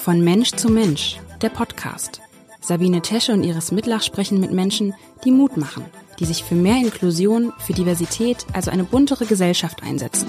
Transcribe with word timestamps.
Von 0.00 0.22
Mensch 0.22 0.52
zu 0.52 0.70
Mensch, 0.70 1.18
der 1.42 1.50
Podcast. 1.50 2.22
Sabine 2.62 3.02
Tesche 3.02 3.32
und 3.32 3.44
Iris 3.44 3.70
Mitlach 3.70 4.02
sprechen 4.02 4.40
mit 4.40 4.50
Menschen, 4.50 4.94
die 5.26 5.30
Mut 5.30 5.58
machen, 5.58 5.84
die 6.18 6.24
sich 6.24 6.42
für 6.42 6.54
mehr 6.54 6.78
Inklusion, 6.78 7.52
für 7.58 7.74
Diversität, 7.74 8.46
also 8.54 8.70
eine 8.70 8.84
buntere 8.84 9.26
Gesellschaft 9.26 9.82
einsetzen. 9.82 10.26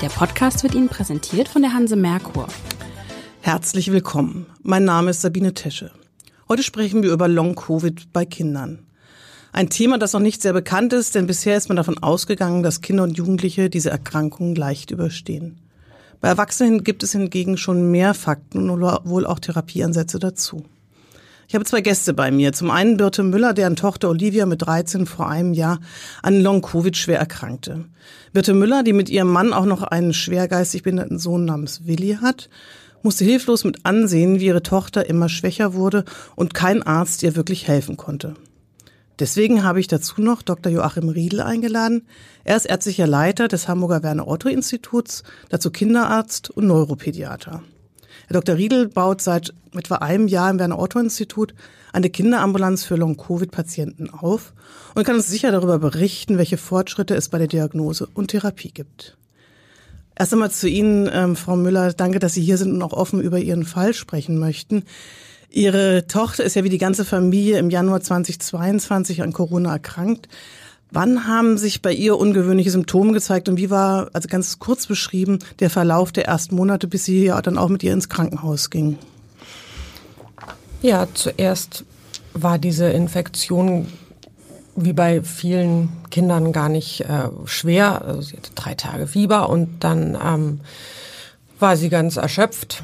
Der 0.00 0.08
Podcast 0.08 0.62
wird 0.62 0.76
Ihnen 0.76 0.88
präsentiert 0.88 1.48
von 1.48 1.62
der 1.62 1.72
Hanse 1.72 1.96
Merkur. 1.96 2.46
Herzlich 3.40 3.90
willkommen. 3.90 4.46
Mein 4.62 4.84
Name 4.84 5.10
ist 5.10 5.22
Sabine 5.22 5.52
Tesche. 5.52 5.90
Heute 6.48 6.62
sprechen 6.62 7.02
wir 7.02 7.10
über 7.12 7.26
Long-Covid 7.26 8.12
bei 8.12 8.24
Kindern. 8.24 8.86
Ein 9.52 9.68
Thema, 9.68 9.98
das 9.98 10.12
noch 10.12 10.20
nicht 10.20 10.42
sehr 10.42 10.52
bekannt 10.52 10.92
ist, 10.92 11.16
denn 11.16 11.26
bisher 11.26 11.56
ist 11.56 11.68
man 11.68 11.76
davon 11.76 11.98
ausgegangen, 11.98 12.62
dass 12.62 12.82
Kinder 12.82 13.02
und 13.02 13.18
Jugendliche 13.18 13.68
diese 13.68 13.90
Erkrankung 13.90 14.54
leicht 14.54 14.92
überstehen. 14.92 15.65
Bei 16.20 16.28
Erwachsenen 16.28 16.84
gibt 16.84 17.02
es 17.02 17.12
hingegen 17.12 17.56
schon 17.56 17.90
mehr 17.90 18.14
Fakten 18.14 18.70
und 18.70 18.80
wohl 18.80 19.26
auch 19.26 19.38
Therapieansätze 19.38 20.18
dazu. 20.18 20.64
Ich 21.48 21.54
habe 21.54 21.64
zwei 21.64 21.80
Gäste 21.80 22.12
bei 22.12 22.32
mir. 22.32 22.52
Zum 22.52 22.72
einen 22.72 22.96
Birte 22.96 23.22
Müller, 23.22 23.54
deren 23.54 23.76
Tochter 23.76 24.08
Olivia 24.08 24.46
mit 24.46 24.62
13 24.62 25.06
vor 25.06 25.28
einem 25.28 25.52
Jahr 25.52 25.78
an 26.22 26.40
Long-Covid 26.40 26.96
schwer 26.96 27.20
erkrankte. 27.20 27.84
Birte 28.32 28.52
Müller, 28.52 28.82
die 28.82 28.92
mit 28.92 29.08
ihrem 29.08 29.30
Mann 29.30 29.52
auch 29.52 29.64
noch 29.64 29.82
einen 29.84 30.12
schwergeistig 30.12 30.82
behinderten 30.82 31.18
Sohn 31.18 31.44
namens 31.44 31.86
Willi 31.86 32.18
hat, 32.20 32.50
musste 33.02 33.24
hilflos 33.24 33.62
mit 33.62 33.86
ansehen, 33.86 34.40
wie 34.40 34.46
ihre 34.46 34.64
Tochter 34.64 35.08
immer 35.08 35.28
schwächer 35.28 35.74
wurde 35.74 36.04
und 36.34 36.54
kein 36.54 36.82
Arzt 36.82 37.22
ihr 37.22 37.36
wirklich 37.36 37.68
helfen 37.68 37.96
konnte. 37.96 38.34
Deswegen 39.18 39.64
habe 39.64 39.80
ich 39.80 39.88
dazu 39.88 40.20
noch 40.20 40.42
Dr. 40.42 40.70
Joachim 40.70 41.08
Riedel 41.08 41.40
eingeladen. 41.40 42.06
Er 42.44 42.56
ist 42.56 42.66
ärztlicher 42.66 43.06
Leiter 43.06 43.48
des 43.48 43.66
Hamburger 43.66 44.02
Werner 44.02 44.28
Otto 44.28 44.48
Instituts, 44.48 45.22
dazu 45.48 45.70
Kinderarzt 45.70 46.50
und 46.50 46.66
Neuropädiater. 46.66 47.62
Herr 48.28 48.34
Dr. 48.34 48.56
Riedel 48.56 48.88
baut 48.88 49.22
seit 49.22 49.54
etwa 49.74 49.96
einem 49.96 50.28
Jahr 50.28 50.50
im 50.50 50.58
Werner 50.58 50.78
Otto 50.78 50.98
Institut 50.98 51.54
eine 51.92 52.10
Kinderambulanz 52.10 52.84
für 52.84 52.96
Long-Covid-Patienten 52.96 54.10
auf 54.10 54.52
und 54.94 55.04
kann 55.04 55.16
uns 55.16 55.28
sicher 55.28 55.50
darüber 55.50 55.78
berichten, 55.78 56.36
welche 56.36 56.58
Fortschritte 56.58 57.14
es 57.14 57.30
bei 57.30 57.38
der 57.38 57.46
Diagnose 57.46 58.06
und 58.12 58.28
Therapie 58.28 58.72
gibt. 58.72 59.16
Erst 60.18 60.32
einmal 60.32 60.50
zu 60.50 60.68
Ihnen, 60.68 61.08
ähm, 61.12 61.36
Frau 61.36 61.56
Müller. 61.56 61.92
Danke, 61.92 62.18
dass 62.18 62.34
Sie 62.34 62.42
hier 62.42 62.56
sind 62.58 62.72
und 62.72 62.82
auch 62.82 62.94
offen 62.94 63.20
über 63.20 63.38
Ihren 63.38 63.64
Fall 63.64 63.94
sprechen 63.94 64.38
möchten. 64.38 64.84
Ihre 65.50 66.06
Tochter 66.06 66.44
ist 66.44 66.56
ja 66.56 66.64
wie 66.64 66.68
die 66.68 66.78
ganze 66.78 67.04
Familie 67.04 67.58
im 67.58 67.70
Januar 67.70 68.00
2022 68.00 69.22
an 69.22 69.32
Corona 69.32 69.72
erkrankt. 69.72 70.28
Wann 70.90 71.26
haben 71.26 71.58
sich 71.58 71.82
bei 71.82 71.92
ihr 71.92 72.16
ungewöhnliche 72.16 72.70
Symptome 72.70 73.12
gezeigt 73.12 73.48
und 73.48 73.56
wie 73.56 73.70
war, 73.70 74.08
also 74.12 74.28
ganz 74.28 74.58
kurz 74.58 74.86
beschrieben, 74.86 75.40
der 75.58 75.68
Verlauf 75.68 76.12
der 76.12 76.26
ersten 76.26 76.54
Monate, 76.54 76.86
bis 76.86 77.04
sie 77.04 77.24
ja 77.24 77.42
dann 77.42 77.58
auch 77.58 77.68
mit 77.68 77.82
ihr 77.82 77.92
ins 77.92 78.08
Krankenhaus 78.08 78.70
ging? 78.70 78.98
Ja, 80.82 81.08
zuerst 81.12 81.84
war 82.34 82.58
diese 82.58 82.86
Infektion 82.86 83.88
wie 84.76 84.92
bei 84.92 85.22
vielen 85.22 85.88
Kindern 86.10 86.52
gar 86.52 86.68
nicht 86.68 87.00
äh, 87.00 87.30
schwer. 87.46 88.02
Also 88.02 88.20
sie 88.20 88.36
hatte 88.36 88.50
drei 88.54 88.74
Tage 88.74 89.06
Fieber 89.06 89.48
und 89.48 89.80
dann 89.80 90.16
ähm, 90.22 90.60
war 91.58 91.76
sie 91.76 91.88
ganz 91.88 92.16
erschöpft. 92.16 92.82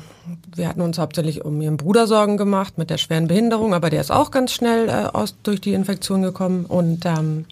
Wir 0.55 0.69
hatten 0.69 0.81
uns 0.81 0.99
hauptsächlich 0.99 1.45
um 1.45 1.61
ihren 1.61 1.77
Bruder 1.77 2.07
Sorgen 2.07 2.37
gemacht 2.37 2.79
mit 2.79 2.91
der 2.91 2.99
schweren 2.99 3.29
Behinderung, 3.29 3.75
aber 3.75 3.91
der 3.91 4.01
ist 4.01 4.11
auch 4.11 4.31
ganz 4.31 4.53
schnell 4.53 4.89
äh, 4.89 5.09
aus, 5.13 5.35
durch 5.43 5.61
die 5.61 5.73
Infektion 5.73 6.23
gekommen 6.23 6.67
und 6.67 7.07
ähm, 7.07 7.47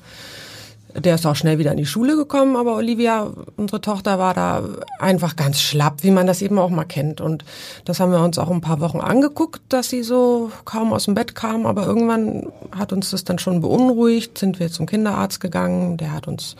der 0.94 1.14
ist 1.14 1.26
auch 1.26 1.36
schnell 1.36 1.58
wieder 1.58 1.70
in 1.70 1.76
die 1.76 1.86
Schule 1.86 2.16
gekommen, 2.16 2.56
aber 2.56 2.76
Olivia, 2.76 3.30
unsere 3.56 3.80
Tochter, 3.80 4.18
war 4.18 4.34
da 4.34 4.64
einfach 4.98 5.36
ganz 5.36 5.60
schlapp, 5.60 6.02
wie 6.02 6.10
man 6.10 6.26
das 6.26 6.42
eben 6.42 6.58
auch 6.58 6.70
mal 6.70 6.84
kennt. 6.84 7.20
Und 7.20 7.44
das 7.84 8.00
haben 8.00 8.12
wir 8.12 8.20
uns 8.20 8.38
auch 8.38 8.50
ein 8.50 8.60
paar 8.60 8.80
Wochen 8.80 9.00
angeguckt, 9.00 9.60
dass 9.68 9.88
sie 9.88 10.02
so 10.02 10.50
kaum 10.64 10.92
aus 10.92 11.04
dem 11.04 11.14
Bett 11.14 11.34
kam. 11.34 11.66
Aber 11.66 11.86
irgendwann 11.86 12.46
hat 12.76 12.92
uns 12.92 13.10
das 13.10 13.24
dann 13.24 13.38
schon 13.38 13.60
beunruhigt, 13.60 14.38
sind 14.38 14.58
wir 14.58 14.70
zum 14.70 14.86
Kinderarzt 14.86 15.40
gegangen. 15.40 15.96
Der 15.96 16.12
hat 16.12 16.26
uns 16.26 16.56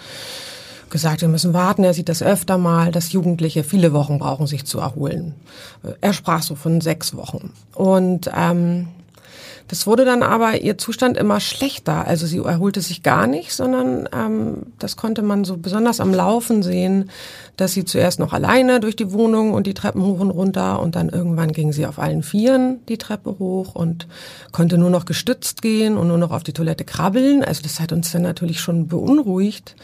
gesagt, 0.91 1.21
wir 1.21 1.29
müssen 1.29 1.55
warten. 1.55 1.85
Er 1.85 1.95
sieht 1.95 2.09
das 2.09 2.23
öfter 2.23 2.59
mal, 2.59 2.93
dass 2.93 3.13
Jugendliche 3.13 3.65
viele 3.65 3.93
Wochen 3.93 4.19
brauchen, 4.19 4.47
sich 4.47 4.65
zu 4.65 4.79
erholen. 4.79 5.35
Er 6.01 6.13
sprach 6.13 6.43
so 6.43 6.55
von 6.55 6.81
sechs 6.81 7.17
Wochen. 7.17 7.53
Und 7.75 8.31
ähm, 8.37 8.89
das 9.71 9.87
wurde 9.87 10.05
dann 10.05 10.25
aber 10.25 10.63
ihr 10.63 10.79
Zustand 10.79 11.17
immer 11.17 11.39
schlechter. 11.39 12.05
Also 12.09 12.27
sie 12.27 12.39
erholte 12.39 12.81
sich 12.81 13.05
gar 13.05 13.29
nicht, 13.29 13.53
sondern 13.53 14.09
ähm, 14.13 14.63
das 14.81 14.97
konnte 14.97 15.23
man 15.23 15.45
so 15.45 15.57
besonders 15.57 16.01
am 16.01 16.13
Laufen 16.13 16.65
sehen, 16.65 17.09
dass 17.57 17.73
sie 17.73 17.85
zuerst 17.85 18.19
noch 18.19 18.33
alleine 18.33 18.81
durch 18.81 18.97
die 18.97 19.13
Wohnung 19.13 19.55
und 19.55 19.69
die 19.69 19.75
Treppen 19.75 20.03
hoch 20.03 20.19
und 20.19 20.31
runter 20.31 20.81
und 20.81 20.97
dann 20.97 21.09
irgendwann 21.09 21.53
ging 21.53 21.73
sie 21.73 21.87
auf 21.87 22.01
allen 22.01 22.25
Vieren 22.25 22.81
die 22.89 22.99
Treppe 22.99 23.39
hoch 23.39 23.77
und 23.77 24.09
konnte 24.51 24.77
nur 24.77 24.91
noch 24.91 25.05
gestützt 25.05 25.63
gehen 25.63 25.97
und 25.97 26.09
nur 26.09 26.19
noch 26.19 26.33
auf 26.33 26.43
die 26.43 26.53
Toilette 26.53 26.85
krabbeln. 26.85 27.45
Also 27.45 27.63
das 27.63 27.79
hat 27.79 27.93
uns 27.93 28.11
dann 28.11 28.23
natürlich 28.23 28.61
schon 28.61 28.89
beunruhigt. 28.89 29.77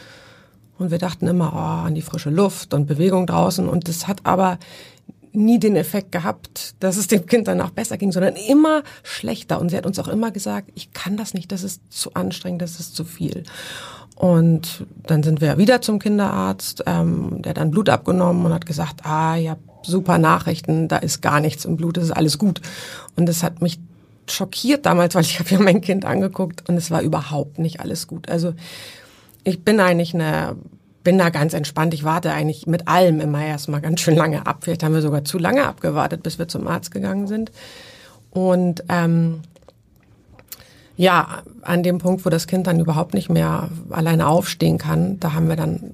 Und 0.77 0.91
wir 0.91 0.97
dachten 0.97 1.27
immer, 1.27 1.53
oh, 1.53 1.87
an 1.87 1.95
die 1.95 2.01
frische 2.01 2.29
Luft 2.29 2.73
und 2.73 2.85
Bewegung 2.85 3.25
draußen. 3.25 3.67
Und 3.67 3.87
das 3.87 4.07
hat 4.07 4.25
aber 4.25 4.59
nie 5.31 5.59
den 5.59 5.75
Effekt 5.75 6.11
gehabt, 6.11 6.75
dass 6.79 6.97
es 6.97 7.07
dem 7.07 7.25
Kind 7.25 7.47
danach 7.47 7.69
besser 7.69 7.97
ging, 7.97 8.11
sondern 8.11 8.35
immer 8.35 8.83
schlechter. 9.03 9.59
Und 9.59 9.69
sie 9.69 9.77
hat 9.77 9.85
uns 9.85 9.99
auch 9.99 10.07
immer 10.07 10.31
gesagt, 10.31 10.71
ich 10.75 10.93
kann 10.93 11.17
das 11.17 11.33
nicht, 11.33 11.51
das 11.51 11.63
ist 11.63 11.81
zu 11.89 12.13
anstrengend, 12.13 12.61
das 12.61 12.79
ist 12.79 12.95
zu 12.95 13.05
viel. 13.05 13.43
Und 14.15 14.85
dann 15.05 15.21
sind 15.21 15.41
wir 15.41 15.59
wieder 15.59 15.81
zum 15.81 15.99
Kinderarzt, 15.99 16.83
ähm, 16.87 17.41
der 17.43 17.51
hat 17.51 17.57
dann 17.57 17.69
Blut 17.69 17.87
abgenommen 17.87 18.45
und 18.45 18.53
hat 18.53 18.65
gesagt, 18.65 19.05
ah, 19.05 19.35
ja, 19.35 19.57
super 19.83 20.17
Nachrichten, 20.17 20.87
da 20.87 20.97
ist 20.97 21.21
gar 21.21 21.39
nichts 21.39 21.65
im 21.65 21.77
Blut, 21.77 21.97
das 21.97 22.05
ist 22.05 22.11
alles 22.11 22.39
gut. 22.39 22.61
Und 23.15 23.27
das 23.27 23.43
hat 23.43 23.61
mich 23.61 23.79
schockiert 24.27 24.85
damals, 24.87 25.13
weil 25.13 25.21
ich 25.21 25.39
habe 25.39 25.49
ja 25.49 25.59
mein 25.59 25.81
Kind 25.81 26.03
angeguckt 26.03 26.67
und 26.67 26.77
es 26.77 26.89
war 26.89 27.01
überhaupt 27.01 27.59
nicht 27.59 27.79
alles 27.79 28.07
gut. 28.07 28.27
Also 28.27 28.53
ich 29.47 29.63
bin 29.63 29.79
eigentlich 29.79 30.13
eine 30.13 30.57
bin 31.03 31.17
da 31.17 31.29
ganz 31.29 31.53
entspannt. 31.53 31.93
Ich 31.93 32.03
warte 32.03 32.33
eigentlich 32.33 32.67
mit 32.67 32.89
allem 32.89 33.21
immer 33.21 33.41
erstmal 33.41 33.79
ganz 33.79 34.01
schön 34.01 34.17
lange 34.17 34.45
ab. 34.45 34.57
Vielleicht 34.65 34.83
haben 34.83 34.93
wir 34.93 35.01
sogar 35.01 35.23
zu 35.23 35.37
lange 35.37 35.65
abgewartet, 35.65 36.21
bis 36.21 36.37
wir 36.37 36.49
zum 36.49 36.67
Arzt 36.67 36.91
gegangen 36.91 37.27
sind. 37.27 37.49
Und 38.29 38.83
ähm, 38.89 39.39
ja, 40.97 41.43
an 41.61 41.81
dem 41.81 41.99
Punkt, 41.99 42.25
wo 42.25 42.29
das 42.29 42.45
Kind 42.45 42.67
dann 42.67 42.81
überhaupt 42.81 43.13
nicht 43.13 43.29
mehr 43.29 43.69
alleine 43.89 44.27
aufstehen 44.27 44.77
kann, 44.77 45.17
da 45.21 45.31
haben 45.31 45.47
wir 45.47 45.55
dann 45.55 45.93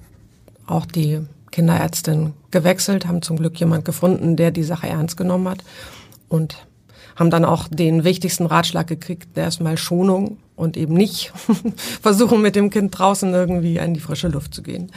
auch 0.66 0.84
die 0.84 1.20
Kinderärztin 1.52 2.32
gewechselt, 2.50 3.06
haben 3.06 3.22
zum 3.22 3.36
Glück 3.36 3.60
jemand 3.60 3.84
gefunden, 3.84 4.34
der 4.34 4.50
die 4.50 4.64
Sache 4.64 4.88
ernst 4.88 5.16
genommen 5.16 5.48
hat 5.48 5.62
und 6.28 6.56
haben 7.16 7.30
dann 7.30 7.44
auch 7.44 7.68
den 7.68 8.04
wichtigsten 8.04 8.46
Ratschlag 8.46 8.86
gekriegt, 8.86 9.36
der 9.36 9.48
ist 9.48 9.60
mal 9.60 9.76
Schonung 9.76 10.38
und 10.56 10.76
eben 10.76 10.94
nicht 10.94 11.32
versuchen, 12.02 12.42
mit 12.42 12.56
dem 12.56 12.70
Kind 12.70 12.98
draußen 12.98 13.32
irgendwie 13.32 13.80
an 13.80 13.94
die 13.94 14.00
frische 14.00 14.28
Luft 14.28 14.54
zu 14.54 14.62
gehen. 14.62 14.90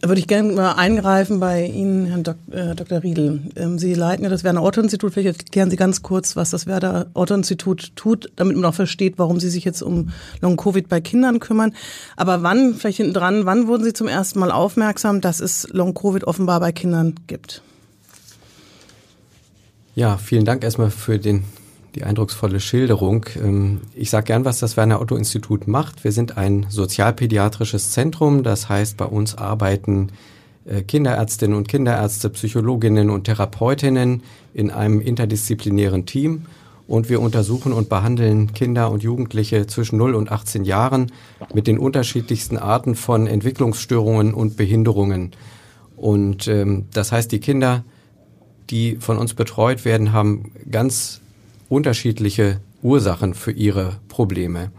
Würde 0.00 0.20
ich 0.20 0.28
gerne 0.28 0.52
mal 0.52 0.72
eingreifen 0.74 1.40
bei 1.40 1.64
Ihnen, 1.64 2.06
Herrn 2.06 2.22
Dok 2.22 2.36
äh, 2.52 2.76
Dr. 2.76 3.02
Riedel. 3.02 3.40
Ähm, 3.56 3.80
Sie 3.80 3.94
leiten 3.94 4.22
ja 4.22 4.30
das 4.30 4.44
Werner 4.44 4.62
Otto 4.62 4.80
Institut. 4.80 5.12
Vielleicht 5.12 5.42
erklären 5.42 5.70
Sie 5.70 5.76
ganz 5.76 6.02
kurz, 6.02 6.36
was 6.36 6.50
das 6.50 6.68
Werner 6.68 7.06
Otto 7.14 7.34
Institut 7.34 7.96
tut, 7.96 8.30
damit 8.36 8.54
man 8.56 8.64
auch 8.64 8.74
versteht, 8.74 9.14
warum 9.18 9.40
Sie 9.40 9.50
sich 9.50 9.64
jetzt 9.64 9.82
um 9.82 10.10
Long 10.40 10.56
Covid 10.56 10.88
bei 10.88 11.00
Kindern 11.00 11.40
kümmern. 11.40 11.74
Aber 12.16 12.44
wann, 12.44 12.74
vielleicht 12.74 12.98
hinten 12.98 13.12
dran, 13.12 13.44
wann 13.44 13.66
wurden 13.66 13.82
Sie 13.82 13.92
zum 13.92 14.06
ersten 14.06 14.38
Mal 14.38 14.52
aufmerksam, 14.52 15.20
dass 15.20 15.40
es 15.40 15.66
Long 15.72 15.94
Covid 15.94 16.24
offenbar 16.24 16.60
bei 16.60 16.70
Kindern 16.70 17.16
gibt? 17.26 17.62
Ja, 19.98 20.16
vielen 20.16 20.44
Dank 20.44 20.62
erstmal 20.62 20.92
für 20.92 21.18
den 21.18 21.42
die 21.96 22.04
eindrucksvolle 22.04 22.60
Schilderung. 22.60 23.26
Ähm, 23.42 23.80
ich 23.96 24.10
sage 24.10 24.26
gern, 24.26 24.44
was 24.44 24.60
das 24.60 24.76
Werner 24.76 25.00
Otto 25.00 25.16
Institut 25.16 25.66
macht. 25.66 26.04
Wir 26.04 26.12
sind 26.12 26.38
ein 26.38 26.66
sozialpädiatrisches 26.68 27.90
Zentrum. 27.90 28.44
Das 28.44 28.68
heißt, 28.68 28.96
bei 28.96 29.06
uns 29.06 29.34
arbeiten 29.34 30.12
äh, 30.66 30.82
Kinderärztinnen 30.82 31.56
und 31.56 31.66
Kinderärzte, 31.66 32.30
Psychologinnen 32.30 33.10
und 33.10 33.24
Therapeutinnen 33.24 34.22
in 34.54 34.70
einem 34.70 35.00
interdisziplinären 35.00 36.06
Team. 36.06 36.46
Und 36.86 37.08
wir 37.08 37.20
untersuchen 37.20 37.72
und 37.72 37.88
behandeln 37.88 38.52
Kinder 38.52 38.92
und 38.92 39.02
Jugendliche 39.02 39.66
zwischen 39.66 39.98
0 39.98 40.14
und 40.14 40.30
18 40.30 40.64
Jahren 40.64 41.10
mit 41.52 41.66
den 41.66 41.76
unterschiedlichsten 41.76 42.56
Arten 42.56 42.94
von 42.94 43.26
Entwicklungsstörungen 43.26 44.32
und 44.32 44.56
Behinderungen. 44.56 45.32
Und 45.96 46.46
ähm, 46.46 46.84
das 46.92 47.10
heißt, 47.10 47.32
die 47.32 47.40
Kinder, 47.40 47.82
die 48.70 48.96
von 48.96 49.18
uns 49.18 49.34
betreut 49.34 49.84
werden, 49.84 50.12
haben 50.12 50.52
ganz 50.70 51.20
unterschiedliche 51.68 52.60
Ursachen 52.82 53.34
für 53.34 53.52
ihre 53.52 53.96
Probleme. 54.08 54.70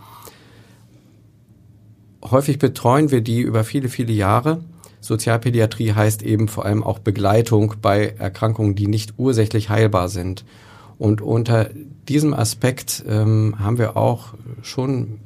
Häufig 2.23 2.59
betreuen 2.59 3.11
wir 3.11 3.21
die 3.21 3.41
über 3.41 3.63
viele, 3.63 3.89
viele 3.89 4.13
Jahre. 4.13 4.63
Sozialpädiatrie 5.01 5.93
heißt 5.93 6.21
eben 6.23 6.47
vor 6.47 6.65
allem 6.65 6.83
auch 6.83 6.99
Begleitung 6.99 7.75
bei 7.81 8.13
Erkrankungen, 8.17 8.75
die 8.75 8.87
nicht 8.87 9.13
ursächlich 9.17 9.69
heilbar 9.69 10.09
sind. 10.09 10.43
Und 10.97 11.21
unter 11.21 11.69
diesem 12.09 12.33
Aspekt 12.33 13.03
ähm, 13.07 13.55
haben 13.59 13.77
wir 13.77 13.95
auch 13.95 14.33
schon 14.61 15.19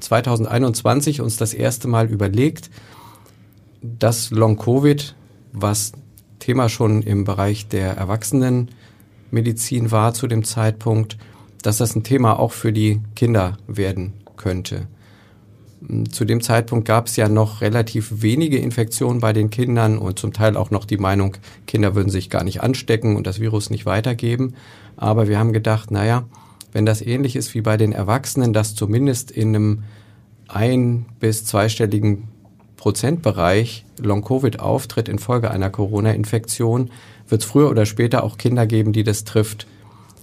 2021 0.00 1.20
uns 1.20 1.36
das 1.36 1.54
erste 1.54 1.86
Mal 1.86 2.10
überlegt, 2.10 2.70
dass 3.80 4.30
Long-Covid, 4.30 5.14
was 5.52 5.92
Thema 6.40 6.68
schon 6.68 7.02
im 7.02 7.24
Bereich 7.24 7.68
der 7.68 7.96
Erwachsenenmedizin 7.96 9.90
war 9.92 10.12
zu 10.12 10.26
dem 10.26 10.42
Zeitpunkt, 10.42 11.16
dass 11.62 11.78
das 11.78 11.94
ein 11.94 12.02
Thema 12.02 12.38
auch 12.38 12.52
für 12.52 12.72
die 12.72 13.00
Kinder 13.14 13.58
werden 13.68 14.14
könnte. 14.36 14.88
Zu 16.10 16.24
dem 16.26 16.42
Zeitpunkt 16.42 16.86
gab 16.86 17.06
es 17.06 17.16
ja 17.16 17.28
noch 17.28 17.62
relativ 17.62 18.22
wenige 18.22 18.58
Infektionen 18.58 19.20
bei 19.20 19.32
den 19.32 19.48
Kindern 19.48 19.96
und 19.96 20.18
zum 20.18 20.32
Teil 20.32 20.56
auch 20.56 20.70
noch 20.70 20.84
die 20.84 20.98
Meinung, 20.98 21.36
Kinder 21.66 21.94
würden 21.94 22.10
sich 22.10 22.28
gar 22.28 22.44
nicht 22.44 22.62
anstecken 22.62 23.16
und 23.16 23.26
das 23.26 23.40
Virus 23.40 23.70
nicht 23.70 23.86
weitergeben. 23.86 24.54
Aber 24.96 25.26
wir 25.26 25.38
haben 25.38 25.54
gedacht, 25.54 25.90
naja, 25.90 26.24
wenn 26.72 26.84
das 26.84 27.00
ähnlich 27.00 27.34
ist 27.34 27.54
wie 27.54 27.62
bei 27.62 27.78
den 27.78 27.92
Erwachsenen, 27.92 28.52
dass 28.52 28.74
zumindest 28.74 29.30
in 29.30 29.54
einem 29.54 29.82
ein- 30.48 31.06
bis 31.18 31.44
zweistelligen 31.44 32.28
Prozentbereich 32.80 33.84
Long-Covid 33.98 34.58
auftritt 34.58 35.10
infolge 35.10 35.50
einer 35.50 35.68
Corona-Infektion, 35.68 36.90
wird 37.28 37.42
es 37.42 37.46
früher 37.46 37.68
oder 37.68 37.84
später 37.84 38.24
auch 38.24 38.38
Kinder 38.38 38.66
geben, 38.66 38.94
die 38.94 39.04
das 39.04 39.24
trifft. 39.24 39.66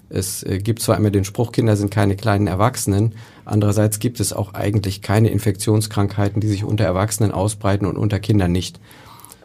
Es 0.10 0.42
äh, 0.42 0.58
gibt 0.58 0.82
zwar 0.82 0.98
immer 0.98 1.12
den 1.12 1.24
Spruch, 1.24 1.52
Kinder 1.52 1.76
sind 1.76 1.92
keine 1.92 2.16
kleinen 2.16 2.48
Erwachsenen, 2.48 3.14
andererseits 3.46 4.00
gibt 4.00 4.20
es 4.20 4.34
auch 4.34 4.56
eigentlich 4.56 5.04
keine 5.04 5.30
Infektionskrankheiten, 5.30 6.42
die 6.42 6.48
sich 6.48 6.64
unter 6.64 6.84
Erwachsenen 6.84 7.32
ausbreiten 7.32 7.86
und 7.86 7.96
unter 7.96 8.20
Kindern 8.20 8.52
nicht. 8.52 8.80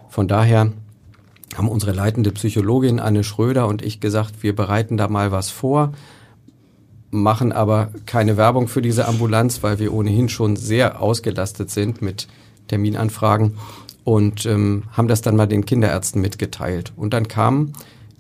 Von 0.09 0.27
daher 0.27 0.73
haben 1.55 1.69
unsere 1.69 1.93
leitende 1.93 2.31
Psychologin 2.33 2.99
Anne 2.99 3.25
Schröder 3.25 3.69
und 3.69 3.83
ich 3.83 4.01
gesagt, 4.01 4.43
wir 4.43 4.57
bereiten 4.57 4.97
da 4.97 5.09
mal 5.09 5.33
was 5.33 5.51
vor, 5.51 5.93
machen 7.11 7.53
aber 7.53 7.91
keine 8.07 8.39
Werbung 8.39 8.69
für 8.69 8.81
diese 8.81 9.07
Ambulanz, 9.07 9.63
weil 9.63 9.79
wir 9.79 9.93
ohnehin 9.93 10.31
schon 10.31 10.57
sehr 10.57 11.03
ausgelastet 11.03 11.71
sind 11.71 12.01
mit 12.01 12.27
Terminanfragen 12.69 13.57
und 14.05 14.47
ähm, 14.47 14.85
haben 14.93 15.09
das 15.09 15.23
dann 15.23 15.37
mal 15.37 15.47
den 15.47 15.65
Kinderärzten 15.65 16.21
mitgeteilt. 16.21 16.93
Und 16.97 17.13
dann 17.15 17.29
kamen 17.29 17.73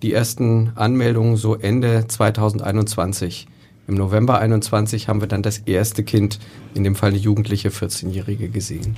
die 0.02 0.12
ersten 0.12 0.72
Anmeldungen 0.74 1.36
so 1.36 1.54
Ende 1.54 2.06
2021. 2.06 3.46
Im 3.88 3.94
November 3.94 4.38
21 4.38 5.08
haben 5.08 5.20
wir 5.20 5.28
dann 5.28 5.42
das 5.42 5.58
erste 5.58 6.04
Kind, 6.04 6.38
in 6.74 6.84
dem 6.84 6.94
Fall 6.94 7.10
eine 7.10 7.18
jugendliche 7.18 7.70
14-Jährige 7.70 8.48
gesehen. 8.48 8.96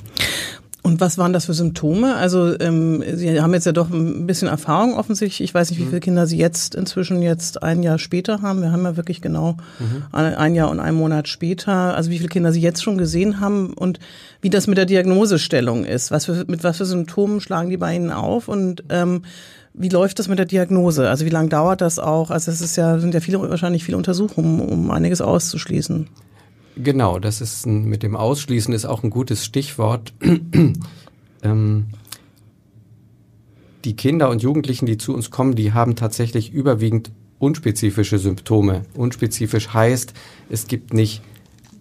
Und 0.84 1.00
was 1.00 1.16
waren 1.16 1.32
das 1.32 1.46
für 1.46 1.54
Symptome? 1.54 2.14
Also 2.14 2.60
ähm, 2.60 3.02
Sie 3.14 3.40
haben 3.40 3.54
jetzt 3.54 3.64
ja 3.64 3.72
doch 3.72 3.88
ein 3.88 4.26
bisschen 4.26 4.48
Erfahrung 4.48 4.98
offensichtlich. 4.98 5.40
Ich 5.40 5.54
weiß 5.54 5.70
nicht, 5.70 5.78
wie 5.80 5.84
mhm. 5.84 5.88
viele 5.88 6.00
Kinder 6.00 6.26
Sie 6.26 6.36
jetzt 6.36 6.74
inzwischen 6.74 7.22
jetzt 7.22 7.62
ein 7.62 7.82
Jahr 7.82 7.98
später 7.98 8.42
haben. 8.42 8.60
Wir 8.60 8.70
haben 8.70 8.84
ja 8.84 8.94
wirklich 8.94 9.22
genau 9.22 9.56
mhm. 9.78 10.04
ein 10.12 10.54
Jahr 10.54 10.70
und 10.70 10.80
einen 10.80 10.98
Monat 10.98 11.26
später. 11.26 11.96
Also 11.96 12.10
wie 12.10 12.18
viele 12.18 12.28
Kinder 12.28 12.52
Sie 12.52 12.60
jetzt 12.60 12.82
schon 12.82 12.98
gesehen 12.98 13.40
haben 13.40 13.72
und 13.72 13.98
wie 14.42 14.50
das 14.50 14.66
mit 14.66 14.76
der 14.76 14.84
Diagnosestellung 14.84 15.86
ist. 15.86 16.10
Was 16.10 16.26
für, 16.26 16.44
mit 16.48 16.62
was 16.64 16.76
für 16.76 16.84
Symptomen 16.84 17.40
schlagen 17.40 17.70
die 17.70 17.78
bei 17.78 17.96
Ihnen 17.96 18.12
auf 18.12 18.48
und 18.48 18.84
ähm, 18.90 19.22
wie 19.72 19.88
läuft 19.88 20.18
das 20.18 20.28
mit 20.28 20.38
der 20.38 20.46
Diagnose? 20.46 21.08
Also 21.08 21.24
wie 21.24 21.30
lange 21.30 21.48
dauert 21.48 21.80
das 21.80 21.98
auch? 21.98 22.30
Also 22.30 22.50
es 22.50 22.60
ist 22.60 22.76
ja, 22.76 22.98
sind 22.98 23.14
ja 23.14 23.20
viele, 23.20 23.40
wahrscheinlich 23.40 23.84
viele 23.84 23.96
Untersuchungen, 23.96 24.60
um 24.60 24.90
einiges 24.90 25.22
auszuschließen. 25.22 26.08
Genau, 26.76 27.18
das 27.18 27.40
ist 27.40 27.66
ein, 27.66 27.84
mit 27.84 28.02
dem 28.02 28.16
Ausschließen 28.16 28.74
ist 28.74 28.84
auch 28.84 29.02
ein 29.02 29.10
gutes 29.10 29.44
Stichwort. 29.44 30.12
ähm, 31.42 31.86
die 33.84 33.96
Kinder 33.96 34.30
und 34.30 34.42
Jugendlichen, 34.42 34.86
die 34.86 34.98
zu 34.98 35.14
uns 35.14 35.30
kommen, 35.30 35.54
die 35.54 35.72
haben 35.72 35.94
tatsächlich 35.94 36.52
überwiegend 36.52 37.12
unspezifische 37.38 38.18
Symptome. 38.18 38.82
Unspezifisch 38.94 39.72
heißt, 39.72 40.14
es 40.48 40.66
gibt 40.66 40.94
nicht 40.94 41.22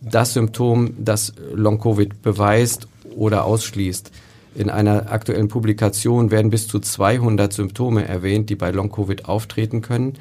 das 0.01 0.33
Symptom, 0.33 0.93
das 0.99 1.33
Long-Covid 1.53 2.21
beweist 2.21 2.87
oder 3.15 3.45
ausschließt. 3.45 4.11
In 4.55 4.69
einer 4.69 5.11
aktuellen 5.11 5.47
Publikation 5.47 6.29
werden 6.29 6.51
bis 6.51 6.67
zu 6.67 6.79
200 6.79 7.51
Symptome 7.51 8.05
erwähnt, 8.07 8.49
die 8.49 8.55
bei 8.55 8.69
Long-Covid 8.69 9.25
auftreten 9.25 9.81
können. 9.81 10.13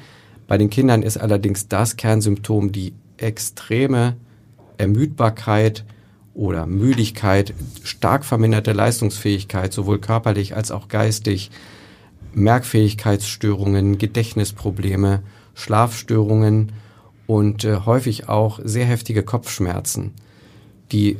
Bei 0.47 0.57
den 0.57 0.69
Kindern 0.69 1.03
ist 1.03 1.17
allerdings 1.17 1.67
das 1.67 1.97
Kernsymptom 1.97 2.71
die 2.71 2.93
extreme 3.17 4.15
Ermüdbarkeit 4.77 5.83
oder 6.33 6.65
Müdigkeit, 6.65 7.53
stark 7.83 8.25
verminderte 8.25 8.73
Leistungsfähigkeit, 8.73 9.71
sowohl 9.71 9.99
körperlich 9.99 10.55
als 10.55 10.71
auch 10.71 10.87
geistig, 10.87 11.51
Merkfähigkeitsstörungen, 12.33 13.97
Gedächtnisprobleme, 13.97 15.21
Schlafstörungen 15.53 16.71
und 17.27 17.63
äh, 17.63 17.81
häufig 17.85 18.27
auch 18.29 18.59
sehr 18.63 18.85
heftige 18.85 19.23
Kopfschmerzen, 19.23 20.11
die 20.91 21.17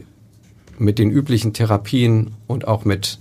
mit 0.80 0.98
den 0.98 1.12
üblichen 1.12 1.54
Therapien 1.54 2.32
und 2.48 2.68
auch 2.68 2.84
mit 2.84 3.20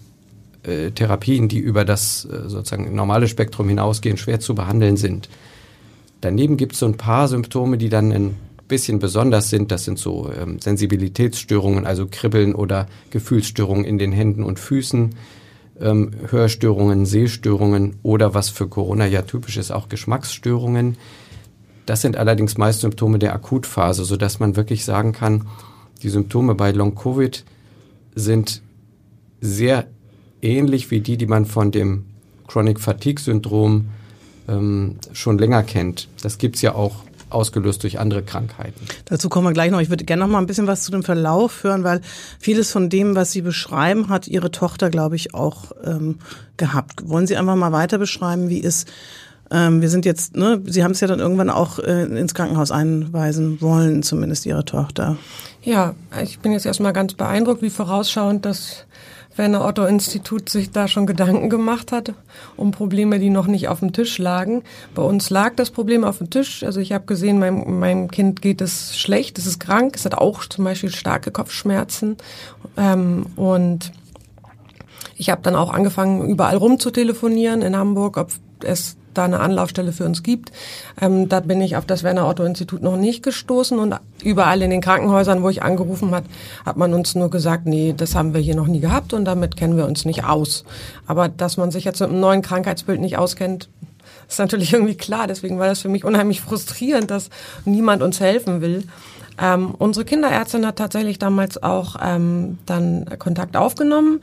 äh, 0.63 0.91
Therapien, 0.91 1.49
die 1.49 1.59
über 1.59 1.85
das 1.85 2.25
äh, 2.25 2.49
sozusagen 2.49 2.95
normale 2.95 3.29
Spektrum 3.29 3.69
hinausgehen, 3.69 4.17
schwer 4.17 4.41
zu 4.41 4.55
behandeln 4.55 4.97
sind. 4.97 5.29
Daneben 6.23 6.57
gibt 6.57 6.73
es 6.73 6.79
so 6.79 6.87
ein 6.87 6.97
paar 6.97 7.29
Symptome, 7.29 7.77
die 7.77 7.89
dann 7.89 8.13
ein 8.13 8.37
bisschen 8.73 9.01
besonders 9.01 9.51
sind. 9.51 9.71
Das 9.71 9.85
sind 9.85 9.99
so 9.99 10.31
ähm, 10.33 10.59
Sensibilitätsstörungen, 10.59 11.85
also 11.85 12.07
Kribbeln 12.11 12.55
oder 12.55 12.87
Gefühlsstörungen 13.11 13.85
in 13.85 13.99
den 13.99 14.13
Händen 14.13 14.45
und 14.45 14.59
Füßen, 14.59 15.15
ähm, 15.79 16.13
Hörstörungen, 16.31 17.05
Sehstörungen 17.05 17.97
oder 18.03 18.33
was 18.33 18.49
für 18.49 18.69
Corona 18.69 19.05
ja 19.05 19.21
typisch 19.21 19.59
ist, 19.59 19.73
auch 19.73 19.91
Geschmacksstörungen. 19.91 20.97
Das 21.85 22.01
sind 22.01 22.17
allerdings 22.17 22.57
meist 22.57 22.81
Symptome 22.81 23.19
der 23.19 23.35
Akutphase, 23.35 24.07
sodass 24.07 24.41
man 24.41 24.57
wirklich 24.57 24.87
sagen 24.87 25.13
kann, 25.13 25.49
die 26.03 26.09
Symptome 26.09 26.55
bei 26.55 26.71
Long-Covid 26.71 27.45
sind 28.15 28.63
sehr 29.43 29.87
ähnlich 30.41 30.91
wie 30.91 31.01
die, 31.01 31.19
die 31.19 31.27
man 31.27 31.45
von 31.45 31.73
dem 31.73 32.07
Chronic 32.47 32.81
Fatigue 32.81 33.23
Syndrom 33.23 33.89
ähm, 34.49 34.97
schon 35.13 35.37
länger 35.37 35.63
kennt. 35.63 36.09
Das 36.23 36.39
gibt's 36.39 36.63
ja 36.63 36.75
auch 36.75 37.05
ausgelöst 37.35 37.83
durch 37.83 37.99
andere 37.99 38.23
Krankheiten. 38.23 38.87
Dazu 39.07 39.29
kommen 39.29 39.47
wir 39.47 39.53
gleich 39.53 39.71
noch. 39.71 39.81
Ich 39.81 39.91
würde 39.91 40.05
gerne 40.05 40.23
noch 40.23 40.29
mal 40.29 40.39
ein 40.39 40.47
bisschen 40.47 40.67
was 40.67 40.83
zu 40.83 40.91
dem 40.91 41.03
Verlauf 41.03 41.65
hören, 41.65 41.85
weil 41.85 42.01
vieles 42.39 42.71
von 42.71 42.89
dem, 42.89 43.15
was 43.15 43.33
Sie 43.33 43.43
beschreiben, 43.43 44.09
hat 44.09 44.29
Ihre 44.29 44.51
Tochter, 44.51 44.91
glaube 44.91 45.17
ich, 45.17 45.35
auch 45.35 45.73
ähm, 45.85 46.19
gehabt. 46.57 47.09
Wollen 47.09 47.27
Sie 47.27 47.37
einfach 47.37 47.57
mal 47.57 47.73
weiter 47.73 47.99
beschreiben, 47.99 48.49
wie 48.49 48.63
es 48.63 48.87
ähm, 49.53 49.83
wir 49.83 49.91
sind 49.91 50.07
jetzt, 50.07 50.35
ne, 50.35 50.63
Sie 50.65 50.83
haben 50.83 50.93
es 50.93 51.01
ja 51.01 51.07
dann 51.07 51.21
irgendwann 51.21 51.51
auch 51.51 51.79
äh, 51.79 52.05
ins 52.05 52.33
Krankenhaus 52.33 52.71
einweisen 52.71 53.61
wollen, 53.61 54.03
zumindest 54.03 54.47
Ihre 54.47 54.65
Tochter. 54.65 55.19
Ja, 55.63 55.95
ich 56.23 56.39
bin 56.39 56.53
jetzt 56.53 56.65
erstmal 56.65 56.95
ganz 56.95 57.15
beeindruckt, 57.15 57.61
wie 57.61 57.71
vorausschauend 57.71 58.47
das 58.47 58.87
Werner 59.37 59.65
Otto 59.65 59.85
Institut 59.85 60.49
sich 60.49 60.71
da 60.71 60.89
schon 60.89 61.07
Gedanken 61.07 61.51
gemacht 61.51 61.93
hat 61.93 62.15
um 62.57 62.71
Probleme, 62.71 63.19
die 63.19 63.31
noch 63.31 63.47
nicht 63.47 63.69
auf 63.69 63.81
dem 63.81 63.93
Tisch 63.93 64.19
lagen. 64.19 64.63
Bei 64.95 65.03
uns 65.03 65.31
lag 65.31 65.55
das 65.57 65.71
Problem 65.71 66.05
auf 66.05 66.19
dem 66.19 66.31
Tisch. 66.31 66.63
Also 66.63 66.81
ich 66.81 66.93
habe 66.93 67.05
gesehen, 67.05 67.39
meinem, 67.39 67.79
meinem 67.79 68.11
Kind 68.11 68.43
geht 68.43 68.61
es 68.61 68.99
schlecht, 68.99 69.39
es 69.39 69.47
ist 69.47 69.59
krank, 69.59 69.95
es 69.97 70.05
hat 70.05 70.15
auch 70.15 70.45
zum 70.45 70.65
Beispiel 70.65 70.91
starke 70.91 71.31
Kopfschmerzen 71.31 72.17
ähm, 72.77 73.27
und 73.37 73.93
ich 75.17 75.31
habe 75.31 75.43
dann 75.43 75.55
auch 75.55 75.73
angefangen, 75.73 76.29
überall 76.29 76.57
rum 76.57 76.79
zu 76.79 76.91
telefonieren 76.91 77.63
in 77.63 77.77
Hamburg, 77.77 78.17
ob 78.17 78.31
es 78.65 78.97
da 79.15 79.25
eine 79.25 79.41
Anlaufstelle 79.41 79.93
für 79.93 80.05
uns 80.05 80.23
gibt. 80.23 80.53
Ähm, 81.01 81.29
da 81.29 81.41
bin 81.41 81.61
ich 81.61 81.77
auf 81.77 81.87
das 81.87 82.03
Werner 82.03 82.29
Otto 82.29 82.45
Institut 82.45 82.83
noch 82.83 82.97
nicht 82.97 83.23
gestoßen 83.23 83.79
und 83.79 83.95
überall 84.23 84.63
in 84.63 84.71
den 84.71 84.81
Krankenhäusern, 84.81 85.43
wo 85.43 85.49
ich 85.49 85.63
angerufen 85.63 86.13
hat, 86.13 86.25
hat 86.65 86.77
man 86.77 86.95
uns 86.95 87.15
nur 87.15 87.31
gesagt, 87.31 87.67
nee, 87.67 87.95
das 87.97 88.15
haben 88.15 88.35
wir 88.35 88.41
hier 88.41 88.57
noch 88.57 88.67
nie 88.67 88.81
gehabt 88.81 89.13
und 89.13 89.25
damit 89.25 89.57
kennen 89.57 89.77
wir 89.77 89.87
uns 89.87 90.05
nicht 90.05 90.25
aus. 90.25 90.65
Aber 91.07 91.29
dass 91.29 91.57
man 91.57 91.71
sich 91.71 91.85
jetzt 91.85 92.01
mit 92.01 92.11
einem 92.11 92.21
neuen 92.21 92.43
Krankheitsbild 92.43 93.01
nicht 93.01 93.19
auskennt, 93.19 93.69
ist 94.29 94.39
natürlich 94.39 94.73
irgendwie 94.73 94.97
klar. 94.97 95.27
Deswegen 95.27 95.59
war 95.59 95.69
das 95.69 95.81
für 95.81 95.89
mich 95.89 96.05
unheimlich 96.05 96.41
frustrierend, 96.41 97.11
dass 97.11 97.31
niemand 97.65 98.03
uns 98.03 98.21
helfen 98.21 98.61
will. 98.61 98.85
Ähm, 99.41 99.75
unsere 99.79 100.05
Kinderärztin 100.05 100.67
hat 100.67 100.77
tatsächlich 100.77 101.19
damals 101.19 101.63
auch 101.63 101.97
ähm, 102.03 102.59
dann 102.67 103.07
Kontakt 103.19 103.57
aufgenommen 103.57 104.21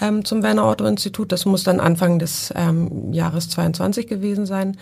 ähm, 0.00 0.24
zum 0.24 0.42
Werner 0.42 0.68
Otto 0.68 0.84
Institut. 0.84 1.32
Das 1.32 1.44
muss 1.44 1.64
dann 1.64 1.80
Anfang 1.80 2.18
des 2.18 2.52
ähm, 2.56 3.12
Jahres 3.12 3.48
22 3.50 4.06
gewesen 4.06 4.46
sein. 4.46 4.76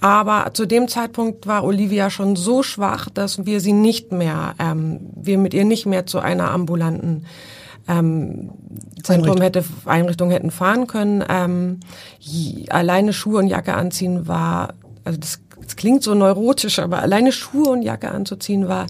Aber 0.00 0.54
zu 0.54 0.64
dem 0.64 0.88
Zeitpunkt 0.88 1.46
war 1.46 1.62
Olivia 1.64 2.08
schon 2.08 2.34
so 2.34 2.62
schwach, 2.62 3.10
dass 3.12 3.44
wir 3.44 3.60
sie 3.60 3.74
nicht 3.74 4.12
mehr, 4.12 4.54
ähm, 4.58 5.00
wir 5.14 5.36
mit 5.36 5.52
ihr 5.52 5.64
nicht 5.64 5.84
mehr 5.84 6.06
zu 6.06 6.20
einer 6.20 6.50
ambulanten 6.50 7.26
ähm, 7.86 8.50
Zentrum 9.02 9.36
Einrichtung. 9.36 9.42
hätte 9.42 9.64
Einrichtung 9.84 10.30
hätten 10.30 10.50
fahren 10.50 10.86
können. 10.86 11.22
Ähm, 11.28 11.80
alleine 12.70 13.12
Schuhe 13.12 13.38
und 13.38 13.48
Jacke 13.48 13.74
anziehen 13.74 14.26
war, 14.26 14.74
also 15.04 15.18
das, 15.18 15.40
das 15.70 15.76
klingt 15.76 16.02
so 16.02 16.14
neurotisch, 16.14 16.80
aber 16.80 17.00
alleine 17.00 17.30
Schuhe 17.30 17.68
und 17.68 17.82
Jacke 17.82 18.10
anzuziehen 18.10 18.66
war 18.66 18.86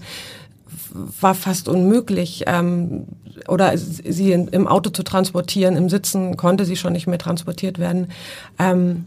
war 1.21 1.35
fast 1.35 1.69
unmöglich. 1.69 2.45
Ähm, 2.47 3.05
oder 3.49 3.77
sie 3.77 4.33
im 4.33 4.67
Auto 4.67 4.91
zu 4.91 5.03
transportieren, 5.03 5.77
im 5.77 5.91
Sitzen 5.91 6.37
konnte 6.39 6.65
sie 6.65 6.77
schon 6.77 6.95
nicht 6.95 7.07
mehr 7.07 7.19
transportiert 7.19 7.79
werden. 7.79 8.09
Ähm, 8.59 9.05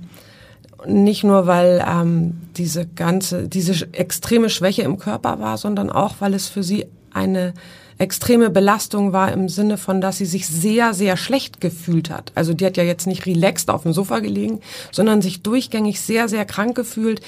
nicht 0.85 1.23
nur, 1.23 1.47
weil 1.47 1.83
ähm, 1.87 2.41
diese 2.55 2.85
ganze, 2.85 3.47
diese 3.47 3.91
extreme 3.93 4.49
Schwäche 4.49 4.83
im 4.83 4.99
Körper 4.99 5.39
war, 5.39 5.57
sondern 5.57 5.89
auch, 5.89 6.15
weil 6.19 6.35
es 6.35 6.47
für 6.47 6.63
sie 6.63 6.85
eine 7.11 7.53
extreme 7.97 8.49
Belastung 8.49 9.13
war 9.13 9.31
im 9.31 9.49
Sinne 9.49 9.77
von, 9.77 10.01
dass 10.01 10.17
sie 10.17 10.25
sich 10.25 10.47
sehr, 10.47 10.93
sehr 10.93 11.17
schlecht 11.17 11.61
gefühlt 11.61 12.09
hat. 12.09 12.31
Also 12.35 12.53
die 12.53 12.65
hat 12.65 12.77
ja 12.77 12.83
jetzt 12.83 13.07
nicht 13.07 13.25
relaxed 13.25 13.69
auf 13.69 13.83
dem 13.83 13.93
Sofa 13.93 14.19
gelegen, 14.19 14.61
sondern 14.91 15.21
sich 15.21 15.41
durchgängig 15.41 16.01
sehr, 16.01 16.27
sehr 16.27 16.45
krank 16.45 16.75
gefühlt, 16.75 17.21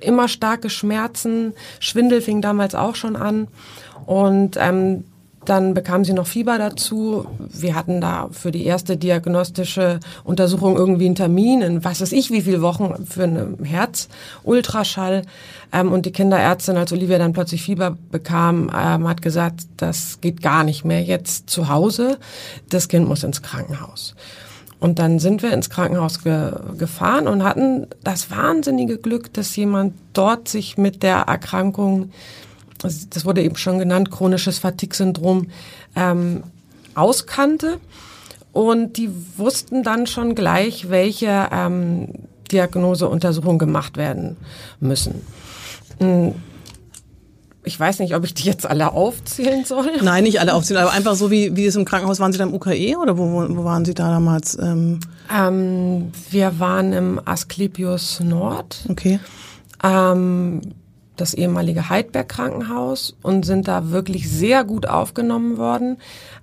immer 0.00 0.28
starke 0.28 0.70
Schmerzen, 0.70 1.52
Schwindel 1.78 2.20
fing 2.20 2.42
damals 2.42 2.74
auch 2.74 2.94
schon 2.94 3.16
an. 3.16 3.48
Und 4.06 4.56
ähm, 4.58 5.04
dann 5.44 5.72
bekam 5.72 6.04
sie 6.04 6.12
noch 6.12 6.26
Fieber 6.26 6.58
dazu. 6.58 7.26
Wir 7.38 7.74
hatten 7.74 8.00
da 8.00 8.28
für 8.30 8.50
die 8.50 8.66
erste 8.66 8.96
diagnostische 8.96 10.00
Untersuchung 10.22 10.76
irgendwie 10.76 11.06
einen 11.06 11.14
Termin 11.14 11.62
in 11.62 11.84
was 11.84 12.00
weiß 12.00 12.12
ich 12.12 12.30
wie 12.30 12.42
viele 12.42 12.60
Wochen 12.60 13.06
für 13.06 13.24
einen 13.24 13.64
Herzultraschall. 13.64 15.22
Ähm, 15.72 15.92
und 15.92 16.04
die 16.04 16.12
Kinderärztin, 16.12 16.76
als 16.76 16.92
Olivia 16.92 17.18
dann 17.18 17.32
plötzlich 17.32 17.62
Fieber 17.62 17.96
bekam, 18.10 18.70
ähm, 18.74 19.08
hat 19.08 19.22
gesagt, 19.22 19.62
das 19.76 20.20
geht 20.20 20.42
gar 20.42 20.64
nicht 20.64 20.84
mehr 20.84 21.02
jetzt 21.02 21.48
zu 21.48 21.68
Hause. 21.68 22.18
Das 22.68 22.88
Kind 22.88 23.08
muss 23.08 23.24
ins 23.24 23.40
Krankenhaus. 23.40 24.14
Und 24.78 24.98
dann 24.98 25.18
sind 25.18 25.42
wir 25.42 25.52
ins 25.52 25.68
Krankenhaus 25.68 26.24
ge 26.24 26.52
gefahren 26.78 27.28
und 27.28 27.44
hatten 27.44 27.86
das 28.02 28.30
wahnsinnige 28.30 28.96
Glück, 28.96 29.32
dass 29.34 29.54
jemand 29.54 29.94
dort 30.14 30.48
sich 30.48 30.78
mit 30.78 31.02
der 31.02 31.18
Erkrankung 31.18 32.10
das 32.82 33.24
wurde 33.24 33.42
eben 33.42 33.56
schon 33.56 33.78
genannt, 33.78 34.10
chronisches 34.10 34.58
Fatigue-Syndrom, 34.58 35.48
ähm, 35.96 36.42
auskannte. 36.94 37.78
Und 38.52 38.96
die 38.96 39.10
wussten 39.36 39.82
dann 39.82 40.06
schon 40.06 40.34
gleich, 40.34 40.90
welche 40.90 41.48
ähm, 41.52 42.08
Diagnoseuntersuchungen 42.50 43.58
gemacht 43.58 43.96
werden 43.96 44.36
müssen. 44.80 45.22
Hm, 45.98 46.34
ich 47.62 47.78
weiß 47.78 47.98
nicht, 47.98 48.14
ob 48.14 48.24
ich 48.24 48.34
die 48.34 48.44
jetzt 48.44 48.66
alle 48.66 48.92
aufzählen 48.92 49.64
soll. 49.64 49.90
Nein, 50.02 50.24
nicht 50.24 50.40
alle 50.40 50.54
aufzählen, 50.54 50.82
aber 50.82 50.92
einfach 50.92 51.14
so 51.14 51.30
wie, 51.30 51.54
wie 51.56 51.66
es 51.66 51.76
im 51.76 51.84
Krankenhaus, 51.84 52.18
waren 52.18 52.32
Sie 52.32 52.38
da 52.38 52.44
im 52.44 52.54
UKE 52.54 52.96
oder 52.96 53.18
wo, 53.18 53.26
wo 53.48 53.64
waren 53.64 53.84
Sie 53.84 53.94
da 53.94 54.08
damals? 54.08 54.58
Ähm? 54.58 55.00
Ähm, 55.32 56.10
wir 56.30 56.58
waren 56.58 56.92
im 56.92 57.20
Asklepios 57.24 58.20
Nord. 58.20 58.84
Okay. 58.88 59.20
Ähm, 59.84 60.62
das 61.20 61.34
ehemalige 61.34 61.88
Heidberg 61.88 62.28
Krankenhaus 62.28 63.16
und 63.22 63.44
sind 63.44 63.68
da 63.68 63.90
wirklich 63.90 64.30
sehr 64.30 64.64
gut 64.64 64.86
aufgenommen 64.86 65.58
worden. 65.58 65.98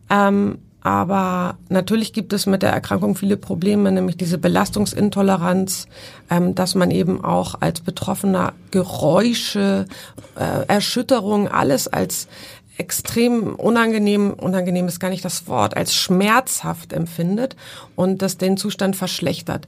Ähm, 0.09 0.59
aber 0.81 1.57
natürlich 1.67 2.13
gibt 2.13 2.31
es 2.31 2.45
mit 2.45 2.61
der 2.61 2.71
Erkrankung 2.71 3.15
viele 3.15 3.35
Probleme, 3.35 3.91
nämlich 3.91 4.15
diese 4.15 4.37
Belastungsintoleranz, 4.37 5.87
ähm, 6.29 6.55
dass 6.55 6.75
man 6.75 6.91
eben 6.91 7.23
auch 7.25 7.55
als 7.59 7.81
Betroffener 7.81 8.53
Geräusche, 8.71 9.85
äh, 10.39 10.65
Erschütterung, 10.67 11.49
alles 11.49 11.89
als 11.89 12.29
extrem 12.77 13.55
unangenehm, 13.55 14.31
unangenehm 14.31 14.87
ist 14.87 14.99
gar 14.99 15.09
nicht 15.09 15.25
das 15.25 15.47
Wort, 15.47 15.75
als 15.75 15.93
schmerzhaft 15.93 16.93
empfindet 16.93 17.55
und 17.95 18.21
das 18.21 18.37
den 18.37 18.55
Zustand 18.55 18.95
verschlechtert. 18.95 19.67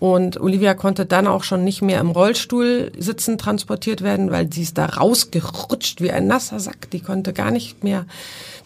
Und 0.00 0.40
Olivia 0.40 0.74
konnte 0.74 1.06
dann 1.06 1.26
auch 1.26 1.42
schon 1.42 1.64
nicht 1.64 1.82
mehr 1.82 2.00
im 2.00 2.10
Rollstuhl 2.10 2.92
sitzen 2.96 3.36
transportiert 3.36 4.02
werden, 4.02 4.30
weil 4.30 4.52
sie 4.52 4.62
ist 4.62 4.78
da 4.78 4.86
rausgerutscht 4.86 6.00
wie 6.00 6.12
ein 6.12 6.28
nasser 6.28 6.60
Sack. 6.60 6.88
Die 6.90 7.00
konnte 7.00 7.32
gar 7.32 7.50
nicht 7.50 7.82
mehr, 7.82 8.06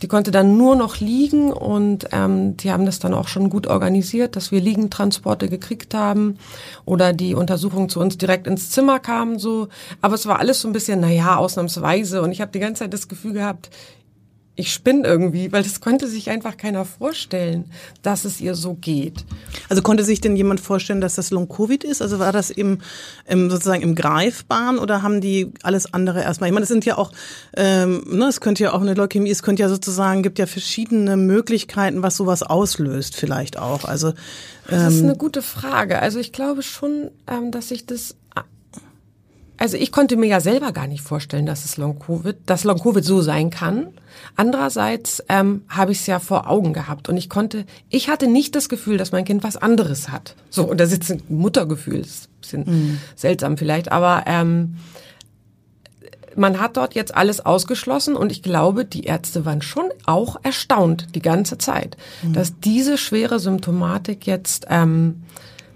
die 0.03 0.09
konnte 0.09 0.31
dann 0.31 0.59
nur 0.59 0.77
noch 0.77 1.01
liegen 1.01 1.51
und 1.51 2.09
ähm, 2.13 2.59
die 2.59 2.71
haben 2.71 2.85
das 2.85 2.99
dann 2.99 3.15
auch 3.15 3.29
schon 3.29 3.49
gut 3.49 3.67
organisiert, 3.67 4.37
dass 4.37 4.53
wir 4.53 4.61
Liegentransporte 4.61 5.49
gekriegt 5.49 5.95
haben 5.95 6.39
oder 6.85 7.15
die 7.15 7.35
Untersuchung 7.35 7.89
zu 7.89 8.01
uns 8.01 8.19
direkt 8.19 8.47
ins 8.47 8.71
Zimmer 8.71 8.99
kam 8.99 9.39
so. 9.39 9.69
Aber 10.03 10.15
es 10.15 10.27
war 10.27 10.39
alles 10.39 10.61
so 10.61 10.69
ein 10.69 10.75
bisschen, 10.75 11.01
naja, 11.01 11.37
ausnahmsweise. 11.37 12.21
Und 12.21 12.33
ich 12.33 12.43
habe 12.43 12.53
die 12.53 12.61
ganze 12.61 12.81
Zeit 12.81 12.93
das 12.93 13.09
Gefühl 13.09 13.33
gehabt, 13.33 13.71
ich 14.55 14.71
spinne 14.73 15.09
irgendwie, 15.09 15.51
weil 15.51 15.63
das 15.63 15.81
konnte 15.81 16.07
sich 16.07 16.29
einfach 16.29 16.59
keiner 16.59 16.85
vorstellen, 16.85 17.65
dass 18.03 18.27
es 18.27 18.39
ihr 18.41 18.55
so 18.55 18.75
geht. 18.75 19.25
Also 19.71 19.81
konnte 19.81 20.05
sich 20.05 20.21
denn 20.21 20.37
jemand 20.37 20.61
vorstellen, 20.61 21.01
dass 21.01 21.15
das 21.15 21.31
Long-Covid 21.31 21.85
ist? 21.85 22.03
Also 22.03 22.19
war 22.19 22.33
das 22.33 22.51
im, 22.51 22.79
im 23.27 23.51
sozusagen 23.51 23.81
im 23.81 23.95
Greifbaren 23.95 24.79
oder 24.79 25.03
haben 25.03 25.23
die 25.23 25.53
alles 25.63 25.95
andere 25.95 26.21
erstmal? 26.21 26.51
Ich 26.51 26.55
meine, 26.55 26.65
es 26.65 26.69
sind 26.69 26.85
ja 26.85 26.99
auch, 26.99 27.13
ähm, 27.57 28.05
ne, 28.07 28.27
es 28.27 28.43
könnte 28.43 28.65
ja 28.65 28.75
auch 28.75 28.83
eine 28.83 28.93
Leukämie, 28.93 29.31
es 29.31 29.43
könnte 29.43 29.63
ja 29.63 29.71
sozusagen, 29.71 30.23
gibt 30.23 30.39
ja 30.39 30.47
verschiedene 30.47 31.17
Möglichkeiten, 31.17 32.03
was 32.03 32.17
sowas 32.17 32.43
auslöst, 32.43 33.17
vielleicht 33.17 33.59
auch. 33.59 33.87
Also 33.87 34.09
ähm, 34.09 34.15
das 34.69 34.95
ist 34.95 35.01
ähm, 35.01 35.07
eine 35.07 35.17
gute 35.17 35.41
Frage. 35.41 35.99
Also 36.01 36.19
ich 36.19 36.31
glaube 36.31 36.63
schon, 36.63 37.11
ähm, 37.27 37.53
dass 37.53 37.71
sich 37.71 37.87
das 37.87 38.17
also 39.63 39.77
ich 39.77 39.93
konnte 39.93 40.17
mir 40.17 40.27
ja 40.27 40.41
selber 40.41 40.73
gar 40.73 40.89
nicht 40.89 41.03
vorstellen, 41.03 41.47
dass 41.47 41.65
es 41.65 41.77
Long 41.77 42.01
Covid, 42.01 42.35
dass 42.47 42.65
Long 42.65 42.81
Covid 42.81 43.05
so 43.05 43.23
sein 43.23 43.51
kann. 43.51 43.87
Andererseits 44.35 45.23
ähm, 45.29 45.63
habe 45.69 45.93
ich 45.93 46.01
es 46.01 46.07
ja 46.09 46.19
vor 46.19 46.51
Augen 46.51 46.73
gehabt 46.73 47.09
und 47.09 47.17
ich 47.17 47.29
konnte, 47.29 47.65
ich 47.89 48.09
hatte 48.09 48.27
nicht 48.27 48.57
das 48.57 48.69
Gefühl, 48.69 48.99
dass 48.99 49.13
mein 49.13 49.25
Kind 49.25 49.45
was 49.45 49.57
anderes 49.57 50.09
hat. 50.09 50.35
So, 50.51 50.65
und 50.65 50.81
das 50.81 50.91
ist 50.91 51.09
ein 51.13 51.23
Muttergefühl, 51.29 51.99
das 51.99 52.09
ist 52.09 52.25
ein 52.25 52.41
bisschen 52.41 52.65
mhm. 52.65 52.99
seltsam 53.15 53.57
vielleicht, 53.57 53.93
aber 53.93 54.25
ähm, 54.27 54.79
man 56.35 56.59
hat 56.59 56.77
dort 56.77 56.97
jetzt 56.97 57.15
alles 57.15 57.39
ausgeschlossen 57.39 58.17
und 58.17 58.33
ich 58.33 58.43
glaube, 58.43 58.85
die 58.85 59.05
Ärzte 59.05 59.45
waren 59.45 59.63
schon 59.63 59.91
auch 60.07 60.39
erstaunt 60.43 61.15
die 61.15 61.23
ganze 61.23 61.57
Zeit, 61.59 61.97
mhm. 62.25 62.33
dass 62.33 62.59
diese 62.59 62.99
schwere 62.99 63.39
Symptomatik 63.39 64.27
jetzt 64.27 64.67
ähm, 64.71 65.23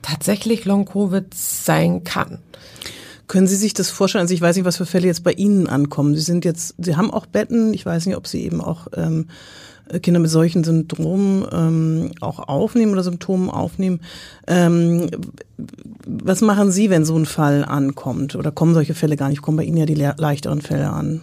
tatsächlich 0.03 0.65
Long 0.65 0.87
Covid 0.87 1.33
sein 1.33 2.03
kann. 2.03 2.41
Können 3.27 3.47
Sie 3.47 3.57
sich 3.57 3.75
das 3.75 3.91
vorstellen? 3.91 4.23
Also 4.23 4.35
ich 4.35 4.41
weiß 4.41 4.57
nicht, 4.57 4.65
was 4.65 4.77
für 4.77 4.87
Fälle 4.87 5.07
jetzt 5.07 5.25
bei 5.25 5.33
Ihnen 5.33 5.67
ankommen. 5.67 6.15
Sie 6.15 6.21
sind 6.21 6.45
jetzt, 6.45 6.75
Sie 6.79 6.97
haben 6.97 7.11
auch 7.11 7.27
Betten. 7.27 7.75
Ich 7.75 7.85
weiß 7.85 8.07
nicht, 8.07 8.17
ob 8.17 8.27
Sie 8.27 8.45
eben 8.45 8.61
auch 8.61 8.87
ähm, 8.95 9.27
Kinder 10.03 10.21
mit 10.21 10.31
solchen 10.31 10.65
Syndromen 10.65 11.47
ähm, 11.53 12.11
auch 12.21 12.41
aufnehmen 12.41 12.93
oder 12.93 13.03
Symptomen 13.03 13.51
aufnehmen. 13.51 14.01
Ähm, 14.47 15.09
was 16.07 16.41
machen 16.41 16.71
Sie, 16.71 16.91
wenn 16.91 17.05
so 17.05 17.17
ein 17.17 17.27
Fall 17.27 17.65
ankommt? 17.65 18.35
Oder 18.37 18.51
kommen 18.51 18.75
solche 18.75 18.95
Fälle 18.95 19.17
gar 19.17 19.29
nicht? 19.29 19.43
Kommen 19.43 19.57
bei 19.57 19.65
Ihnen 19.65 19.77
ja 19.77 19.87
die 19.87 19.95
le 19.95 20.15
leichteren 20.19 20.61
Fälle 20.61 20.91
an? 20.91 21.23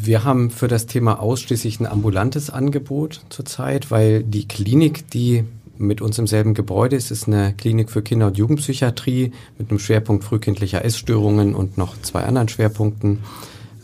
Wir 0.00 0.22
haben 0.24 0.50
für 0.50 0.68
das 0.68 0.86
Thema 0.86 1.20
ausschließlich 1.20 1.80
ein 1.80 1.86
ambulantes 1.86 2.50
Angebot 2.50 3.22
zurzeit, 3.30 3.90
weil 3.90 4.22
die 4.22 4.46
Klinik, 4.46 5.10
die 5.10 5.44
mit 5.78 6.00
uns 6.00 6.18
im 6.18 6.26
selben 6.26 6.54
Gebäude. 6.54 6.96
Es 6.96 7.10
ist 7.10 7.26
eine 7.26 7.54
Klinik 7.54 7.90
für 7.90 8.02
Kinder- 8.02 8.26
und 8.26 8.36
Jugendpsychiatrie 8.36 9.32
mit 9.58 9.70
einem 9.70 9.78
Schwerpunkt 9.78 10.24
frühkindlicher 10.24 10.84
Essstörungen 10.84 11.54
und 11.54 11.78
noch 11.78 12.00
zwei 12.02 12.22
anderen 12.24 12.48
Schwerpunkten. 12.48 13.20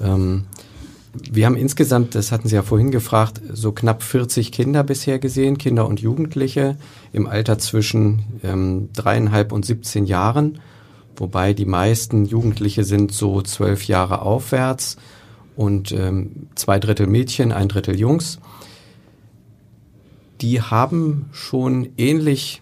Ähm, 0.01 0.45
wir 1.31 1.47
haben 1.47 1.57
insgesamt, 1.57 2.15
das 2.17 2.33
hatten 2.33 2.49
Sie 2.49 2.57
ja 2.57 2.63
vorhin 2.63 2.91
gefragt, 2.91 3.41
so 3.53 3.71
knapp 3.71 4.03
40 4.03 4.51
Kinder 4.51 4.83
bisher 4.83 5.19
gesehen, 5.21 5.59
Kinder 5.59 5.87
und 5.87 6.01
Jugendliche 6.01 6.77
im 7.13 7.27
Alter 7.27 7.59
zwischen 7.59 8.25
ähm, 8.43 8.89
dreieinhalb 8.93 9.53
und 9.53 9.65
17 9.65 10.07
Jahren, 10.07 10.59
wobei 11.17 11.53
die 11.53 11.67
meisten 11.67 12.25
Jugendliche 12.25 12.83
sind 12.83 13.13
so 13.13 13.43
zwölf 13.43 13.87
Jahre 13.87 14.23
aufwärts 14.23 14.97
und 15.55 15.93
ähm, 15.93 16.49
zwei 16.57 16.81
Drittel 16.81 17.07
Mädchen, 17.07 17.53
ein 17.53 17.69
Drittel 17.69 17.99
Jungs 17.99 18.41
die 20.45 20.61
haben 20.61 21.25
schon 21.33 21.89
ähnlich 21.97 22.61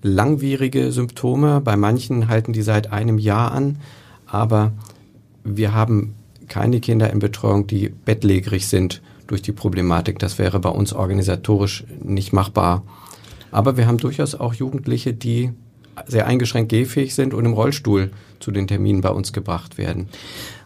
langwierige 0.00 0.90
Symptome. 0.92 1.60
Bei 1.60 1.76
manchen 1.76 2.28
halten 2.28 2.54
die 2.54 2.62
seit 2.62 2.90
einem 2.90 3.18
Jahr 3.18 3.52
an, 3.52 3.76
aber 4.24 4.72
wir 5.44 5.74
haben 5.74 6.14
keine 6.48 6.80
Kinder 6.80 7.10
in 7.10 7.18
Betreuung, 7.18 7.66
die 7.66 7.90
bettlägerig 7.90 8.66
sind 8.66 9.02
durch 9.26 9.42
die 9.42 9.52
Problematik. 9.52 10.20
Das 10.20 10.38
wäre 10.38 10.58
bei 10.58 10.70
uns 10.70 10.94
organisatorisch 10.94 11.84
nicht 12.02 12.32
machbar. 12.32 12.82
Aber 13.50 13.76
wir 13.76 13.86
haben 13.86 13.98
durchaus 13.98 14.34
auch 14.34 14.54
Jugendliche, 14.54 15.12
die 15.12 15.50
sehr 16.06 16.26
eingeschränkt 16.26 16.70
gehfähig 16.70 17.14
sind 17.14 17.34
und 17.34 17.44
im 17.44 17.52
Rollstuhl 17.52 18.10
zu 18.40 18.52
den 18.52 18.66
Terminen 18.66 19.02
bei 19.02 19.10
uns 19.10 19.34
gebracht 19.34 19.76
werden. 19.76 20.08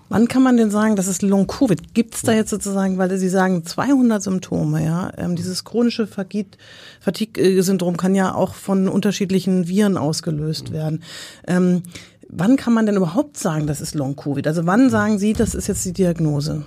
Wann 0.09 0.29
kann 0.29 0.43
man 0.43 0.57
denn 0.57 0.71
sagen, 0.71 0.95
dass 0.95 1.09
es 1.09 1.21
Long-Covid? 1.21 1.93
Gibt 1.95 2.15
es 2.15 2.23
da 2.23 2.33
jetzt 2.33 2.51
sozusagen, 2.51 2.97
weil 2.97 3.17
Sie 3.17 3.29
sagen 3.29 3.65
200 3.65 4.23
Symptome, 4.23 4.85
ja? 4.85 5.13
Ähm, 5.17 5.35
dieses 5.35 5.65
chronische 5.65 6.07
Fatigue-Syndrom 6.07 7.97
kann 7.97 8.15
ja 8.15 8.35
auch 8.35 8.55
von 8.55 8.89
unterschiedlichen 8.89 9.67
Viren 9.67 9.97
ausgelöst 9.97 10.71
werden. 10.71 11.03
Ähm, 11.49 11.83
wann 12.29 12.57
kann 12.57 12.73
man 12.73 12.87
denn 12.87 12.97
überhaupt 12.97 13.37
sagen, 13.37 13.67
das 13.67 13.81
ist 13.81 13.97
Long-Covid? 13.97 14.47
Also 14.47 14.65
wann 14.67 14.91
sagen 14.91 15.19
Sie, 15.19 15.33
das 15.33 15.55
ist 15.55 15.67
jetzt 15.67 15.85
die 15.85 15.93
Diagnose? 15.93 16.65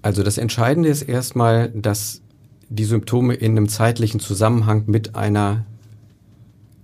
Also 0.00 0.22
das 0.22 0.38
Entscheidende 0.38 0.88
ist 0.88 1.02
erstmal, 1.02 1.68
dass 1.70 2.22
die 2.70 2.84
Symptome 2.84 3.34
in 3.34 3.52
einem 3.52 3.68
zeitlichen 3.68 4.20
Zusammenhang 4.20 4.84
mit 4.86 5.16
einer 5.16 5.66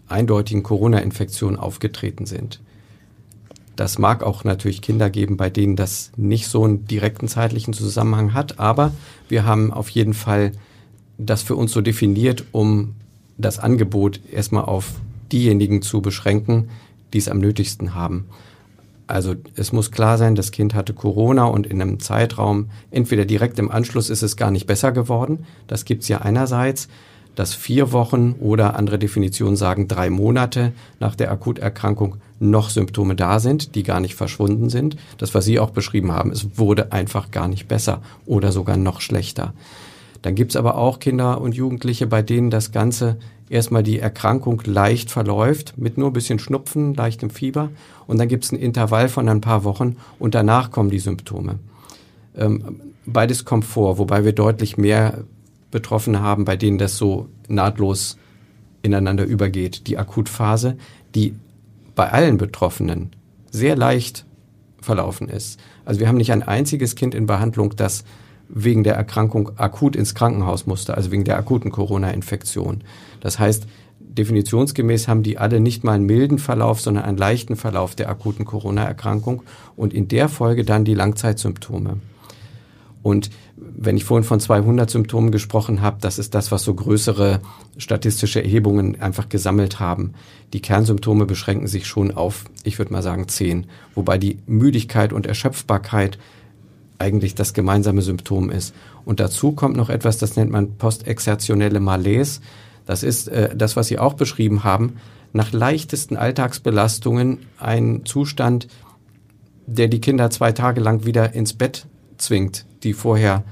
eindeutigen 0.08 0.62
Corona-Infektion 0.62 1.56
aufgetreten 1.56 2.26
sind. 2.26 2.60
Das 3.80 3.98
mag 3.98 4.22
auch 4.22 4.44
natürlich 4.44 4.82
Kinder 4.82 5.08
geben, 5.08 5.38
bei 5.38 5.48
denen 5.48 5.74
das 5.74 6.12
nicht 6.14 6.48
so 6.48 6.64
einen 6.64 6.84
direkten 6.84 7.28
zeitlichen 7.28 7.72
Zusammenhang 7.72 8.34
hat, 8.34 8.58
aber 8.58 8.92
wir 9.30 9.46
haben 9.46 9.72
auf 9.72 9.88
jeden 9.88 10.12
Fall 10.12 10.52
das 11.16 11.40
für 11.40 11.56
uns 11.56 11.72
so 11.72 11.80
definiert, 11.80 12.44
um 12.52 12.96
das 13.38 13.58
Angebot 13.58 14.20
erstmal 14.30 14.66
auf 14.66 14.96
diejenigen 15.32 15.80
zu 15.80 16.02
beschränken, 16.02 16.68
die 17.14 17.18
es 17.18 17.28
am 17.30 17.38
nötigsten 17.38 17.94
haben. 17.94 18.26
Also 19.06 19.34
es 19.54 19.72
muss 19.72 19.90
klar 19.90 20.18
sein, 20.18 20.34
das 20.34 20.50
Kind 20.50 20.74
hatte 20.74 20.92
Corona 20.92 21.46
und 21.46 21.66
in 21.66 21.80
einem 21.80 22.00
Zeitraum, 22.00 22.68
entweder 22.90 23.24
direkt 23.24 23.58
im 23.58 23.70
Anschluss 23.70 24.10
ist 24.10 24.22
es 24.22 24.36
gar 24.36 24.50
nicht 24.50 24.66
besser 24.66 24.92
geworden. 24.92 25.46
Das 25.68 25.86
gibt's 25.86 26.06
ja 26.06 26.18
einerseits, 26.18 26.88
dass 27.40 27.54
vier 27.54 27.90
Wochen 27.92 28.34
oder 28.38 28.76
andere 28.76 28.98
Definitionen 28.98 29.56
sagen 29.56 29.88
drei 29.88 30.10
Monate 30.10 30.72
nach 30.98 31.14
der 31.14 31.32
Akuterkrankung 31.32 32.16
noch 32.38 32.68
Symptome 32.68 33.14
da 33.14 33.40
sind, 33.40 33.74
die 33.74 33.82
gar 33.82 33.98
nicht 33.98 34.14
verschwunden 34.14 34.68
sind. 34.68 34.98
Das, 35.16 35.34
was 35.34 35.46
Sie 35.46 35.58
auch 35.58 35.70
beschrieben 35.70 36.12
haben, 36.12 36.32
es 36.32 36.58
wurde 36.58 36.92
einfach 36.92 37.30
gar 37.30 37.48
nicht 37.48 37.66
besser 37.66 38.02
oder 38.26 38.52
sogar 38.52 38.76
noch 38.76 39.00
schlechter. 39.00 39.54
Dann 40.20 40.34
gibt's 40.34 40.54
aber 40.54 40.74
auch 40.74 40.98
Kinder 40.98 41.40
und 41.40 41.54
Jugendliche, 41.54 42.06
bei 42.06 42.20
denen 42.20 42.50
das 42.50 42.72
Ganze 42.72 43.16
erstmal 43.48 43.84
die 43.84 44.00
Erkrankung 44.00 44.60
leicht 44.66 45.10
verläuft, 45.10 45.78
mit 45.78 45.96
nur 45.96 46.10
ein 46.10 46.12
bisschen 46.12 46.40
Schnupfen, 46.40 46.92
leichtem 46.92 47.30
Fieber. 47.30 47.70
Und 48.06 48.20
dann 48.20 48.28
gibt 48.28 48.44
es 48.44 48.52
ein 48.52 48.58
Intervall 48.58 49.08
von 49.08 49.26
ein 49.30 49.40
paar 49.40 49.64
Wochen 49.64 49.96
und 50.18 50.34
danach 50.34 50.70
kommen 50.70 50.90
die 50.90 50.98
Symptome. 50.98 51.58
Ähm, 52.36 52.82
beides 53.06 53.46
kommt 53.46 53.64
vor, 53.64 53.96
wobei 53.96 54.26
wir 54.26 54.34
deutlich 54.34 54.76
mehr 54.76 55.24
Betroffene 55.70 56.20
haben, 56.20 56.44
bei 56.44 56.56
denen 56.56 56.78
das 56.78 56.96
so 56.96 57.28
nahtlos 57.48 58.16
ineinander 58.82 59.24
übergeht. 59.24 59.86
Die 59.86 59.98
Akutphase, 59.98 60.76
die 61.14 61.34
bei 61.94 62.10
allen 62.10 62.38
Betroffenen 62.38 63.10
sehr 63.50 63.76
leicht 63.76 64.24
verlaufen 64.80 65.28
ist. 65.28 65.60
Also 65.84 66.00
wir 66.00 66.08
haben 66.08 66.16
nicht 66.16 66.32
ein 66.32 66.42
einziges 66.42 66.94
Kind 66.94 67.14
in 67.14 67.26
Behandlung, 67.26 67.76
das 67.76 68.04
wegen 68.48 68.82
der 68.82 68.94
Erkrankung 68.94 69.52
akut 69.58 69.94
ins 69.94 70.14
Krankenhaus 70.14 70.66
musste, 70.66 70.96
also 70.96 71.10
wegen 71.10 71.24
der 71.24 71.36
akuten 71.36 71.70
Corona-Infektion. 71.70 72.82
Das 73.20 73.38
heißt, 73.38 73.66
definitionsgemäß 74.00 75.08
haben 75.08 75.22
die 75.22 75.38
alle 75.38 75.60
nicht 75.60 75.84
mal 75.84 75.92
einen 75.92 76.06
milden 76.06 76.38
Verlauf, 76.38 76.80
sondern 76.80 77.04
einen 77.04 77.18
leichten 77.18 77.56
Verlauf 77.56 77.94
der 77.94 78.08
akuten 78.08 78.44
Corona-Erkrankung 78.44 79.42
und 79.76 79.94
in 79.94 80.08
der 80.08 80.28
Folge 80.28 80.64
dann 80.64 80.84
die 80.84 80.94
Langzeitsymptome. 80.94 81.98
Und 83.02 83.30
wenn 83.56 83.96
ich 83.96 84.04
vorhin 84.04 84.24
von 84.24 84.40
200 84.40 84.90
Symptomen 84.90 85.30
gesprochen 85.30 85.80
habe, 85.80 85.98
das 86.00 86.18
ist 86.18 86.34
das, 86.34 86.52
was 86.52 86.62
so 86.62 86.74
größere 86.74 87.40
statistische 87.78 88.42
Erhebungen 88.42 89.00
einfach 89.00 89.28
gesammelt 89.28 89.80
haben. 89.80 90.12
Die 90.52 90.60
Kernsymptome 90.60 91.24
beschränken 91.24 91.66
sich 91.66 91.86
schon 91.86 92.10
auf, 92.10 92.44
ich 92.62 92.78
würde 92.78 92.92
mal 92.92 93.02
sagen, 93.02 93.26
10, 93.26 93.66
wobei 93.94 94.18
die 94.18 94.38
Müdigkeit 94.46 95.12
und 95.12 95.26
Erschöpfbarkeit 95.26 96.18
eigentlich 96.98 97.34
das 97.34 97.54
gemeinsame 97.54 98.02
Symptom 98.02 98.50
ist. 98.50 98.74
Und 99.06 99.20
dazu 99.20 99.52
kommt 99.52 99.76
noch 99.76 99.88
etwas, 99.88 100.18
das 100.18 100.36
nennt 100.36 100.50
man 100.50 100.76
postexertionelle 100.76 101.80
Malaise. 101.80 102.40
Das 102.84 103.02
ist 103.02 103.28
äh, 103.28 103.56
das, 103.56 103.76
was 103.76 103.86
Sie 103.86 103.98
auch 103.98 104.14
beschrieben 104.14 104.62
haben. 104.62 104.96
Nach 105.32 105.52
leichtesten 105.52 106.16
Alltagsbelastungen 106.16 107.38
ein 107.58 108.04
Zustand, 108.04 108.68
der 109.66 109.88
die 109.88 110.00
Kinder 110.00 110.28
zwei 110.30 110.52
Tage 110.52 110.80
lang 110.80 111.06
wieder 111.06 111.32
ins 111.32 111.54
Bett 111.54 111.86
zwingt, 112.18 112.66
die 112.82 112.92
vorher 112.92 113.44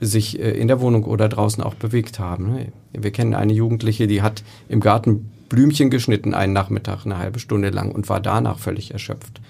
sich 0.00 0.38
äh, 0.38 0.50
in 0.50 0.68
der 0.68 0.80
Wohnung 0.80 1.04
oder 1.04 1.28
draußen 1.28 1.62
auch 1.62 1.74
bewegt 1.74 2.18
haben. 2.18 2.52
Ne? 2.52 2.72
Wir 2.92 3.10
kennen 3.10 3.34
eine 3.34 3.52
Jugendliche, 3.52 4.06
die 4.06 4.22
hat 4.22 4.42
im 4.68 4.80
Garten 4.80 5.30
Blümchen 5.48 5.90
geschnitten 5.90 6.34
einen 6.34 6.52
Nachmittag, 6.52 7.04
eine 7.04 7.18
halbe 7.18 7.38
Stunde 7.38 7.70
lang 7.70 7.92
und 7.92 8.08
war 8.08 8.20
danach 8.20 8.58
völlig 8.58 8.92
erschöpft. 8.92 9.40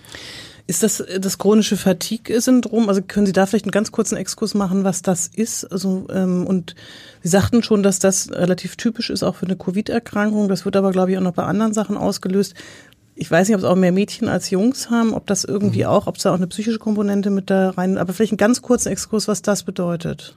Ist 0.68 0.82
das 0.82 1.00
äh, 1.00 1.20
das 1.20 1.38
chronische 1.38 1.76
Fatigue-Syndrom? 1.76 2.88
Also 2.88 3.02
können 3.02 3.26
Sie 3.26 3.32
da 3.32 3.46
vielleicht 3.46 3.66
einen 3.66 3.72
ganz 3.72 3.92
kurzen 3.92 4.16
Exkurs 4.16 4.54
machen, 4.54 4.84
was 4.84 5.02
das 5.02 5.28
ist? 5.28 5.64
Also 5.64 6.06
ähm, 6.10 6.46
und 6.46 6.74
Sie 7.22 7.28
sagten 7.28 7.62
schon, 7.62 7.82
dass 7.82 7.98
das 7.98 8.30
relativ 8.32 8.76
typisch 8.76 9.10
ist 9.10 9.22
auch 9.22 9.36
für 9.36 9.46
eine 9.46 9.56
Covid-Erkrankung. 9.56 10.48
Das 10.48 10.64
wird 10.64 10.76
aber, 10.76 10.90
glaube 10.90 11.12
ich, 11.12 11.18
auch 11.18 11.22
noch 11.22 11.34
bei 11.34 11.44
anderen 11.44 11.72
Sachen 11.72 11.96
ausgelöst. 11.96 12.54
Ich 13.18 13.30
weiß 13.30 13.48
nicht, 13.48 13.56
ob 13.56 13.62
es 13.62 13.68
auch 13.68 13.76
mehr 13.76 13.92
Mädchen 13.92 14.28
als 14.28 14.50
Jungs 14.50 14.90
haben, 14.90 15.14
ob 15.14 15.26
das 15.26 15.44
irgendwie 15.44 15.80
mhm. 15.80 15.86
auch, 15.86 16.06
ob 16.06 16.16
es 16.16 16.22
da 16.22 16.30
auch 16.30 16.36
eine 16.36 16.46
psychische 16.46 16.78
Komponente 16.78 17.30
mit 17.30 17.48
da 17.48 17.70
rein, 17.70 17.96
aber 17.96 18.12
vielleicht 18.12 18.32
einen 18.32 18.38
ganz 18.38 18.60
kurzen 18.60 18.90
Exkurs, 18.90 19.26
was 19.26 19.40
das 19.40 19.62
bedeutet. 19.62 20.36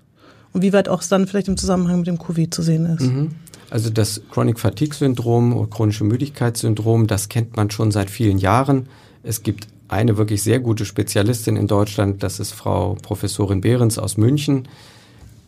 Und 0.53 0.61
wie 0.61 0.73
weit 0.73 0.87
auch 0.87 1.01
es 1.01 1.09
dann 1.09 1.27
vielleicht 1.27 1.49
im 1.49 1.57
Zusammenhang 1.57 1.97
mit 1.99 2.07
dem 2.07 2.17
Covid 2.17 2.51
zu 2.53 2.61
sehen 2.61 2.85
ist. 2.85 3.01
Mhm. 3.01 3.31
Also 3.69 3.89
das 3.89 4.21
Chronic 4.31 4.59
Fatigue 4.59 4.95
Syndrom 4.95 5.55
oder 5.55 5.69
chronische 5.69 6.05
Müdigkeitssyndrom, 6.05 7.05
das 7.05 7.29
kennt 7.29 7.55
man 7.55 7.69
schon 7.69 7.91
seit 7.91 8.09
vielen 8.09 8.37
Jahren. 8.37 8.87
Es 9.23 9.43
gibt 9.43 9.67
eine 9.89 10.17
wirklich 10.17 10.41
sehr 10.41 10.59
gute 10.59 10.85
Spezialistin 10.85 11.55
in 11.55 11.67
Deutschland, 11.67 12.23
das 12.23 12.39
ist 12.39 12.53
Frau 12.53 12.95
Professorin 13.01 13.61
Behrens 13.61 13.99
aus 13.99 14.17
München, 14.17 14.67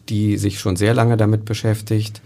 die 0.10 0.38
sich 0.38 0.60
schon 0.60 0.76
sehr 0.76 0.94
lange 0.94 1.16
damit 1.16 1.46
beschäftigt. 1.46 2.22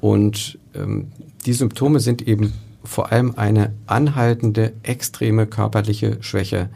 Und 0.00 0.58
ähm, 0.74 1.08
die 1.46 1.52
Symptome 1.52 2.00
sind 2.00 2.26
eben 2.26 2.52
vor 2.84 3.12
allem 3.12 3.34
eine 3.36 3.72
anhaltende, 3.86 4.72
extreme 4.82 5.46
körperliche 5.46 6.18
Schwäche, 6.20 6.68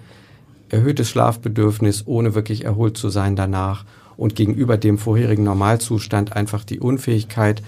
erhöhtes 0.68 1.08
Schlafbedürfnis, 1.08 2.06
ohne 2.06 2.34
wirklich 2.34 2.64
erholt 2.64 2.96
zu 2.96 3.08
sein 3.08 3.36
danach 3.36 3.84
und 4.16 4.36
gegenüber 4.36 4.76
dem 4.76 4.98
vorherigen 4.98 5.44
Normalzustand 5.44 6.34
einfach 6.34 6.64
die 6.64 6.80
Unfähigkeit, 6.80 7.62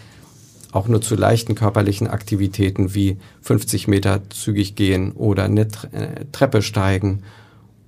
auch 0.73 0.89
nur 0.89 1.01
zu 1.01 1.15
leichten 1.15 1.55
körperlichen 1.55 2.07
Aktivitäten 2.07 2.95
wie 2.95 3.17
50 3.43 3.89
Meter 3.89 4.29
zügig 4.31 4.75
gehen 4.75 5.13
oder 5.13 5.45
eine 5.45 5.63
äh, 5.63 6.27
Treppe 6.33 6.63
steigen 6.63 7.23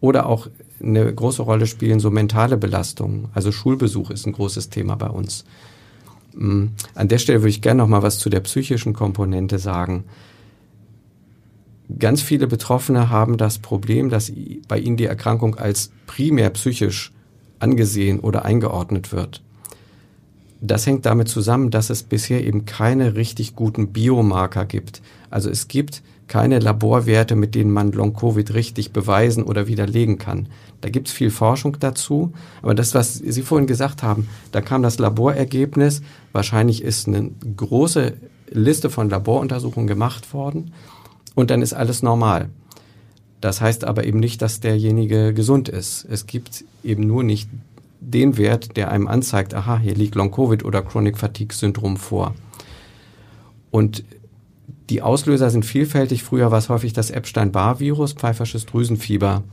oder 0.00 0.26
auch 0.26 0.48
eine 0.80 1.12
große 1.12 1.42
Rolle 1.42 1.66
spielen 1.66 2.00
so 2.00 2.10
mentale 2.10 2.56
Belastungen. 2.56 3.28
Also 3.34 3.52
Schulbesuch 3.52 4.10
ist 4.10 4.26
ein 4.26 4.32
großes 4.32 4.70
Thema 4.70 4.96
bei 4.96 5.08
uns. 5.08 5.44
Mm, 6.34 6.66
an 6.94 7.08
der 7.08 7.18
Stelle 7.18 7.40
würde 7.40 7.50
ich 7.50 7.62
gerne 7.62 7.78
noch 7.78 7.88
mal 7.88 8.02
was 8.02 8.18
zu 8.18 8.30
der 8.30 8.40
psychischen 8.40 8.92
Komponente 8.92 9.58
sagen. 9.58 10.04
Ganz 11.96 12.20
viele 12.20 12.46
Betroffene 12.46 13.08
haben 13.08 13.38
das 13.38 13.58
Problem, 13.58 14.10
dass 14.10 14.30
bei 14.68 14.78
ihnen 14.78 14.96
die 14.96 15.06
Erkrankung 15.06 15.54
als 15.54 15.90
primär 16.06 16.50
psychisch 16.50 17.12
angesehen 17.60 18.20
oder 18.20 18.44
eingeordnet 18.44 19.12
wird. 19.12 19.42
Das 20.60 20.86
hängt 20.86 21.06
damit 21.06 21.28
zusammen, 21.28 21.70
dass 21.70 21.88
es 21.88 22.02
bisher 22.02 22.44
eben 22.44 22.66
keine 22.66 23.14
richtig 23.14 23.54
guten 23.54 23.92
Biomarker 23.92 24.66
gibt. 24.66 25.02
Also 25.30 25.50
es 25.50 25.68
gibt 25.68 26.02
keine 26.26 26.58
Laborwerte, 26.58 27.36
mit 27.36 27.54
denen 27.54 27.70
man 27.70 27.92
Long-Covid 27.92 28.52
richtig 28.54 28.92
beweisen 28.92 29.44
oder 29.44 29.66
widerlegen 29.66 30.18
kann. 30.18 30.48
Da 30.80 30.90
gibt 30.90 31.08
es 31.08 31.14
viel 31.14 31.30
Forschung 31.30 31.78
dazu. 31.80 32.32
Aber 32.60 32.74
das, 32.74 32.94
was 32.94 33.14
Sie 33.14 33.42
vorhin 33.42 33.66
gesagt 33.66 34.02
haben, 34.02 34.28
da 34.52 34.60
kam 34.60 34.82
das 34.82 34.98
Laborergebnis. 34.98 36.02
Wahrscheinlich 36.32 36.82
ist 36.82 37.08
eine 37.08 37.30
große 37.56 38.14
Liste 38.50 38.90
von 38.90 39.08
Laboruntersuchungen 39.08 39.86
gemacht 39.86 40.32
worden. 40.34 40.72
Und 41.38 41.50
dann 41.50 41.62
ist 41.62 41.72
alles 41.72 42.02
normal. 42.02 42.50
Das 43.40 43.60
heißt 43.60 43.84
aber 43.84 44.02
eben 44.02 44.18
nicht, 44.18 44.42
dass 44.42 44.58
derjenige 44.58 45.32
gesund 45.32 45.68
ist. 45.68 46.04
Es 46.10 46.26
gibt 46.26 46.64
eben 46.82 47.06
nur 47.06 47.22
nicht 47.22 47.48
den 48.00 48.36
Wert, 48.36 48.76
der 48.76 48.90
einem 48.90 49.06
anzeigt, 49.06 49.54
aha, 49.54 49.78
hier 49.78 49.94
liegt 49.94 50.16
Long-Covid 50.16 50.64
oder 50.64 50.82
Chronic 50.82 51.16
Fatigue 51.16 51.54
Syndrom 51.54 51.96
vor. 51.96 52.34
Und 53.70 54.02
die 54.90 55.00
Auslöser 55.00 55.50
sind 55.50 55.64
vielfältig. 55.64 56.24
Früher 56.24 56.50
war 56.50 56.58
es 56.58 56.70
häufig 56.70 56.92
das 56.92 57.10
Epstein-Barr-Virus, 57.10 58.14
pfeifersches 58.14 58.66
Drüsenfieber. 58.66 59.44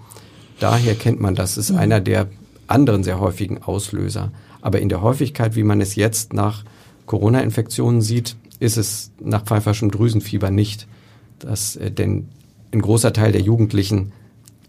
Daher 0.59 0.95
kennt 0.95 1.21
man 1.21 1.35
das. 1.35 1.55
ist 1.55 1.69
mhm. 1.69 1.77
einer 1.77 2.01
der 2.01 2.29
anderen 2.65 3.03
sehr 3.03 3.19
häufigen 3.19 3.61
Auslöser. 3.61 4.31
Aber 4.59 4.79
in 4.79 4.89
der 4.89 5.03
Häufigkeit, 5.03 5.55
wie 5.55 5.61
man 5.61 5.81
es 5.81 5.93
jetzt 5.93 6.33
nach 6.33 6.63
Corona-Infektionen 7.05 8.01
sieht, 8.01 8.37
ist 8.59 8.75
es 8.75 9.11
nach 9.19 9.43
pfeiferschem 9.43 9.91
Drüsenfieber 9.91 10.49
nicht. 10.49 10.87
Das, 11.39 11.75
äh, 11.75 11.91
denn 11.91 12.29
ein 12.71 12.81
großer 12.81 13.13
Teil 13.13 13.31
der 13.31 13.41
Jugendlichen 13.41 14.11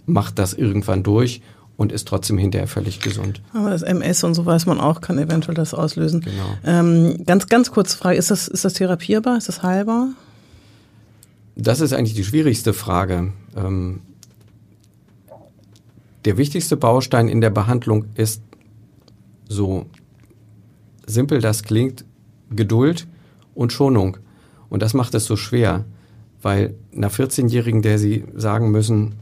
macht 0.06 0.38
das 0.38 0.54
irgendwann 0.54 1.02
durch 1.02 1.42
und 1.76 1.92
ist 1.92 2.08
trotzdem 2.08 2.38
hinterher 2.38 2.68
völlig 2.68 3.00
gesund. 3.00 3.42
Aber 3.52 3.70
das 3.70 3.82
MS 3.82 4.24
und 4.24 4.34
so 4.34 4.46
weiß 4.46 4.66
man 4.66 4.80
auch, 4.80 5.00
kann 5.00 5.18
eventuell 5.18 5.54
das 5.54 5.74
auslösen. 5.74 6.22
Genau. 6.22 6.56
Ähm, 6.64 7.24
ganz, 7.26 7.48
ganz 7.48 7.70
kurz 7.70 7.94
Frage, 7.94 8.16
ist 8.16 8.30
das, 8.30 8.48
ist 8.48 8.64
das 8.64 8.74
therapierbar? 8.74 9.36
Ist 9.36 9.48
das 9.48 9.62
heilbar? 9.62 10.08
Das 11.54 11.80
ist 11.80 11.92
eigentlich 11.92 12.14
die 12.14 12.24
schwierigste 12.24 12.72
Frage. 12.72 13.32
Ähm, 13.56 14.00
der 16.24 16.36
wichtigste 16.36 16.76
Baustein 16.76 17.28
in 17.28 17.40
der 17.40 17.50
Behandlung 17.50 18.06
ist, 18.14 18.42
so 19.48 19.86
simpel 21.06 21.40
das 21.40 21.62
klingt, 21.62 22.04
Geduld 22.50 23.06
und 23.54 23.72
Schonung. 23.72 24.18
Und 24.68 24.82
das 24.82 24.92
macht 24.92 25.14
es 25.14 25.24
so 25.24 25.36
schwer, 25.36 25.84
weil 26.46 26.76
einer 26.94 27.10
14-Jährigen, 27.10 27.82
der 27.82 27.98
sie 27.98 28.22
sagen 28.36 28.70
müssen, 28.70 29.16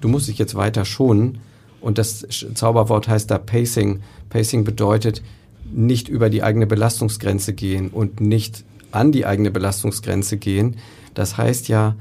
du 0.00 0.08
musst 0.08 0.28
dich 0.28 0.38
jetzt 0.38 0.54
weiter 0.54 0.86
schonen, 0.86 1.40
und 1.82 1.98
das 1.98 2.26
Zauberwort 2.54 3.06
heißt 3.06 3.30
da 3.30 3.36
Pacing. 3.36 4.00
Pacing 4.30 4.64
bedeutet 4.64 5.22
nicht 5.70 6.08
über 6.08 6.30
die 6.30 6.42
eigene 6.42 6.66
Belastungsgrenze 6.66 7.52
gehen 7.52 7.88
und 7.88 8.22
nicht 8.22 8.64
an 8.92 9.12
die 9.12 9.26
eigene 9.26 9.50
Belastungsgrenze 9.50 10.38
gehen. 10.38 10.76
Das 11.12 11.36
heißt 11.36 11.68
ja, 11.68 11.96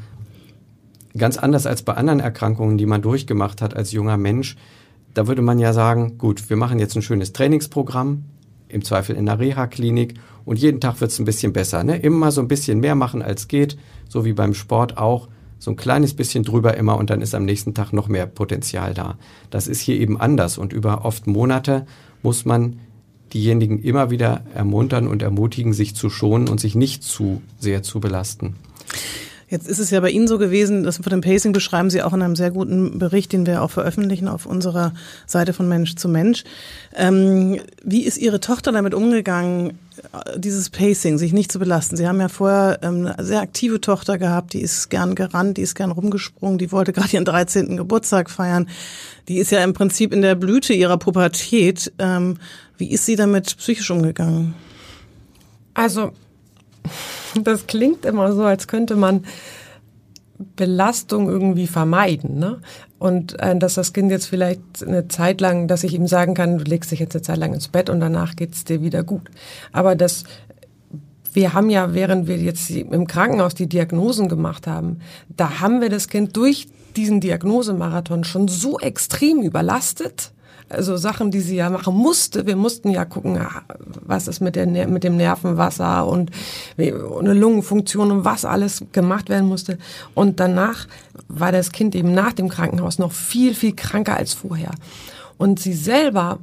ganz 1.18 1.38
anders 1.38 1.65
als 1.65 1.82
bei 1.82 1.96
anderen 1.96 2.22
Erkrankungen, 2.22 2.78
die 2.78 2.86
man 2.86 3.02
durchgemacht 3.02 3.62
hat 3.62 3.76
als 3.76 3.92
junger 3.92 4.15
Mensch, 4.15 4.56
da 5.13 5.28
würde 5.28 5.42
man 5.42 5.60
ja 5.60 5.74
sagen, 5.74 6.18
gut, 6.18 6.50
wir 6.50 6.56
machen 6.56 6.80
jetzt 6.80 6.96
ein 6.96 7.02
schönes 7.02 7.34
Trainingsprogramm, 7.34 8.24
im 8.70 8.86
Zweifel 8.86 9.18
in 9.18 9.26
der 9.26 9.39
Reha-Klinik 9.39 10.13
und 10.49 10.57
jeden 10.57 10.81
Tag 10.81 10.99
wird 10.99 11.12
es 11.12 11.19
ein 11.19 11.25
bisschen 11.25 11.53
besser. 11.53 11.83
Ne? 11.83 11.97
Immer 11.97 12.31
so 12.31 12.41
ein 12.41 12.47
bisschen 12.47 12.79
mehr 12.79 12.95
machen 12.95 13.21
als 13.21 13.47
geht, 13.47 13.77
so 14.07 14.25
wie 14.25 14.33
beim 14.33 14.55
Sport 14.55 14.97
auch. 14.97 15.27
so 15.59 15.69
ein 15.69 15.77
kleines 15.77 16.15
bisschen 16.15 16.43
drüber 16.43 16.75
immer 16.75 16.97
und 16.97 17.12
dann 17.12 17.21
ist 17.21 17.35
am 17.35 17.45
nächsten 17.45 17.75
Tag 17.75 17.93
noch 17.93 18.07
mehr 18.07 18.25
Potenzial 18.25 18.95
da. 18.95 19.19
Das 19.51 19.67
ist 19.67 19.79
hier 19.79 19.99
eben 19.99 20.19
anders 20.19 20.57
und 20.57 20.73
über 20.73 21.05
oft 21.05 21.27
Monate 21.27 21.85
muss 22.23 22.45
man 22.45 22.79
diejenigen 23.31 23.83
immer 23.83 24.09
wieder 24.09 24.43
ermuntern 24.55 25.05
und 25.07 25.21
ermutigen, 25.21 25.73
sich 25.73 25.95
zu 25.95 26.09
schonen 26.09 26.47
und 26.47 26.59
sich 26.59 26.73
nicht 26.73 27.03
zu 27.03 27.43
sehr 27.59 27.83
zu 27.83 27.99
belasten. 27.99 28.55
Jetzt 29.49 29.67
ist 29.67 29.79
es 29.79 29.89
ja 29.89 29.99
bei 29.99 30.12
Ihnen 30.12 30.27
so 30.27 30.38
gewesen, 30.38 30.83
das 30.83 30.97
von 30.97 31.09
dem 31.09 31.21
Pacing 31.21 31.53
beschreiben 31.53 31.89
Sie 31.89 32.03
auch 32.03 32.13
in 32.13 32.21
einem 32.21 32.35
sehr 32.35 32.51
guten 32.51 32.99
Bericht, 32.99 33.33
den 33.33 33.47
wir 33.47 33.63
auch 33.63 33.71
veröffentlichen 33.71 34.27
auf 34.27 34.45
unserer 34.45 34.93
Seite 35.25 35.53
von 35.53 35.67
Mensch 35.67 35.95
zu 35.95 36.07
Mensch. 36.07 36.43
Ähm, 36.95 37.59
wie 37.83 38.03
ist 38.03 38.19
Ihre 38.19 38.39
Tochter 38.39 38.71
damit 38.71 38.93
umgegangen, 38.93 39.79
dieses 40.35 40.69
Pacing, 40.69 41.17
sich 41.17 41.33
nicht 41.33 41.51
zu 41.51 41.59
belasten? 41.59 41.97
Sie 41.97 42.07
haben 42.07 42.19
ja 42.19 42.29
vorher 42.29 42.79
ähm, 42.81 43.07
eine 43.07 43.23
sehr 43.23 43.41
aktive 43.41 43.81
Tochter 43.81 44.17
gehabt, 44.17 44.53
die 44.53 44.62
ist 44.62 44.89
gern 44.89 45.15
gerannt, 45.15 45.57
die 45.57 45.62
ist 45.62 45.75
gern 45.75 45.91
rumgesprungen, 45.91 46.57
die 46.57 46.71
wollte 46.71 46.93
gerade 46.93 47.09
ihren 47.13 47.25
13. 47.25 47.77
Geburtstag 47.77 48.29
feiern. 48.29 48.69
Die 49.27 49.38
ist 49.38 49.51
ja 49.51 49.63
im 49.63 49.73
Prinzip 49.73 50.13
in 50.13 50.21
der 50.21 50.35
Blüte 50.35 50.73
ihrer 50.73 50.97
Pubertät. 50.97 51.91
Ähm, 51.99 52.38
wie 52.77 52.91
ist 52.91 53.05
sie 53.05 53.15
damit 53.15 53.57
psychisch 53.57 53.91
umgegangen? 53.91 54.55
Also 55.73 56.12
das 57.43 57.67
klingt 57.67 58.05
immer 58.05 58.33
so, 58.33 58.43
als 58.43 58.67
könnte 58.67 58.95
man 58.95 59.25
Belastung 60.56 61.28
irgendwie 61.28 61.67
vermeiden. 61.67 62.39
Ne? 62.39 62.62
Und 62.97 63.39
äh, 63.39 63.58
dass 63.58 63.75
das 63.75 63.93
Kind 63.93 64.10
jetzt 64.12 64.28
vielleicht 64.28 64.62
eine 64.86 65.08
Zeit 65.08 65.41
lang, 65.41 65.67
dass 65.67 65.84
ich 65.84 65.93
ihm 65.93 66.08
sagen 66.08 66.34
kann, 66.34 66.58
du 66.58 66.63
legst 66.63 66.91
dich 66.91 66.99
jetzt 66.99 67.15
eine 67.15 67.21
Zeit 67.21 67.38
lang 67.38 67.54
ins 67.54 67.67
Bett 67.67 67.89
und 67.89 67.99
danach 67.99 68.36
geht's 68.36 68.63
dir 68.63 68.82
wieder 68.82 69.04
gut. 69.04 69.30
Aber 69.71 69.95
das 69.95 70.23
wir 71.32 71.54
haben 71.54 71.69
ja, 71.69 71.93
während 71.93 72.28
wir 72.28 72.38
jetzt 72.38 72.71
im 72.71 73.06
Krankenhaus 73.06 73.54
die 73.54 73.69
Diagnosen 73.69 74.30
gemacht 74.30 74.65
haben, 74.65 74.99
da 75.30 75.60
haben 75.60 75.80
wir 75.80 75.89
das 75.89 76.08
Kind 76.08 76.36
durch 76.36 76.67
diesen 76.95 77.21
Diagnosemarathon 77.21 78.23
schon 78.23 78.47
so 78.47 78.80
extrem 78.80 79.41
überlastet, 79.41 80.32
also 80.69 80.97
Sachen, 80.97 81.32
die 81.32 81.41
sie 81.41 81.55
ja 81.55 81.69
machen 81.69 81.95
musste. 81.95 82.45
Wir 82.45 82.55
mussten 82.55 82.89
ja 82.89 83.05
gucken, 83.05 83.39
was 84.01 84.27
ist 84.27 84.39
mit, 84.39 84.55
der, 84.55 84.67
mit 84.67 85.03
dem 85.03 85.17
Nervenwasser 85.17 86.08
und 86.08 86.32
eine 86.77 87.34
Lungenfunktion 87.34 88.12
und 88.12 88.25
was 88.25 88.45
alles 88.45 88.84
gemacht 88.91 89.29
werden 89.29 89.47
musste. 89.47 89.77
Und 90.13 90.39
danach 90.39 90.88
war 91.27 91.51
das 91.51 91.71
Kind 91.71 91.95
eben 91.95 92.13
nach 92.13 92.34
dem 92.34 92.49
Krankenhaus 92.49 92.99
noch 92.99 93.12
viel, 93.12 93.55
viel 93.55 93.75
kranker 93.75 94.15
als 94.15 94.34
vorher. 94.34 94.71
Und 95.38 95.60
sie 95.60 95.73
selber 95.73 96.39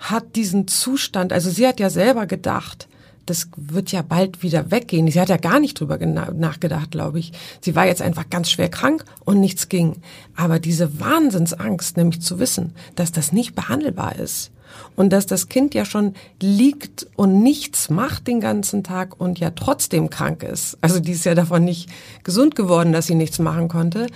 hat 0.00 0.36
diesen 0.36 0.68
Zustand, 0.68 1.32
also 1.32 1.50
sie 1.50 1.66
hat 1.66 1.80
ja 1.80 1.90
selber 1.90 2.26
gedacht, 2.26 2.88
das 3.28 3.48
wird 3.56 3.92
ja 3.92 4.02
bald 4.02 4.42
wieder 4.42 4.70
weggehen. 4.70 5.10
Sie 5.10 5.20
hat 5.20 5.28
ja 5.28 5.36
gar 5.36 5.60
nicht 5.60 5.78
drüber 5.78 5.98
nachgedacht, 5.98 6.90
glaube 6.90 7.18
ich. 7.18 7.32
Sie 7.60 7.74
war 7.74 7.86
jetzt 7.86 8.02
einfach 8.02 8.30
ganz 8.30 8.50
schwer 8.50 8.68
krank 8.68 9.04
und 9.24 9.40
nichts 9.40 9.68
ging. 9.68 9.96
Aber 10.36 10.58
diese 10.58 11.00
Wahnsinnsangst, 11.00 11.96
nämlich 11.96 12.20
zu 12.20 12.38
wissen, 12.38 12.74
dass 12.94 13.12
das 13.12 13.32
nicht 13.32 13.54
behandelbar 13.54 14.16
ist 14.16 14.50
und 14.96 15.12
dass 15.12 15.26
das 15.26 15.48
Kind 15.48 15.74
ja 15.74 15.84
schon 15.84 16.14
liegt 16.40 17.06
und 17.16 17.42
nichts 17.42 17.90
macht 17.90 18.26
den 18.26 18.40
ganzen 18.40 18.84
Tag 18.84 19.20
und 19.20 19.38
ja 19.38 19.50
trotzdem 19.50 20.10
krank 20.10 20.42
ist. 20.42 20.78
Also 20.80 21.00
die 21.00 21.12
ist 21.12 21.24
ja 21.24 21.34
davon 21.34 21.64
nicht 21.64 21.88
gesund 22.24 22.54
geworden, 22.54 22.92
dass 22.92 23.06
sie 23.06 23.14
nichts 23.14 23.38
machen 23.38 23.68
konnte 23.68 24.06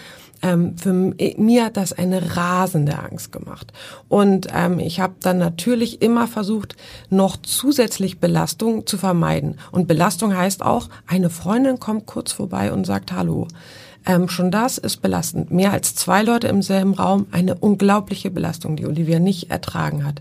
ähm, 0.42 0.76
für 0.76 0.92
mir 0.92 1.64
hat 1.64 1.76
das 1.76 1.92
eine 1.92 2.36
rasende 2.36 2.98
Angst 2.98 3.32
gemacht. 3.32 3.72
Und 4.08 4.48
ähm, 4.54 4.78
ich 4.78 5.00
habe 5.00 5.14
dann 5.20 5.38
natürlich 5.38 6.02
immer 6.02 6.26
versucht, 6.26 6.76
noch 7.10 7.36
zusätzlich 7.36 8.18
Belastung 8.18 8.86
zu 8.86 8.98
vermeiden. 8.98 9.58
Und 9.70 9.88
Belastung 9.88 10.36
heißt 10.36 10.62
auch, 10.62 10.88
eine 11.06 11.30
Freundin 11.30 11.78
kommt 11.78 12.06
kurz 12.06 12.32
vorbei 12.32 12.72
und 12.72 12.84
sagt 12.84 13.12
Hallo. 13.12 13.46
Ähm, 14.04 14.28
schon 14.28 14.50
das 14.50 14.78
ist 14.78 14.96
belastend. 15.00 15.50
Mehr 15.52 15.72
als 15.72 15.94
zwei 15.94 16.22
Leute 16.22 16.48
im 16.48 16.62
selben 16.62 16.94
Raum, 16.94 17.26
eine 17.30 17.54
unglaubliche 17.54 18.30
Belastung, 18.30 18.74
die 18.76 18.86
Olivia 18.86 19.20
nicht 19.20 19.50
ertragen 19.50 20.04
hat. 20.04 20.20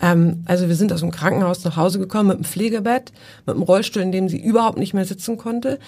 Ähm, 0.00 0.44
also 0.46 0.68
wir 0.68 0.76
sind 0.76 0.92
aus 0.92 1.00
dem 1.00 1.10
Krankenhaus 1.10 1.62
nach 1.64 1.76
Hause 1.76 1.98
gekommen 1.98 2.28
mit 2.28 2.36
einem 2.36 2.44
Pflegebett, 2.44 3.12
mit 3.44 3.54
einem 3.54 3.64
Rollstuhl, 3.64 4.02
in 4.02 4.12
dem 4.12 4.28
sie 4.28 4.42
überhaupt 4.42 4.78
nicht 4.78 4.94
mehr 4.94 5.04
sitzen 5.04 5.36
konnte. 5.36 5.78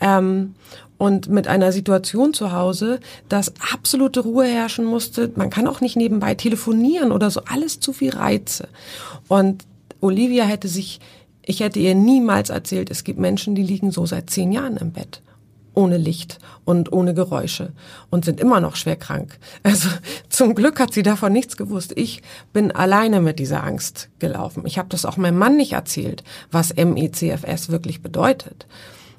Ähm, 0.00 0.54
und 1.00 1.30
mit 1.30 1.48
einer 1.48 1.72
Situation 1.72 2.34
zu 2.34 2.52
Hause, 2.52 3.00
dass 3.30 3.54
absolute 3.72 4.20
Ruhe 4.20 4.44
herrschen 4.44 4.84
musste. 4.84 5.32
Man 5.34 5.48
kann 5.48 5.66
auch 5.66 5.80
nicht 5.80 5.96
nebenbei 5.96 6.34
telefonieren 6.34 7.10
oder 7.10 7.30
so, 7.30 7.40
alles 7.46 7.80
zu 7.80 7.94
viel 7.94 8.10
Reize. 8.10 8.68
Und 9.26 9.64
Olivia 10.02 10.44
hätte 10.44 10.68
sich, 10.68 11.00
ich 11.40 11.60
hätte 11.60 11.78
ihr 11.78 11.94
niemals 11.94 12.50
erzählt, 12.50 12.90
es 12.90 13.02
gibt 13.02 13.18
Menschen, 13.18 13.54
die 13.54 13.62
liegen 13.62 13.92
so 13.92 14.04
seit 14.04 14.28
zehn 14.28 14.52
Jahren 14.52 14.76
im 14.76 14.92
Bett 14.92 15.22
ohne 15.72 15.96
Licht 15.96 16.38
und 16.66 16.92
ohne 16.92 17.14
Geräusche 17.14 17.72
und 18.10 18.26
sind 18.26 18.38
immer 18.38 18.60
noch 18.60 18.76
schwer 18.76 18.96
krank. 18.96 19.38
Also 19.62 19.88
zum 20.28 20.54
Glück 20.54 20.80
hat 20.80 20.92
sie 20.92 21.02
davon 21.02 21.32
nichts 21.32 21.56
gewusst. 21.56 21.94
Ich 21.96 22.20
bin 22.52 22.72
alleine 22.72 23.22
mit 23.22 23.38
dieser 23.38 23.64
Angst 23.64 24.10
gelaufen. 24.18 24.66
Ich 24.66 24.76
habe 24.76 24.90
das 24.90 25.06
auch 25.06 25.16
meinem 25.16 25.38
Mann 25.38 25.56
nicht 25.56 25.72
erzählt, 25.72 26.24
was 26.50 26.74
MECFS 26.76 27.70
wirklich 27.70 28.02
bedeutet. 28.02 28.66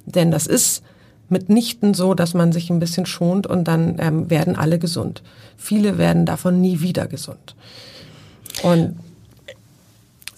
Denn 0.06 0.30
das 0.30 0.46
ist 0.46 0.84
mitnichten 1.32 1.94
so, 1.94 2.14
dass 2.14 2.34
man 2.34 2.52
sich 2.52 2.70
ein 2.70 2.80
bisschen 2.80 3.06
schont 3.06 3.48
und 3.48 3.68
dann 3.68 3.98
ähm, 4.00 4.30
werden 4.30 4.56
alle 4.56 4.80
gesund. 4.80 5.24
Viele 5.58 5.98
werden 5.98 6.26
davon 6.26 6.62
nie 6.62 6.82
wieder 6.82 7.08
gesund. 7.08 7.56
Und 8.64 8.96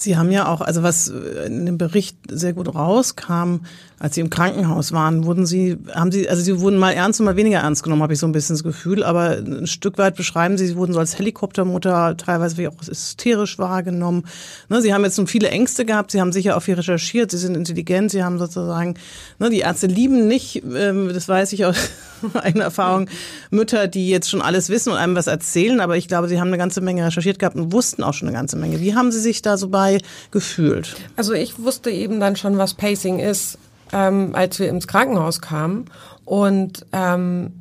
Sie 0.04 0.18
haben 0.18 0.32
ja 0.32 0.48
auch, 0.48 0.62
also 0.62 0.84
was 0.84 1.08
in 1.08 1.66
dem 1.66 1.78
Bericht 1.78 2.18
sehr 2.30 2.54
gut 2.54 2.74
rauskam, 2.74 3.62
als 4.04 4.16
Sie 4.16 4.22
im 4.22 4.30
Krankenhaus 4.30 4.92
waren, 4.92 5.24
wurden 5.24 5.46
Sie, 5.46 5.78
haben 5.96 6.12
Sie, 6.12 6.28
also 6.28 6.44
Sie 6.44 6.60
wurden 6.60 6.78
mal 6.78 6.92
ernst 6.92 7.22
und 7.22 7.26
mal 7.26 7.38
weniger 7.38 7.60
ernst 7.60 7.84
genommen, 7.84 8.04
habe 8.04 8.12
ich 8.12 8.20
so 8.20 8.28
ein 8.28 8.34
bisschen 8.34 8.56
das 8.56 8.64
Gefühl, 8.64 9.02
aber 9.02 9.38
ein 9.38 9.66
Stück 9.66 9.98
weit 9.98 10.18
beschreiben 10.18 10.58
Sie, 10.58 10.68
Sie 10.68 10.76
wurden 10.76 10.92
so 10.92 11.00
als 11.00 11.18
Helikoptermutter 11.18 12.18
teilweise 12.18 12.58
wie 12.58 12.68
auch 12.68 12.74
hysterisch 12.86 13.60
wahrgenommen. 13.60 14.26
Ne, 14.68 14.82
Sie 14.82 14.94
haben 14.94 15.06
jetzt 15.06 15.18
nun 15.18 15.28
viele 15.28 15.50
Ängste 15.50 15.86
gehabt, 15.86 16.12
Sie 16.12 16.20
haben 16.20 16.34
sicher 16.34 16.58
auch 16.58 16.62
viel 16.62 16.74
recherchiert, 16.74 17.32
Sie 17.32 17.38
sind 17.38 17.56
intelligent, 17.56 18.12
Sie 18.12 18.26
haben 18.26 18.40
sozusagen, 18.40 18.96
ne, 19.40 19.50
die 19.50 19.60
Ärzte 19.60 19.88
lieben 19.88 20.28
nicht, 20.28 20.62
ähm, 20.76 21.10
das 21.14 21.30
weiß 21.30 21.54
ich 21.54 21.64
aus 21.64 21.78
eigener 22.34 22.66
Erfahrung, 22.66 23.08
Mütter, 23.52 23.88
die 23.88 24.10
jetzt 24.10 24.30
schon 24.30 24.42
alles 24.42 24.68
wissen 24.68 24.92
und 24.92 24.98
einem 24.98 25.16
was 25.16 25.28
erzählen, 25.28 25.80
aber 25.80 25.96
ich 25.96 26.10
glaube, 26.10 26.28
Sie 26.28 26.42
haben 26.42 26.50
eine 26.50 26.58
ganze 26.58 26.82
Menge 26.82 27.06
recherchiert 27.06 27.40
gehabt 27.40 27.56
und 27.56 27.72
wussten 27.72 28.04
auch 28.04 28.14
schon 28.14 28.28
eine 28.28 28.36
ganze 28.36 28.58
Menge. 28.58 28.82
Wie 28.82 28.96
haben 28.96 29.14
Sie 29.14 29.22
sich 29.22 29.42
da 29.42 29.56
so 29.56 29.70
bei 29.70 29.93
gefühlt? 30.32 30.96
Also 31.16 31.34
ich 31.34 31.60
wusste 31.60 31.90
eben 31.90 32.20
dann 32.20 32.36
schon, 32.36 32.58
was 32.58 32.74
Pacing 32.74 33.20
ist 33.20 33.58
ähm, 33.94 34.32
als 34.34 34.60
wir 34.60 34.68
ins 34.68 34.88
Krankenhaus 34.88 35.40
kamen. 35.40 35.86
Und 36.26 36.86
ähm, 36.92 37.54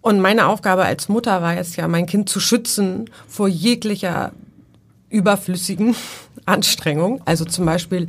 und 0.00 0.20
meine 0.20 0.48
Aufgabe 0.48 0.84
als 0.84 1.08
Mutter 1.08 1.40
war 1.40 1.54
jetzt 1.54 1.76
ja, 1.76 1.88
mein 1.88 2.04
Kind 2.04 2.28
zu 2.28 2.38
schützen 2.38 3.08
vor 3.26 3.48
jeglicher 3.48 4.32
überflüssigen 5.14 5.94
Anstrengung. 6.46 7.22
Also 7.24 7.44
zum 7.44 7.64
Beispiel 7.64 8.08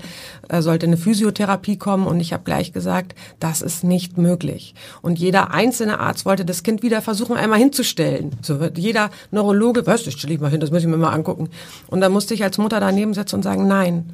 äh, 0.49 0.61
sollte 0.61 0.87
eine 0.87 0.97
Physiotherapie 0.97 1.77
kommen 1.77 2.07
und 2.07 2.19
ich 2.19 2.33
habe 2.33 2.43
gleich 2.43 2.73
gesagt, 2.73 3.15
das 3.39 3.61
ist 3.61 3.83
nicht 3.83 4.17
möglich. 4.17 4.73
Und 5.01 5.19
jeder 5.19 5.51
einzelne 5.51 5.99
Arzt 5.99 6.25
wollte 6.25 6.43
das 6.43 6.63
Kind 6.63 6.83
wieder 6.83 7.01
versuchen, 7.01 7.37
einmal 7.37 7.59
hinzustellen. 7.59 8.31
So 8.41 8.59
wird 8.59 8.77
jeder 8.77 9.11
Neurologe, 9.31 9.85
was, 9.85 10.03
das 10.03 10.15
stelle 10.15 10.33
ich 10.33 10.41
mal 10.41 10.51
hin, 10.51 10.59
das 10.59 10.71
muss 10.71 10.81
ich 10.81 10.87
mir 10.87 10.97
mal 10.97 11.13
angucken. 11.13 11.49
Und 11.87 12.01
da 12.01 12.09
musste 12.09 12.33
ich 12.33 12.43
als 12.43 12.57
Mutter 12.57 12.79
daneben 12.79 13.13
setzen 13.13 13.37
und 13.37 13.43
sagen, 13.43 13.67
nein, 13.67 14.13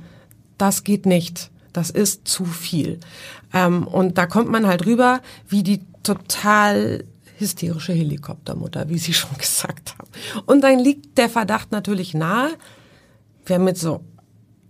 das 0.57 0.83
geht 0.83 1.05
nicht. 1.05 1.49
Das 1.73 1.89
ist 1.89 2.27
zu 2.27 2.43
viel. 2.45 2.99
Ähm, 3.53 3.87
und 3.87 4.17
da 4.17 4.27
kommt 4.27 4.51
man 4.51 4.67
halt 4.67 4.85
rüber 4.85 5.21
wie 5.47 5.63
die 5.63 5.81
total 6.03 7.05
hysterische 7.37 7.93
Helikoptermutter, 7.93 8.87
wie 8.89 8.97
Sie 8.97 9.13
schon 9.21 9.37
gesagt 9.37 9.95
haben. 9.97 10.09
Und 10.45 10.61
dann 10.61 10.79
liegt 10.79 11.17
der 11.17 11.29
Verdacht 11.29 11.71
natürlich 11.71 12.13
nahe, 12.13 12.51
wir 13.51 13.55
haben 13.57 13.67
jetzt 13.67 13.81
so 13.81 13.99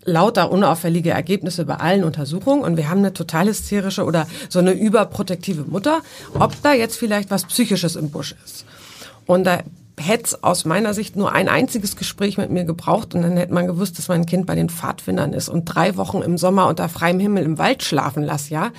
lauter 0.06 0.52
unauffällige 0.52 1.12
Ergebnisse 1.12 1.66
bei 1.66 1.76
allen 1.76 2.04
Untersuchungen 2.04 2.64
und 2.64 2.78
wir 2.78 2.90
haben 2.90 2.98
eine 2.98 3.14
total 3.14 3.48
hysterische 3.48 4.04
oder 4.06 4.26
so 4.50 4.58
eine 4.58 4.72
überprotektive 4.72 5.66
Mutter, 5.66 6.02
ob 6.34 6.60
da 6.64 6.74
jetzt 6.74 6.98
vielleicht 6.98 7.30
was 7.30 7.46
Psychisches 7.46 7.96
im 7.96 8.10
Busch 8.10 8.34
ist. 8.44 8.66
Und 9.28 9.44
da 9.44 9.60
hätte 10.00 10.40
aus 10.42 10.66
meiner 10.66 10.94
Sicht 10.94 11.16
nur 11.16 11.32
ein 11.32 11.48
einziges 11.48 11.96
Gespräch 11.96 12.38
mit 12.38 12.50
mir 12.50 12.64
gebraucht 12.64 13.14
und 13.14 13.22
dann 13.22 13.38
hätte 13.38 13.54
man 13.54 13.68
gewusst, 13.68 13.98
dass 13.98 14.08
mein 14.08 14.26
Kind 14.26 14.46
bei 14.46 14.56
den 14.56 14.70
Pfadfindern 14.70 15.34
ist 15.34 15.50
und 15.50 15.66
drei 15.66 15.98
Wochen 15.98 16.22
im 16.22 16.38
Sommer 16.38 16.68
unter 16.68 16.90
freiem 16.90 17.20
Himmel 17.20 17.44
im 17.44 17.58
Wald 17.58 17.84
schlafen 17.84 18.24
lass, 18.24 18.50
ja, 18.50 18.72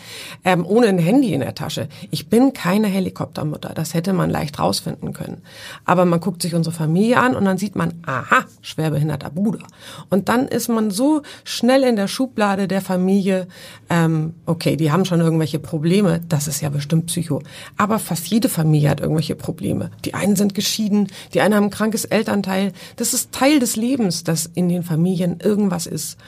ähm, 0.45 0.67
ohne 0.67 0.89
ein 0.89 0.99
Handy 0.99 1.33
in 1.33 1.41
der 1.41 1.55
Tasche. 1.55 1.89
Ich 2.11 2.29
bin 2.29 2.53
keine 2.53 2.89
Helikoptermutter, 2.89 3.73
das 3.75 3.95
hätte 3.95 4.13
man 4.13 4.31
leicht 4.31 4.59
rausfinden 4.59 5.13
können. 5.13 5.43
Aber 5.85 6.05
man 6.05 6.21
guckt 6.21 6.43
sich 6.43 6.55
unsere 6.55 6.75
Familie 6.75 7.19
an 7.19 7.37
und 7.37 7.45
dann 7.45 7.59
sieht 7.59 7.77
man, 7.77 7.95
aha, 8.07 8.45
schwerbehinderter 8.61 9.31
Bruder. 9.31 9.67
Und 10.11 10.29
dann 10.29 10.49
ist 10.49 10.69
man 10.69 10.91
so 10.91 11.23
schnell 11.45 11.83
in 11.85 11.97
der 11.97 12.09
Schublade 12.09 12.69
der 12.69 12.81
Familie, 12.81 13.47
ähm, 13.91 14.35
okay, 14.47 14.77
die 14.77 14.91
haben 14.91 15.05
schon 15.05 15.21
irgendwelche 15.21 15.59
Probleme, 15.59 16.21
das 16.29 16.49
ist 16.49 16.61
ja 16.61 16.69
bestimmt 16.69 17.07
Psycho. 17.07 17.43
Aber 17.77 17.99
fast 17.99 18.27
jede 18.29 18.49
Familie 18.49 18.91
hat 18.91 19.01
irgendwelche 19.01 19.37
Probleme. 19.37 19.91
Die 20.05 20.15
einen 20.15 20.37
sind 20.37 20.55
geschieden, 20.55 21.09
die 21.35 21.41
einen 21.41 21.55
haben 21.55 21.65
ein 21.65 21.71
krankes 21.71 22.05
Elternteil. 22.05 22.73
Das 22.97 23.15
ist 23.15 23.33
Teil 23.33 23.59
des 23.59 23.77
Lebens, 23.77 24.25
dass 24.25 24.47
in 24.47 24.69
den 24.69 24.83
Familien 24.83 25.41
irgendwas 25.41 25.87
ist. 25.87 26.19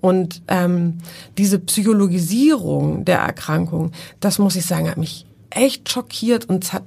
Und 0.00 0.42
ähm, 0.48 0.98
diese 1.38 1.60
Psychologisierung 1.60 3.04
der 3.04 3.18
Erkrankung, 3.18 3.92
das 4.20 4.38
muss 4.38 4.56
ich 4.56 4.66
sagen, 4.66 4.90
hat 4.90 4.96
mich 4.96 5.26
echt 5.50 5.88
schockiert 5.88 6.48
und 6.48 6.72
hat 6.72 6.82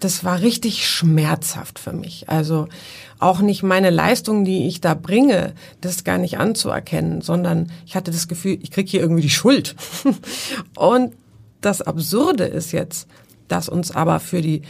das 0.00 0.24
war 0.24 0.40
richtig 0.40 0.88
schmerzhaft 0.88 1.78
für 1.78 1.92
mich. 1.92 2.28
Also 2.28 2.68
auch 3.18 3.40
nicht 3.40 3.62
meine 3.62 3.90
Leistung, 3.90 4.44
die 4.44 4.66
ich 4.66 4.80
da 4.80 4.94
bringe, 4.94 5.52
das 5.82 6.04
gar 6.04 6.18
nicht 6.18 6.38
anzuerkennen, 6.38 7.20
sondern 7.20 7.70
ich 7.86 7.94
hatte 7.94 8.10
das 8.10 8.26
Gefühl, 8.26 8.58
ich 8.62 8.70
krieg 8.70 8.88
hier 8.88 9.00
irgendwie 9.00 9.22
die 9.22 9.30
Schuld. 9.30 9.76
Und 10.74 11.12
das 11.60 11.82
Absurde 11.82 12.44
ist 12.44 12.72
jetzt, 12.72 13.06
dass 13.48 13.68
uns 13.68 13.90
aber 13.90 14.20
für 14.20 14.40
die, 14.40 14.62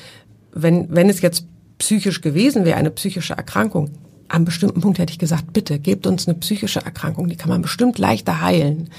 wenn, 0.53 0.89
wenn 0.91 1.09
es 1.09 1.21
jetzt 1.21 1.47
psychisch 1.81 2.21
gewesen 2.21 2.65
wäre, 2.65 2.77
eine 2.77 2.91
psychische 2.91 3.35
Erkrankung, 3.35 3.91
am 4.29 4.45
bestimmten 4.45 4.81
Punkt 4.81 4.99
hätte 4.99 5.13
ich 5.13 5.19
gesagt, 5.19 5.53
bitte 5.53 5.81
gebt 5.81 6.07
uns 6.07 6.29
eine 6.29 6.39
psychische 6.39 6.81
Erkrankung, 6.81 7.29
die 7.29 7.37
kann 7.37 7.49
man 7.49 7.63
bestimmt 7.63 7.99
leichter 7.99 8.41
heilen. 8.41 8.91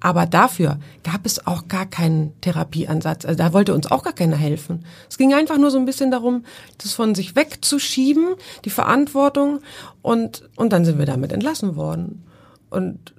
Aber 0.00 0.26
dafür 0.26 0.78
gab 1.02 1.26
es 1.26 1.44
auch 1.46 1.66
gar 1.66 1.86
keinen 1.86 2.38
Therapieansatz. 2.40 3.24
Also 3.24 3.36
da 3.36 3.52
wollte 3.52 3.74
uns 3.74 3.90
auch 3.90 4.04
gar 4.04 4.12
keiner 4.12 4.36
helfen. 4.36 4.84
Es 5.08 5.18
ging 5.18 5.34
einfach 5.34 5.58
nur 5.58 5.72
so 5.72 5.78
ein 5.78 5.86
bisschen 5.86 6.12
darum, 6.12 6.44
das 6.76 6.92
von 6.92 7.16
sich 7.16 7.34
wegzuschieben, 7.34 8.34
die 8.64 8.70
Verantwortung 8.70 9.60
und, 10.02 10.48
und 10.54 10.72
dann 10.72 10.84
sind 10.84 10.98
wir 10.98 11.06
damit 11.06 11.32
entlassen 11.32 11.74
worden. 11.74 12.22
Und 12.70 13.14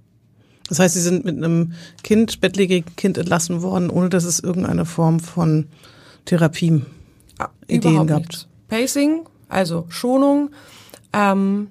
das 0.69 0.79
heißt, 0.79 0.93
Sie 0.93 1.01
sind 1.01 1.25
mit 1.25 1.35
einem 1.35 1.73
Kind, 2.03 2.39
bettlägerigen 2.39 2.95
Kind 2.95 3.17
entlassen 3.17 3.61
worden, 3.61 3.89
ohne 3.89 4.09
dass 4.09 4.23
es 4.23 4.39
irgendeine 4.39 4.85
Form 4.85 5.19
von 5.19 5.67
Therapie 6.25 6.83
Ideen 7.67 8.07
gab. 8.07 8.19
Nichts. 8.19 8.48
Pacing, 8.69 9.25
also 9.49 9.85
Schonung. 9.89 10.51
Ähm, 11.11 11.67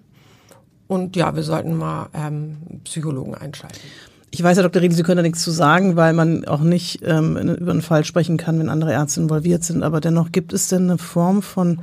und 0.87 1.17
ja, 1.17 1.35
wir 1.35 1.43
sollten 1.43 1.77
mal 1.77 2.09
ähm, 2.15 2.59
Psychologen 2.85 3.35
einschalten. 3.35 3.79
Ich 4.31 4.43
weiß, 4.43 4.57
Herr 4.57 4.65
Dr. 4.65 4.83
Riedel, 4.83 4.97
Sie 4.97 5.03
können 5.03 5.17
da 5.17 5.23
nichts 5.23 5.43
zu 5.43 5.51
sagen, 5.51 5.97
weil 5.97 6.13
man 6.13 6.45
auch 6.45 6.61
nicht 6.61 7.01
ähm, 7.03 7.37
über 7.37 7.71
einen 7.71 7.83
Fall 7.83 8.05
sprechen 8.05 8.37
kann, 8.37 8.59
wenn 8.59 8.69
andere 8.69 8.93
Ärzte 8.93 9.21
involviert 9.23 9.65
sind. 9.65 9.83
Aber 9.83 10.01
dennoch 10.01 10.33
gibt 10.33 10.53
es 10.53 10.69
denn 10.69 10.85
eine 10.85 10.99
Form 10.99 11.41
von 11.41 11.81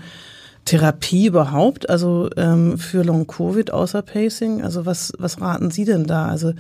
Therapie 0.65 1.28
überhaupt, 1.28 1.89
also 1.89 2.30
ähm, 2.38 2.78
für 2.78 3.04
Long 3.04 3.28
Covid 3.28 3.71
außer 3.71 4.01
Pacing? 4.01 4.63
Also 4.63 4.86
was 4.86 5.13
was 5.17 5.39
raten 5.39 5.71
Sie 5.71 5.86
denn 5.86 6.06
da? 6.06 6.28
Also 6.28 6.54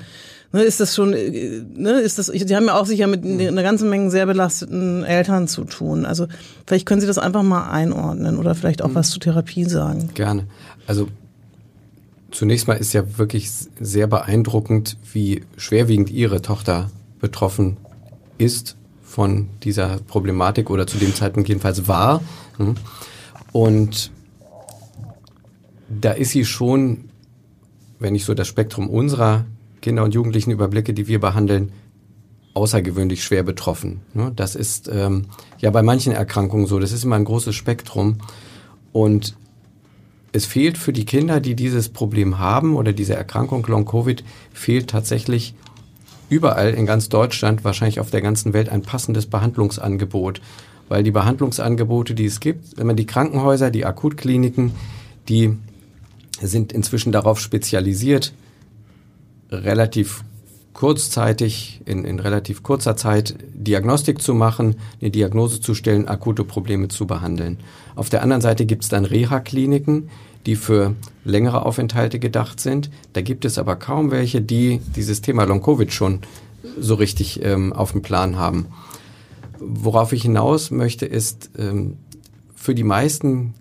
ne, 0.51 0.61
ist 0.61 0.79
das 0.79 0.95
schon, 0.95 1.13
äh, 1.13 1.63
ne, 1.75 1.99
ist 2.01 2.19
das? 2.19 2.27
Sie 2.27 2.55
haben 2.55 2.67
ja 2.67 2.79
auch 2.79 2.85
sicher 2.85 3.07
mit 3.07 3.25
einer 3.25 3.63
ganzen 3.63 3.89
Menge 3.89 4.11
sehr 4.11 4.25
belasteten 4.25 5.03
Eltern 5.03 5.47
zu 5.47 5.63
tun. 5.65 6.05
Also 6.05 6.27
vielleicht 6.67 6.85
können 6.85 7.01
Sie 7.01 7.07
das 7.07 7.17
einfach 7.17 7.43
mal 7.43 7.69
einordnen 7.69 8.37
oder 8.37 8.55
vielleicht 8.55 8.81
auch 8.81 8.89
mhm. 8.89 8.95
was 8.95 9.09
zu 9.09 9.19
Therapie 9.19 9.65
sagen. 9.65 10.11
Gerne. 10.13 10.45
Also 10.87 11.07
Zunächst 12.35 12.67
mal 12.67 12.73
ist 12.73 12.91
ja 12.91 13.17
wirklich 13.17 13.49
sehr 13.79 14.07
beeindruckend, 14.07 14.97
wie 15.13 15.43
schwerwiegend 15.55 16.09
Ihre 16.09 16.41
Tochter 16.41 16.91
betroffen 17.21 17.77
ist 18.37 18.75
von 19.05 19.47
dieser 19.63 19.99
Problematik 20.05 20.69
oder 20.69 20.85
zu 20.85 20.97
dem 20.97 21.15
Zeitpunkt 21.15 21.47
jedenfalls 21.47 21.87
war. 21.87 22.21
Hm? 22.57 22.75
Und 23.55 24.11
da 25.87 26.11
ist 26.11 26.31
sie 26.31 26.43
schon, 26.43 27.05
wenn 27.99 28.13
ich 28.13 28.25
so 28.25 28.33
das 28.33 28.49
Spektrum 28.49 28.89
unserer 28.89 29.45
Kinder 29.79 30.03
und 30.03 30.13
Jugendlichen 30.13 30.51
überblicke, 30.51 30.93
die 30.93 31.07
wir 31.07 31.21
behandeln, 31.21 31.71
außergewöhnlich 32.53 33.23
schwer 33.23 33.43
betroffen. 33.43 34.01
Ne? 34.13 34.33
Das 34.35 34.55
ist 34.55 34.89
ähm, 34.91 35.27
ja 35.59 35.71
bei 35.71 35.83
manchen 35.83 36.11
Erkrankungen 36.11 36.67
so. 36.67 36.79
Das 36.79 36.91
ist 36.91 37.05
immer 37.05 37.15
ein 37.15 37.23
großes 37.23 37.55
Spektrum. 37.55 38.17
Und 38.91 39.37
es 40.33 40.45
fehlt 40.45 40.77
für 40.77 40.91
die 40.91 41.05
Kinder, 41.05 41.39
die 41.39 41.55
dieses 41.55 41.87
Problem 41.87 42.39
haben 42.39 42.75
oder 42.75 42.91
diese 42.91 43.15
Erkrankung 43.15 43.65
Long 43.67 43.85
Covid, 43.85 44.21
fehlt 44.51 44.89
tatsächlich 44.89 45.55
überall 46.27 46.73
in 46.73 46.85
ganz 46.85 47.07
Deutschland, 47.07 47.63
wahrscheinlich 47.63 48.01
auf 48.01 48.11
der 48.11 48.21
ganzen 48.21 48.51
Welt 48.51 48.67
ein 48.67 48.81
passendes 48.81 49.27
Behandlungsangebot. 49.27 50.41
Weil 50.87 51.03
die 51.03 51.11
Behandlungsangebote, 51.11 52.13
die 52.13 52.25
es 52.25 52.39
gibt, 52.39 52.77
wenn 52.77 52.87
man 52.87 52.95
die 52.95 53.05
Krankenhäuser, 53.05 53.71
die 53.71 53.85
Akutkliniken, 53.85 54.71
die 55.27 55.57
sind 56.41 56.73
inzwischen 56.73 57.11
darauf 57.11 57.39
spezialisiert, 57.39 58.33
relativ 59.51 60.23
kurzzeitig, 60.73 61.81
in, 61.85 62.03
in 62.03 62.19
relativ 62.19 62.61
kurzer 62.61 62.97
Zeit 62.97 63.35
Diagnostik 63.53 64.21
zu 64.21 64.33
machen, 64.33 64.75
eine 65.01 65.09
Diagnose 65.09 65.61
zu 65.61 65.73
stellen, 65.73 66.07
akute 66.07 66.43
Probleme 66.43 66.89
zu 66.89 67.07
behandeln. 67.07 67.57
Auf 67.95 68.09
der 68.09 68.21
anderen 68.21 68.41
Seite 68.41 68.65
gibt 68.65 68.83
es 68.83 68.89
dann 68.89 69.05
Reha-Kliniken, 69.05 70.09
die 70.45 70.57
für 70.57 70.93
längere 71.23 71.65
Aufenthalte 71.65 72.19
gedacht 72.19 72.59
sind. 72.59 72.89
Da 73.13 73.21
gibt 73.21 73.45
es 73.45 73.57
aber 73.57 73.77
kaum 73.77 74.11
welche, 74.11 74.41
die 74.41 74.81
dieses 74.95 75.21
Thema 75.21 75.45
Long-Covid 75.45 75.91
schon 75.91 76.19
so 76.77 76.95
richtig 76.95 77.41
ähm, 77.43 77.71
auf 77.71 77.93
dem 77.93 78.01
Plan 78.01 78.37
haben. 78.37 78.67
Worauf 79.59 80.13
ich 80.13 80.23
hinaus 80.23 80.71
möchte, 80.71 81.05
ist, 81.05 81.51
ähm, 81.57 81.97
für 82.55 82.75
die 82.75 82.83
meisten 82.83 83.53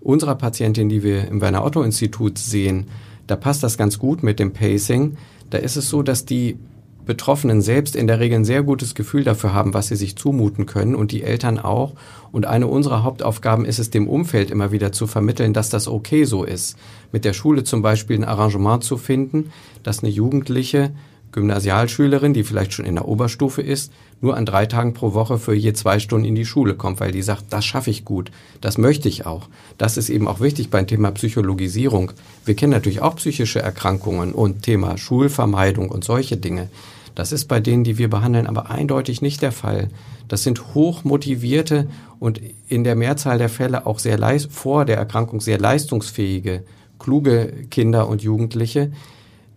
unserer 0.00 0.34
Patientinnen, 0.34 0.88
die 0.88 1.02
wir 1.02 1.28
im 1.28 1.40
Werner 1.40 1.64
Otto 1.64 1.82
Institut 1.82 2.38
sehen, 2.38 2.86
da 3.26 3.36
passt 3.36 3.62
das 3.62 3.78
ganz 3.78 3.98
gut 3.98 4.22
mit 4.22 4.38
dem 4.38 4.52
Pacing. 4.52 5.16
Da 5.50 5.58
ist 5.58 5.76
es 5.76 5.88
so, 5.88 6.02
dass 6.02 6.24
die 6.24 6.58
Betroffenen 7.06 7.60
selbst 7.60 7.96
in 7.96 8.06
der 8.06 8.20
Regel 8.20 8.38
ein 8.38 8.44
sehr 8.44 8.62
gutes 8.62 8.94
Gefühl 8.94 9.24
dafür 9.24 9.52
haben, 9.52 9.74
was 9.74 9.88
sie 9.88 9.96
sich 9.96 10.16
zumuten 10.16 10.66
können 10.66 10.94
und 10.94 11.12
die 11.12 11.22
Eltern 11.22 11.58
auch. 11.58 11.94
Und 12.30 12.46
eine 12.46 12.66
unserer 12.66 13.02
Hauptaufgaben 13.02 13.64
ist 13.64 13.78
es, 13.78 13.90
dem 13.90 14.08
Umfeld 14.08 14.50
immer 14.50 14.70
wieder 14.70 14.92
zu 14.92 15.06
vermitteln, 15.06 15.52
dass 15.52 15.70
das 15.70 15.88
okay 15.88 16.24
so 16.24 16.44
ist. 16.44 16.76
Mit 17.10 17.24
der 17.24 17.32
Schule 17.32 17.64
zum 17.64 17.82
Beispiel 17.82 18.16
ein 18.16 18.24
Arrangement 18.24 18.84
zu 18.84 18.96
finden, 18.96 19.50
dass 19.82 20.04
eine 20.04 20.10
Jugendliche 20.10 20.92
Gymnasialschülerin, 21.32 22.34
die 22.34 22.44
vielleicht 22.44 22.72
schon 22.72 22.84
in 22.84 22.96
der 22.96 23.06
Oberstufe 23.06 23.62
ist, 23.62 23.92
nur 24.20 24.36
an 24.36 24.46
drei 24.46 24.66
Tagen 24.66 24.94
pro 24.94 25.14
Woche 25.14 25.38
für 25.38 25.54
je 25.54 25.72
zwei 25.72 25.98
Stunden 25.98 26.26
in 26.26 26.34
die 26.34 26.44
Schule 26.44 26.74
kommt, 26.74 27.00
weil 27.00 27.12
die 27.12 27.22
sagt, 27.22 27.44
das 27.50 27.64
schaffe 27.64 27.90
ich 27.90 28.04
gut, 28.04 28.30
das 28.60 28.78
möchte 28.78 29.08
ich 29.08 29.26
auch. 29.26 29.48
Das 29.78 29.96
ist 29.96 30.10
eben 30.10 30.28
auch 30.28 30.40
wichtig 30.40 30.70
beim 30.70 30.86
Thema 30.86 31.10
Psychologisierung. 31.12 32.12
Wir 32.44 32.54
kennen 32.54 32.72
natürlich 32.72 33.00
auch 33.00 33.16
psychische 33.16 33.60
Erkrankungen 33.60 34.32
und 34.32 34.62
Thema 34.62 34.98
Schulvermeidung 34.98 35.88
und 35.88 36.04
solche 36.04 36.36
Dinge. 36.36 36.68
Das 37.14 37.32
ist 37.32 37.46
bei 37.46 37.60
denen, 37.60 37.84
die 37.84 37.98
wir 37.98 38.08
behandeln, 38.08 38.46
aber 38.46 38.70
eindeutig 38.70 39.20
nicht 39.20 39.42
der 39.42 39.52
Fall. 39.52 39.88
Das 40.28 40.42
sind 40.42 40.74
hochmotivierte 40.74 41.88
und 42.18 42.40
in 42.68 42.84
der 42.84 42.94
Mehrzahl 42.94 43.38
der 43.38 43.48
Fälle 43.48 43.86
auch 43.86 43.98
sehr 43.98 44.20
vor 44.50 44.84
der 44.84 44.96
Erkrankung 44.96 45.40
sehr 45.40 45.58
leistungsfähige, 45.58 46.62
kluge 46.98 47.52
Kinder 47.70 48.08
und 48.08 48.22
Jugendliche, 48.22 48.92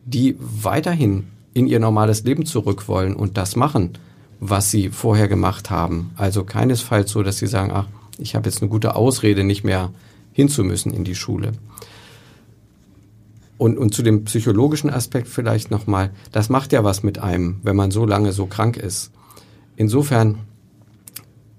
die 0.06 0.36
weiterhin 0.40 1.28
in 1.54 1.68
ihr 1.68 1.80
normales 1.80 2.24
Leben 2.24 2.46
zurück 2.46 2.88
wollen 2.88 3.16
und 3.16 3.38
das 3.38 3.56
machen, 3.56 3.92
was 4.40 4.72
sie 4.72 4.90
vorher 4.90 5.28
gemacht 5.28 5.70
haben. 5.70 6.12
Also 6.16 6.44
keinesfalls 6.44 7.12
so, 7.12 7.24
dass 7.24 7.38
sie 7.38 7.48
sagen, 7.48 7.72
ach, 7.74 7.88
ich 8.18 8.36
habe 8.36 8.50
jetzt 8.50 8.62
eine 8.62 8.70
gute 8.70 8.96
Ausrede, 8.96 9.44
nicht 9.44 9.64
mehr 9.64 9.92
hinzumüssen 10.34 10.94
in 10.94 11.04
die 11.04 11.16
Schule. 11.16 11.54
Und, 13.58 13.78
und 13.78 13.94
zu 13.94 14.04
dem 14.04 14.26
psychologischen 14.26 14.90
Aspekt 14.90 15.28
vielleicht 15.28 15.72
nochmal, 15.72 16.10
das 16.32 16.50
macht 16.50 16.74
ja 16.74 16.84
was 16.84 17.04
mit 17.04 17.20
einem, 17.20 17.60
wenn 17.64 17.76
man 17.76 17.92
so 17.92 18.06
lange 18.06 18.34
so 18.34 18.46
krank 18.46 18.78
ist. 18.78 19.12
Insofern 19.76 20.40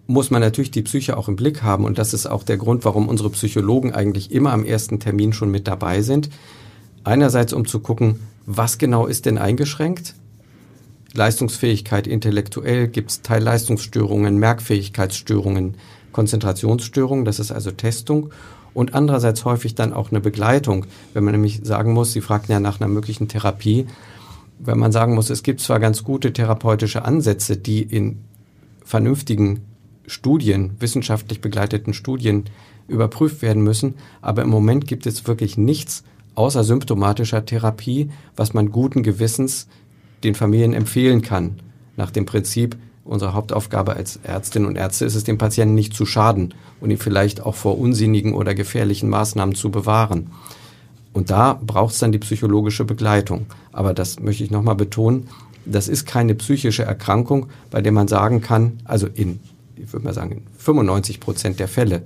muss 0.07 0.31
man 0.31 0.43
natürlich 0.43 0.71
die 0.71 0.83
Psyche 0.83 1.17
auch 1.17 1.29
im 1.29 1.37
Blick 1.37 1.63
haben 1.63 1.85
und 1.85 1.97
das 1.97 2.13
ist 2.13 2.27
auch 2.27 2.43
der 2.43 2.59
Grund, 2.59 2.85
warum 2.85 3.09
unsere 3.09 3.31
Psychologen 3.31 3.95
eigentlich 3.95 4.33
immer 4.33 4.53
am 4.53 4.65
ersten 4.65 5.01
Termin 5.01 5.33
schon 5.33 5.51
mit 5.51 5.67
dabei 5.67 6.03
sind. 6.03 6.29
Einerseits, 7.05 7.53
um 7.53 7.67
zu 7.67 7.81
gucken, 7.81 8.21
was 8.47 8.79
genau 8.79 9.07
ist 9.07 9.27
denn 9.27 9.39
eingeschränkt? 9.39 10.15
Leistungsfähigkeit 11.15 12.07
intellektuell, 12.07 12.89
gibt 12.89 13.11
es 13.11 13.23
Teilleistungsstörungen, 13.23 14.39
Merkfähigkeitsstörungen, 14.39 15.77
Konzentrationsstörungen, 16.13 17.25
das 17.25 17.39
ist 17.39 17.53
also 17.53 17.71
Testung. 17.71 18.31
Und 18.75 18.95
andererseits 18.95 19.45
häufig 19.45 19.77
dann 19.77 19.93
auch 19.93 20.11
eine 20.11 20.21
Begleitung, 20.21 20.87
wenn 21.13 21.23
man 21.23 21.33
nämlich 21.33 21.61
sagen 21.63 21.93
muss, 21.93 22.13
Sie 22.13 22.21
fragten 22.21 22.53
ja 22.53 22.59
nach 22.59 22.81
einer 22.81 22.89
möglichen 22.89 23.29
Therapie, 23.29 23.87
wenn 24.59 24.79
man 24.79 24.91
sagen 24.91 25.15
muss, 25.15 25.31
es 25.31 25.45
gibt 25.45 25.61
zwar 25.61 25.79
ganz 25.79 26.03
gute 26.03 26.33
therapeutische 26.33 27.05
Ansätze, 27.05 27.57
die 27.57 27.83
in 27.83 28.19
vernünftigen 28.85 29.61
Studien, 30.07 30.73
wissenschaftlich 30.81 31.41
begleiteten 31.41 31.95
Studien 31.95 32.45
überprüft 32.89 33.43
werden 33.43 33.63
müssen, 33.63 33.95
aber 34.21 34.43
im 34.43 34.51
Moment 34.51 34.87
gibt 34.87 35.07
es 35.07 35.27
wirklich 35.27 35.57
nichts, 35.57 36.03
außer 36.35 36.65
symptomatischer 36.65 37.45
Therapie, 37.45 38.11
was 38.37 38.55
man 38.55 38.71
guten 38.71 39.03
Gewissens 39.03 39.69
den 40.23 40.35
Familien 40.35 40.73
empfehlen 40.73 41.23
kann. 41.23 41.61
Nach 41.97 42.11
dem 42.11 42.27
Prinzip, 42.27 42.77
unsere 43.05 43.35
Hauptaufgabe 43.35 43.95
als 43.95 44.19
Ärztinnen 44.23 44.69
und 44.69 44.77
Ärzte 44.77 45.05
ist 45.05 45.15
es, 45.15 45.25
dem 45.25 45.39
Patienten 45.39 45.75
nicht 45.75 45.95
zu 45.95 46.07
schaden 46.07 46.55
und 46.81 46.91
ihn 46.91 46.99
vielleicht 46.99 47.41
auch 47.41 47.55
vor 47.55 47.79
unsinnigen 47.79 48.35
oder 48.35 48.55
gefährlichen 48.55 49.09
Maßnahmen 49.09 49.55
zu 49.55 49.71
bewahren. 49.71 50.31
Und 51.13 51.31
da 51.31 51.61
braucht 51.65 51.95
es 51.95 52.01
dann 52.01 52.13
die 52.13 52.19
psychologische 52.19 52.85
Begleitung. 52.85 53.47
Aber 53.73 53.95
das 53.95 54.19
möchte 54.19 54.43
ich 54.43 54.51
nochmal 54.51 54.75
betonen, 54.75 55.29
das 55.65 55.89
ist 55.89 56.07
keine 56.07 56.35
psychische 56.35 56.83
Erkrankung, 56.83 57.47
bei 57.71 57.81
der 57.81 57.93
man 57.93 58.09
sagen 58.09 58.41
kann, 58.41 58.81
also 58.85 59.07
in, 59.07 59.41
ich 59.77 59.93
würde 59.93 60.05
mal 60.05 60.13
sagen, 60.13 60.43
95 60.59 61.21
Prozent 61.21 61.61
der 61.61 61.69
Fälle 61.69 62.03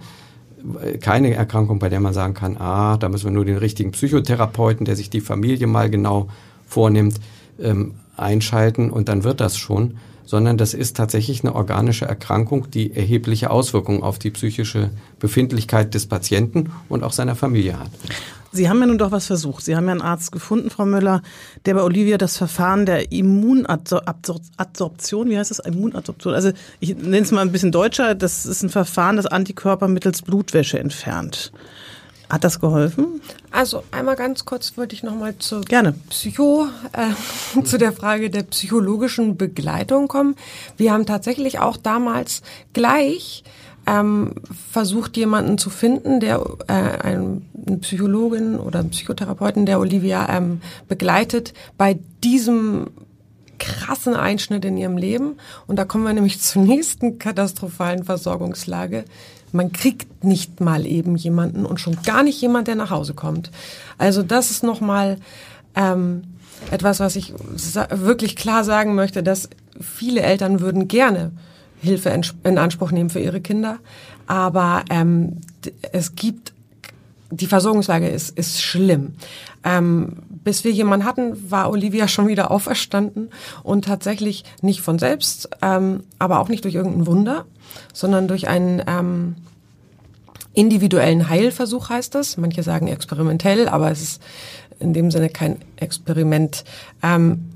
keine 1.00 1.34
Erkrankung, 1.34 1.78
bei 1.78 1.88
der 1.88 2.00
man 2.00 2.14
sagen 2.14 2.34
kann, 2.34 2.56
ah, 2.58 2.96
da 2.96 3.08
müssen 3.08 3.26
wir 3.26 3.32
nur 3.32 3.44
den 3.44 3.58
richtigen 3.58 3.92
Psychotherapeuten, 3.92 4.84
der 4.84 4.96
sich 4.96 5.10
die 5.10 5.20
Familie 5.20 5.66
mal 5.66 5.90
genau 5.90 6.28
vornimmt. 6.66 7.20
ähm, 7.60 7.94
einschalten 8.18 8.90
und 8.90 9.08
dann 9.08 9.24
wird 9.24 9.40
das 9.40 9.56
schon, 9.56 9.98
sondern 10.24 10.58
das 10.58 10.74
ist 10.74 10.96
tatsächlich 10.96 11.42
eine 11.42 11.54
organische 11.54 12.04
Erkrankung, 12.04 12.70
die 12.70 12.94
erhebliche 12.94 13.50
Auswirkungen 13.50 14.02
auf 14.02 14.18
die 14.18 14.30
psychische 14.30 14.90
Befindlichkeit 15.18 15.94
des 15.94 16.06
Patienten 16.06 16.70
und 16.88 17.02
auch 17.02 17.12
seiner 17.12 17.34
Familie 17.34 17.78
hat. 17.78 17.90
Sie 18.52 18.68
haben 18.68 18.80
ja 18.80 18.86
nun 18.86 18.98
doch 18.98 19.10
was 19.10 19.26
versucht. 19.26 19.64
Sie 19.64 19.76
haben 19.76 19.86
ja 19.86 19.92
einen 19.92 20.02
Arzt 20.02 20.32
gefunden, 20.32 20.70
Frau 20.70 20.86
Müller, 20.86 21.22
der 21.66 21.74
bei 21.74 21.82
Olivia 21.82 22.18
das 22.18 22.36
Verfahren 22.36 22.86
der 22.86 23.12
Immunadsorption, 23.12 25.28
wie 25.28 25.38
heißt 25.38 25.50
das, 25.50 25.58
Immunadsorption, 25.58 26.34
also 26.34 26.52
ich 26.80 26.96
nenne 26.96 27.18
es 27.18 27.30
mal 27.30 27.42
ein 27.42 27.52
bisschen 27.52 27.72
deutscher, 27.72 28.14
das 28.14 28.46
ist 28.46 28.62
ein 28.62 28.70
Verfahren, 28.70 29.16
das 29.16 29.26
Antikörper 29.26 29.88
mittels 29.88 30.22
Blutwäsche 30.22 30.78
entfernt. 30.78 31.52
Hat 32.30 32.44
das 32.44 32.60
geholfen? 32.60 33.22
Also 33.50 33.84
einmal 33.90 34.14
ganz 34.14 34.44
kurz 34.44 34.76
wollte 34.76 34.94
ich 34.94 35.02
nochmal 35.02 35.38
zu 35.38 35.62
Gerne. 35.62 35.94
Psycho, 36.10 36.66
äh, 36.92 37.62
zu 37.64 37.78
der 37.78 37.92
Frage 37.92 38.28
der 38.28 38.42
psychologischen 38.42 39.38
Begleitung 39.38 40.08
kommen. 40.08 40.36
Wir 40.76 40.92
haben 40.92 41.06
tatsächlich 41.06 41.58
auch 41.58 41.78
damals 41.78 42.42
gleich 42.74 43.44
ähm, 43.88 44.34
versucht, 44.70 45.16
jemanden 45.16 45.56
zu 45.56 45.70
finden, 45.70 46.20
der 46.20 46.44
äh, 46.66 46.72
eine 46.72 47.40
Psychologin 47.80 48.58
oder 48.58 48.80
einen 48.80 48.90
Psychotherapeuten, 48.90 49.64
der 49.64 49.80
Olivia 49.80 50.28
ähm, 50.28 50.60
begleitet 50.88 51.54
bei 51.78 51.98
diesem 52.22 52.88
krassen 53.58 54.14
Einschnitt 54.14 54.64
in 54.64 54.76
ihrem 54.76 54.98
Leben. 54.98 55.36
Und 55.66 55.76
da 55.76 55.86
kommen 55.86 56.04
wir 56.04 56.12
nämlich 56.12 56.40
zur 56.40 56.62
nächsten 56.62 57.18
katastrophalen 57.18 58.04
Versorgungslage. 58.04 59.04
Man 59.52 59.72
kriegt 59.72 60.22
nicht 60.22 60.60
mal 60.60 60.84
eben 60.84 61.16
jemanden 61.16 61.64
und 61.64 61.80
schon 61.80 61.96
gar 62.02 62.22
nicht 62.22 62.40
jemand, 62.42 62.68
der 62.68 62.74
nach 62.74 62.90
Hause 62.90 63.14
kommt. 63.14 63.50
Also 63.96 64.22
das 64.22 64.50
ist 64.50 64.62
nochmal 64.62 65.16
ähm, 65.74 66.24
etwas, 66.70 67.00
was 67.00 67.16
ich 67.16 67.32
wirklich 67.90 68.36
klar 68.36 68.64
sagen 68.64 68.94
möchte, 68.94 69.22
dass 69.22 69.48
viele 69.80 70.20
Eltern 70.20 70.60
würden 70.60 70.88
gerne 70.88 71.30
Hilfe 71.80 72.10
in 72.44 72.58
Anspruch 72.58 72.90
nehmen 72.90 73.10
für 73.10 73.20
ihre 73.20 73.40
Kinder. 73.40 73.78
Aber 74.26 74.84
ähm, 74.90 75.38
es 75.92 76.14
gibt, 76.14 76.52
die 77.30 77.46
Versorgungslage 77.46 78.08
ist, 78.08 78.36
ist 78.36 78.60
schlimm. 78.60 79.14
Ähm, 79.64 80.16
bis 80.44 80.64
wir 80.64 80.70
jemanden 80.70 81.06
hatten, 81.06 81.50
war 81.50 81.70
Olivia 81.70 82.08
schon 82.08 82.28
wieder 82.28 82.50
auferstanden 82.50 83.28
und 83.62 83.84
tatsächlich 83.84 84.44
nicht 84.62 84.80
von 84.80 84.98
selbst, 84.98 85.48
ähm, 85.62 86.04
aber 86.18 86.40
auch 86.40 86.48
nicht 86.48 86.64
durch 86.64 86.74
irgendein 86.74 87.06
Wunder, 87.06 87.44
sondern 87.92 88.28
durch 88.28 88.48
einen 88.48 88.82
ähm, 88.86 89.34
individuellen 90.54 91.28
Heilversuch 91.28 91.90
heißt 91.90 92.14
das. 92.14 92.36
Manche 92.36 92.62
sagen 92.62 92.88
experimentell, 92.88 93.68
aber 93.68 93.90
es 93.90 94.02
ist 94.02 94.22
in 94.80 94.92
dem 94.92 95.10
Sinne 95.10 95.28
kein 95.28 95.58
Experiment. 95.76 96.64
Ähm, 97.02 97.50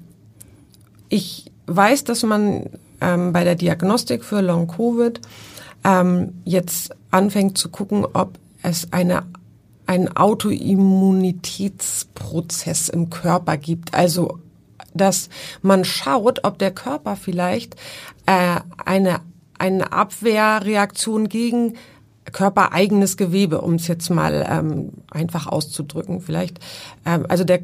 ich 1.09 1.51
weiß, 1.67 2.05
dass 2.05 2.23
man 2.23 2.67
ähm, 3.03 3.33
bei 3.33 3.45
der 3.45 3.57
Diagnostik 3.57 4.25
für 4.25 4.41
Long 4.41 4.69
Covid 4.69 5.21
ähm, 5.85 6.41
jetzt 6.45 6.95
anfängt 7.11 7.59
zu 7.59 7.69
gucken, 7.69 8.07
ob 8.13 8.39
es 8.63 8.93
eine 8.93 9.25
ein 9.87 10.17
Autoimmunitätsprozess 10.17 12.89
im 12.89 13.11
Körper 13.11 13.59
gibt. 13.59 13.95
Also, 13.95 14.39
dass 14.95 15.29
man 15.61 15.85
schaut, 15.85 16.45
ob 16.45 16.59
der 16.59 16.71
Körper 16.71 17.17
vielleicht 17.17 17.75
äh, 18.27 18.61
eine, 18.85 19.21
eine 19.59 19.93
Abwehrreaktion 19.93 21.29
gegen 21.29 21.75
körpereigenes 22.31 23.17
Gewebe, 23.17 23.61
um 23.61 23.75
es 23.75 23.89
jetzt 23.89 24.09
mal 24.09 24.47
ähm, 24.49 24.93
einfach 25.11 25.47
auszudrücken, 25.47 26.21
vielleicht. 26.21 26.61
Ähm, 27.05 27.27
also 27.29 27.43
der, 27.45 27.61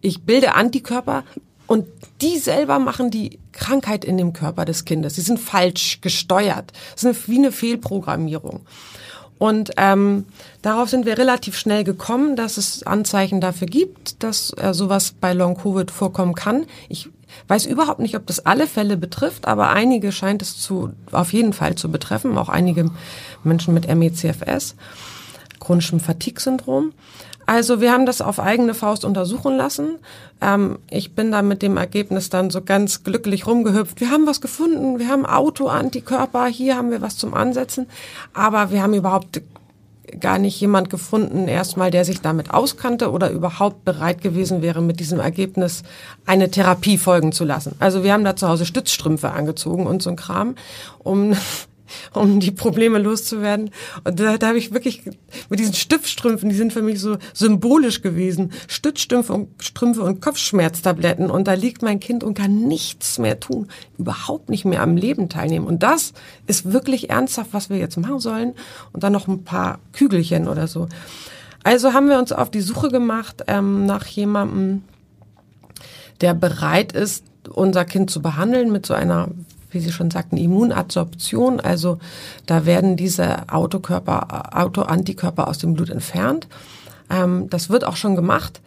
ich 0.00 0.24
bilde 0.24 0.54
Antikörper 0.54 1.24
und 1.68 1.86
die 2.22 2.38
selber 2.38 2.78
machen 2.78 3.10
die 3.10 3.38
Krankheit 3.52 4.04
in 4.04 4.16
dem 4.16 4.32
Körper 4.32 4.64
des 4.64 4.86
Kindes. 4.86 5.14
Sie 5.14 5.20
sind 5.20 5.38
falsch 5.38 6.00
gesteuert. 6.00 6.72
Das 6.94 7.04
ist 7.04 7.28
wie 7.28 7.36
eine 7.36 7.52
Fehlprogrammierung. 7.52 8.62
Und 9.36 9.70
ähm, 9.76 10.24
darauf 10.62 10.88
sind 10.88 11.06
wir 11.06 11.18
relativ 11.18 11.56
schnell 11.56 11.84
gekommen, 11.84 12.34
dass 12.34 12.56
es 12.56 12.82
Anzeichen 12.82 13.40
dafür 13.40 13.68
gibt, 13.68 14.22
dass 14.22 14.52
äh, 14.56 14.72
sowas 14.72 15.14
bei 15.20 15.34
Long 15.34 15.56
Covid 15.56 15.90
vorkommen 15.90 16.34
kann. 16.34 16.64
Ich 16.88 17.10
weiß 17.46 17.66
überhaupt 17.66 18.00
nicht, 18.00 18.16
ob 18.16 18.26
das 18.26 18.44
alle 18.46 18.66
Fälle 18.66 18.96
betrifft, 18.96 19.46
aber 19.46 19.68
einige 19.68 20.10
scheint 20.10 20.40
es 20.40 20.58
zu 20.58 20.92
auf 21.12 21.34
jeden 21.34 21.52
Fall 21.52 21.74
zu 21.74 21.90
betreffen, 21.90 22.36
auch 22.38 22.48
einige 22.48 22.90
Menschen 23.44 23.74
mit 23.74 23.86
MECFS, 23.86 24.74
chronischem 25.60 26.00
Fatigue-Syndrom. 26.00 26.94
Also 27.48 27.80
wir 27.80 27.92
haben 27.92 28.04
das 28.04 28.20
auf 28.20 28.40
eigene 28.40 28.74
Faust 28.74 29.06
untersuchen 29.06 29.56
lassen. 29.56 29.96
Ähm, 30.42 30.80
ich 30.90 31.14
bin 31.14 31.32
da 31.32 31.40
mit 31.40 31.62
dem 31.62 31.78
Ergebnis 31.78 32.28
dann 32.28 32.50
so 32.50 32.60
ganz 32.60 33.04
glücklich 33.04 33.46
rumgehüpft. 33.46 34.02
Wir 34.02 34.10
haben 34.10 34.26
was 34.26 34.42
gefunden, 34.42 34.98
wir 34.98 35.08
haben 35.08 35.24
Autoantikörper, 35.24 36.44
hier 36.48 36.76
haben 36.76 36.90
wir 36.90 37.00
was 37.00 37.16
zum 37.16 37.32
Ansetzen. 37.32 37.86
Aber 38.34 38.70
wir 38.70 38.82
haben 38.82 38.92
überhaupt 38.92 39.40
gar 40.20 40.38
nicht 40.38 40.60
jemand 40.60 40.90
gefunden, 40.90 41.48
erstmal, 41.48 41.90
der 41.90 42.04
sich 42.04 42.20
damit 42.20 42.50
auskannte 42.52 43.10
oder 43.10 43.30
überhaupt 43.30 43.82
bereit 43.82 44.20
gewesen 44.20 44.60
wäre, 44.60 44.82
mit 44.82 45.00
diesem 45.00 45.18
Ergebnis 45.18 45.84
eine 46.26 46.50
Therapie 46.50 46.98
folgen 46.98 47.32
zu 47.32 47.46
lassen. 47.46 47.76
Also 47.78 48.04
wir 48.04 48.12
haben 48.12 48.24
da 48.24 48.36
zu 48.36 48.46
Hause 48.46 48.66
Stützstrümpfe 48.66 49.30
angezogen 49.30 49.86
und 49.86 50.02
so 50.02 50.10
ein 50.10 50.16
Kram, 50.16 50.54
um 50.98 51.34
um 52.12 52.40
die 52.40 52.50
Probleme 52.50 52.98
loszuwerden. 52.98 53.70
Und 54.04 54.20
da, 54.20 54.38
da 54.38 54.48
habe 54.48 54.58
ich 54.58 54.72
wirklich 54.72 55.02
mit 55.48 55.60
diesen 55.60 55.74
Stiftstrümpfen, 55.74 56.48
die 56.48 56.54
sind 56.54 56.72
für 56.72 56.82
mich 56.82 57.00
so 57.00 57.18
symbolisch 57.34 58.02
gewesen. 58.02 58.52
Stützstrümpfe 58.66 59.32
und 59.32 59.48
Strümpfe 59.62 60.02
und 60.02 60.20
Kopfschmerztabletten. 60.20 61.30
Und 61.30 61.48
da 61.48 61.54
liegt 61.54 61.82
mein 61.82 62.00
Kind 62.00 62.24
und 62.24 62.34
kann 62.34 62.66
nichts 62.68 63.18
mehr 63.18 63.40
tun, 63.40 63.68
überhaupt 63.98 64.48
nicht 64.48 64.64
mehr 64.64 64.82
am 64.82 64.96
Leben 64.96 65.28
teilnehmen. 65.28 65.66
Und 65.66 65.82
das 65.82 66.12
ist 66.46 66.72
wirklich 66.72 67.10
ernsthaft, 67.10 67.52
was 67.52 67.70
wir 67.70 67.78
jetzt 67.78 67.96
machen 67.96 68.20
sollen. 68.20 68.54
Und 68.92 69.02
dann 69.02 69.12
noch 69.12 69.28
ein 69.28 69.44
paar 69.44 69.78
Kügelchen 69.92 70.48
oder 70.48 70.66
so. 70.66 70.88
Also 71.64 71.92
haben 71.92 72.08
wir 72.08 72.18
uns 72.18 72.32
auf 72.32 72.50
die 72.50 72.60
Suche 72.60 72.88
gemacht 72.88 73.44
ähm, 73.46 73.84
nach 73.84 74.06
jemandem, 74.06 74.84
der 76.20 76.34
bereit 76.34 76.92
ist, 76.92 77.24
unser 77.48 77.84
Kind 77.84 78.10
zu 78.10 78.22
behandeln 78.22 78.70
mit 78.70 78.86
so 78.86 78.94
einer 78.94 79.28
wie 79.70 79.80
Sie 79.80 79.92
schon 79.92 80.10
sagten, 80.10 80.36
Immunadsorption. 80.36 81.60
Also 81.60 81.98
da 82.46 82.66
werden 82.66 82.96
diese 82.96 83.48
Autokörper, 83.52 84.56
Autoantikörper 84.56 85.48
aus 85.48 85.58
dem 85.58 85.74
Blut 85.74 85.90
entfernt. 85.90 86.48
Ähm, 87.10 87.48
das 87.50 87.70
wird 87.70 87.84
auch 87.84 87.96
schon 87.96 88.16
gemacht. 88.16 88.60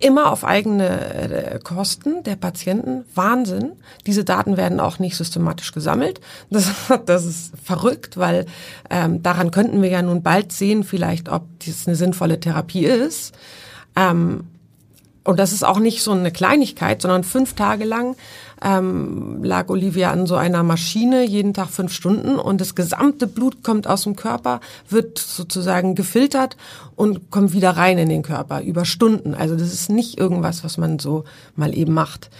Immer 0.00 0.30
auf 0.30 0.44
eigene 0.44 1.54
äh, 1.54 1.58
Kosten 1.58 2.22
der 2.22 2.36
Patienten. 2.36 3.04
Wahnsinn. 3.14 3.72
Diese 4.06 4.22
Daten 4.22 4.56
werden 4.56 4.78
auch 4.78 5.00
nicht 5.00 5.16
systematisch 5.16 5.72
gesammelt. 5.72 6.20
Das, 6.50 6.70
das 7.06 7.24
ist 7.24 7.52
verrückt, 7.62 8.16
weil 8.16 8.46
ähm, 8.90 9.22
daran 9.22 9.50
könnten 9.50 9.82
wir 9.82 9.88
ja 9.88 10.02
nun 10.02 10.22
bald 10.22 10.52
sehen, 10.52 10.84
vielleicht, 10.84 11.28
ob 11.28 11.42
dies 11.60 11.88
eine 11.88 11.96
sinnvolle 11.96 12.38
Therapie 12.38 12.84
ist. 12.84 13.34
Ähm, 13.96 14.44
und 15.28 15.38
das 15.38 15.52
ist 15.52 15.62
auch 15.62 15.78
nicht 15.78 16.02
so 16.02 16.12
eine 16.12 16.32
Kleinigkeit, 16.32 17.02
sondern 17.02 17.22
fünf 17.22 17.52
Tage 17.52 17.84
lang 17.84 18.16
ähm, 18.62 19.44
lag 19.44 19.68
Olivia 19.68 20.10
an 20.10 20.26
so 20.26 20.36
einer 20.36 20.62
Maschine, 20.62 21.22
jeden 21.22 21.52
Tag 21.52 21.68
fünf 21.68 21.92
Stunden 21.92 22.38
und 22.38 22.62
das 22.62 22.74
gesamte 22.74 23.26
Blut 23.26 23.62
kommt 23.62 23.86
aus 23.86 24.04
dem 24.04 24.16
Körper, 24.16 24.60
wird 24.88 25.18
sozusagen 25.18 25.94
gefiltert 25.94 26.56
und 26.96 27.30
kommt 27.30 27.52
wieder 27.52 27.72
rein 27.72 27.98
in 27.98 28.08
den 28.08 28.22
Körper 28.22 28.62
über 28.62 28.86
Stunden. 28.86 29.34
Also 29.34 29.54
das 29.54 29.74
ist 29.74 29.90
nicht 29.90 30.18
irgendwas, 30.18 30.64
was 30.64 30.78
man 30.78 30.98
so 30.98 31.24
mal 31.56 31.76
eben 31.76 31.92
macht. 31.92 32.30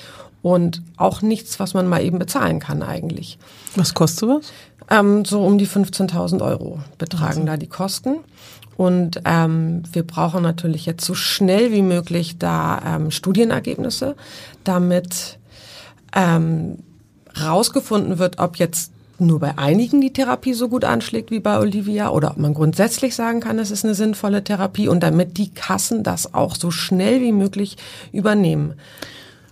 Und 0.41 0.81
auch 0.97 1.21
nichts, 1.21 1.61
was 1.61 1.75
man 1.75 1.89
mal 1.89 2.03
eben 2.03 2.19
bezahlen 2.19 2.59
kann 2.59 2.83
eigentlich. 2.83 3.39
Was 3.77 3.93
kostet 3.93 4.21
sowas? 4.21 4.53
Ähm, 4.89 5.27
so 5.27 5.43
um 5.45 5.59
die 5.59 5.67
15.000 5.67 6.41
Euro 6.41 6.81
betragen 6.97 7.41
also. 7.41 7.45
da 7.45 7.57
die 7.59 7.67
Kosten. 7.67 8.21
Und 8.79 9.23
ähm, 9.25 9.83
wir 9.93 10.05
brauchen 10.05 10.41
natürlich 10.41 10.87
jetzt 10.87 11.05
so 11.05 11.15
schnell 11.15 11.73
wie 11.73 11.83
möglich 11.83 12.39
da 12.39 12.81
ähm, 12.87 13.11
Studienergebnisse, 13.11 14.15
damit 14.63 15.41
ähm, 16.15 16.79
rausgefunden 17.43 18.21
wird, 18.21 18.39
ob 18.39 18.57
jetzt 18.57 18.93
nur 19.19 19.41
bei 19.41 19.59
einigen 19.59 20.01
die 20.01 20.13
Therapie 20.13 20.55
so 20.55 20.69
gut 20.69 20.85
anschlägt 20.85 21.33
wie 21.33 21.41
bei 21.41 21.59
Olivia 21.59 22.11
oder 22.11 22.31
ob 22.31 22.37
man 22.37 22.55
grundsätzlich 22.55 23.17
sagen 23.17 23.41
kann, 23.41 23.59
es 23.59 23.73
ist 23.73 23.85
eine 23.85 23.97
sinnvolle 23.97 24.45
Therapie 24.45 24.87
und 24.87 25.03
damit 25.03 25.39
die 25.39 25.51
Kassen 25.51 26.05
das 26.05 26.33
auch 26.33 26.55
so 26.55 26.71
schnell 26.71 27.21
wie 27.21 27.33
möglich 27.33 27.79
übernehmen. 28.13 28.75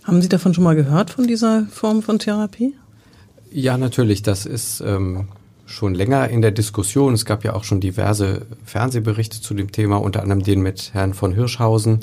Haben 0.04 0.22
Sie 0.22 0.28
davon 0.28 0.54
schon 0.54 0.62
mal 0.62 0.76
gehört, 0.76 1.10
von 1.10 1.26
dieser 1.26 1.66
Form 1.72 2.00
von 2.02 2.20
Therapie? 2.20 2.76
Ja, 3.50 3.76
natürlich. 3.76 4.22
Das 4.22 4.46
ist 4.46 4.80
ähm, 4.82 5.26
schon 5.66 5.94
länger 5.94 6.28
in 6.28 6.42
der 6.42 6.52
Diskussion. 6.52 7.12
Es 7.12 7.24
gab 7.24 7.44
ja 7.44 7.54
auch 7.54 7.64
schon 7.64 7.80
diverse 7.80 8.46
Fernsehberichte 8.64 9.40
zu 9.40 9.52
dem 9.52 9.72
Thema, 9.72 9.96
unter 9.96 10.22
anderem 10.22 10.42
den 10.42 10.62
mit 10.62 10.94
Herrn 10.94 11.12
von 11.12 11.34
Hirschhausen. 11.34 12.00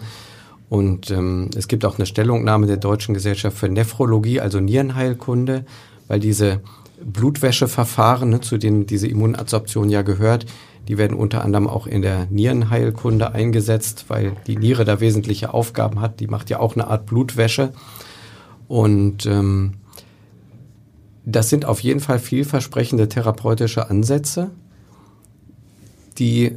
Und 0.69 1.11
ähm, 1.11 1.49
es 1.55 1.67
gibt 1.67 1.85
auch 1.85 1.97
eine 1.97 2.05
Stellungnahme 2.05 2.67
der 2.67 2.77
Deutschen 2.77 3.13
Gesellschaft 3.13 3.57
für 3.57 3.69
Nephrologie, 3.69 4.39
also 4.39 4.59
Nierenheilkunde, 4.59 5.65
weil 6.07 6.19
diese 6.19 6.61
Blutwäscheverfahren, 7.03 8.29
ne, 8.29 8.41
zu 8.41 8.57
denen 8.57 8.85
diese 8.85 9.07
Immunadsorption 9.07 9.89
ja 9.89 10.01
gehört, 10.01 10.45
die 10.87 10.97
werden 10.97 11.15
unter 11.15 11.43
anderem 11.43 11.67
auch 11.67 11.87
in 11.87 12.01
der 12.01 12.27
Nierenheilkunde 12.29 13.33
eingesetzt, 13.33 14.05
weil 14.09 14.33
die 14.47 14.57
Niere 14.57 14.83
da 14.83 14.99
wesentliche 14.99 15.53
Aufgaben 15.53 16.01
hat. 16.01 16.19
Die 16.19 16.27
macht 16.27 16.49
ja 16.49 16.59
auch 16.59 16.75
eine 16.75 16.87
Art 16.87 17.05
Blutwäsche. 17.05 17.73
Und 18.67 19.25
ähm, 19.25 19.75
das 21.25 21.49
sind 21.49 21.65
auf 21.65 21.79
jeden 21.79 21.99
Fall 21.99 22.19
vielversprechende 22.19 23.07
therapeutische 23.07 23.89
Ansätze, 23.89 24.51
die 26.17 26.53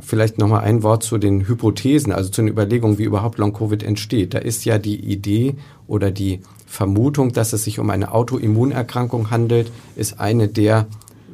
vielleicht 0.00 0.38
nochmal 0.38 0.64
ein 0.64 0.82
Wort 0.82 1.02
zu 1.02 1.18
den 1.18 1.46
Hypothesen, 1.46 2.12
also 2.12 2.30
zu 2.30 2.42
den 2.42 2.48
Überlegungen, 2.48 2.98
wie 2.98 3.04
überhaupt 3.04 3.38
Long-Covid 3.38 3.82
entsteht. 3.82 4.34
Da 4.34 4.38
ist 4.38 4.64
ja 4.64 4.78
die 4.78 4.96
Idee 4.96 5.56
oder 5.86 6.10
die 6.10 6.40
Vermutung, 6.66 7.32
dass 7.32 7.52
es 7.52 7.64
sich 7.64 7.78
um 7.78 7.90
eine 7.90 8.12
Autoimmunerkrankung 8.12 9.30
handelt, 9.30 9.70
ist 9.94 10.20
eine 10.20 10.48
der 10.48 10.86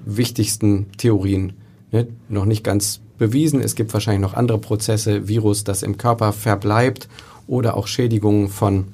wichtigsten 0.04 0.92
Theorien. 0.98 1.54
Ne? 1.90 2.06
Noch 2.28 2.44
nicht 2.44 2.64
ganz 2.64 3.00
bewiesen. 3.18 3.60
Es 3.60 3.74
gibt 3.74 3.94
wahrscheinlich 3.94 4.22
noch 4.22 4.34
andere 4.34 4.58
Prozesse, 4.58 5.26
Virus, 5.28 5.64
das 5.64 5.82
im 5.82 5.96
Körper 5.96 6.32
verbleibt 6.32 7.08
oder 7.46 7.76
auch 7.76 7.86
Schädigungen 7.86 8.48
von 8.48 8.88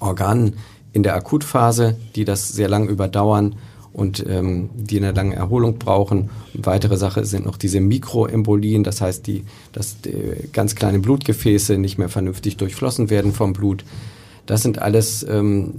Organen 0.00 0.54
in 0.94 1.02
der 1.02 1.16
Akutphase, 1.16 1.96
die 2.14 2.24
das 2.24 2.48
sehr 2.48 2.68
lang 2.68 2.88
überdauern 2.88 3.56
und 3.92 4.24
ähm, 4.26 4.70
die 4.74 4.96
eine 4.98 5.12
lange 5.12 5.34
Erholung 5.34 5.78
brauchen. 5.78 6.30
Eine 6.54 6.66
weitere 6.66 6.96
Sache 6.96 7.24
sind 7.24 7.44
noch 7.44 7.56
diese 7.56 7.80
Mikroembolien, 7.80 8.84
das 8.84 9.00
heißt, 9.00 9.26
die, 9.26 9.44
dass 9.72 10.00
die 10.00 10.12
ganz 10.52 10.76
kleine 10.76 11.00
Blutgefäße 11.00 11.78
nicht 11.78 11.98
mehr 11.98 12.08
vernünftig 12.08 12.56
durchflossen 12.56 13.10
werden 13.10 13.32
vom 13.32 13.52
Blut. 13.52 13.84
Das 14.46 14.62
sind 14.62 14.80
alles 14.80 15.24
ähm, 15.28 15.74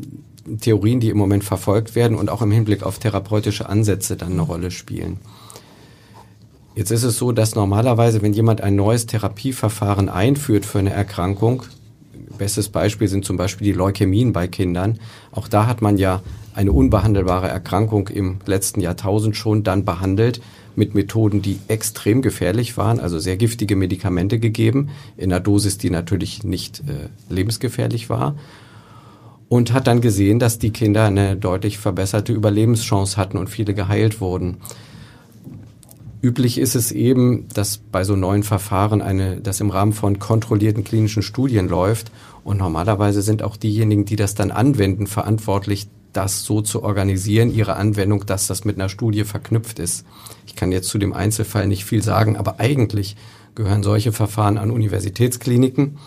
Theorien, 0.59 0.99
die 0.99 1.09
im 1.09 1.17
Moment 1.17 1.45
verfolgt 1.45 1.95
werden 1.95 2.17
und 2.17 2.29
auch 2.29 2.41
im 2.41 2.51
Hinblick 2.51 2.83
auf 2.83 2.99
therapeutische 2.99 3.69
Ansätze 3.69 4.17
dann 4.17 4.33
eine 4.33 4.41
Rolle 4.41 4.69
spielen. 4.69 5.17
Jetzt 6.75 6.91
ist 6.91 7.03
es 7.03 7.17
so, 7.17 7.31
dass 7.31 7.55
normalerweise, 7.55 8.21
wenn 8.21 8.33
jemand 8.33 8.59
ein 8.59 8.75
neues 8.75 9.05
Therapieverfahren 9.05 10.09
einführt 10.09 10.65
für 10.65 10.79
eine 10.79 10.91
Erkrankung, 10.91 11.63
bestes 12.37 12.69
Beispiel 12.69 13.07
sind 13.07 13.25
zum 13.25 13.37
Beispiel 13.37 13.65
die 13.65 13.73
Leukämien 13.73 14.33
bei 14.33 14.47
Kindern, 14.47 14.99
auch 15.31 15.47
da 15.47 15.67
hat 15.67 15.81
man 15.81 15.97
ja 15.97 16.21
eine 16.53 16.71
unbehandelbare 16.71 17.49
Erkrankung 17.49 18.07
im 18.07 18.39
letzten 18.45 18.79
Jahrtausend 18.79 19.35
schon 19.35 19.63
dann 19.63 19.83
behandelt 19.83 20.41
mit 20.75 20.95
Methoden, 20.95 21.41
die 21.41 21.59
extrem 21.67 22.21
gefährlich 22.21 22.77
waren, 22.77 22.99
also 22.99 23.19
sehr 23.19 23.37
giftige 23.37 23.75
Medikamente 23.75 24.39
gegeben, 24.39 24.89
in 25.17 25.31
einer 25.31 25.41
Dosis, 25.41 25.77
die 25.77 25.89
natürlich 25.89 26.43
nicht 26.43 26.81
äh, 26.81 27.09
lebensgefährlich 27.33 28.09
war. 28.09 28.35
Und 29.47 29.73
hat 29.73 29.87
dann 29.87 30.01
gesehen, 30.01 30.39
dass 30.39 30.57
die 30.59 30.71
Kinder 30.71 31.05
eine 31.05 31.37
deutlich 31.37 31.77
verbesserte 31.77 32.33
Überlebenschance 32.33 33.15
hatten 33.15 33.37
und 33.37 33.49
viele 33.49 33.73
geheilt 33.73 34.19
wurden. 34.19 34.57
Üblich 36.25 36.57
ist 36.57 36.73
es 36.73 36.91
eben, 36.91 37.47
dass 37.53 37.77
bei 37.77 38.03
so 38.03 38.15
neuen 38.15 38.41
Verfahren 38.41 39.03
eine, 39.03 39.41
das 39.41 39.61
im 39.61 39.69
Rahmen 39.69 39.93
von 39.93 40.17
kontrollierten 40.17 40.83
klinischen 40.83 41.21
Studien 41.21 41.69
läuft. 41.69 42.11
Und 42.43 42.57
normalerweise 42.57 43.21
sind 43.21 43.43
auch 43.43 43.55
diejenigen, 43.57 44.05
die 44.05 44.15
das 44.15 44.33
dann 44.33 44.49
anwenden, 44.49 45.05
verantwortlich, 45.05 45.87
das 46.13 46.43
so 46.43 46.61
zu 46.61 46.81
organisieren, 46.81 47.53
ihre 47.53 47.75
Anwendung, 47.75 48.25
dass 48.25 48.47
das 48.47 48.65
mit 48.65 48.75
einer 48.75 48.89
Studie 48.89 49.23
verknüpft 49.23 49.77
ist. 49.77 50.03
Ich 50.47 50.55
kann 50.55 50.71
jetzt 50.71 50.89
zu 50.89 50.97
dem 50.97 51.13
Einzelfall 51.13 51.67
nicht 51.67 51.85
viel 51.85 52.01
sagen, 52.01 52.37
aber 52.37 52.59
eigentlich 52.59 53.15
gehören 53.53 53.83
solche 53.83 54.11
Verfahren 54.11 54.57
an 54.57 54.71
Universitätskliniken, 54.71 55.99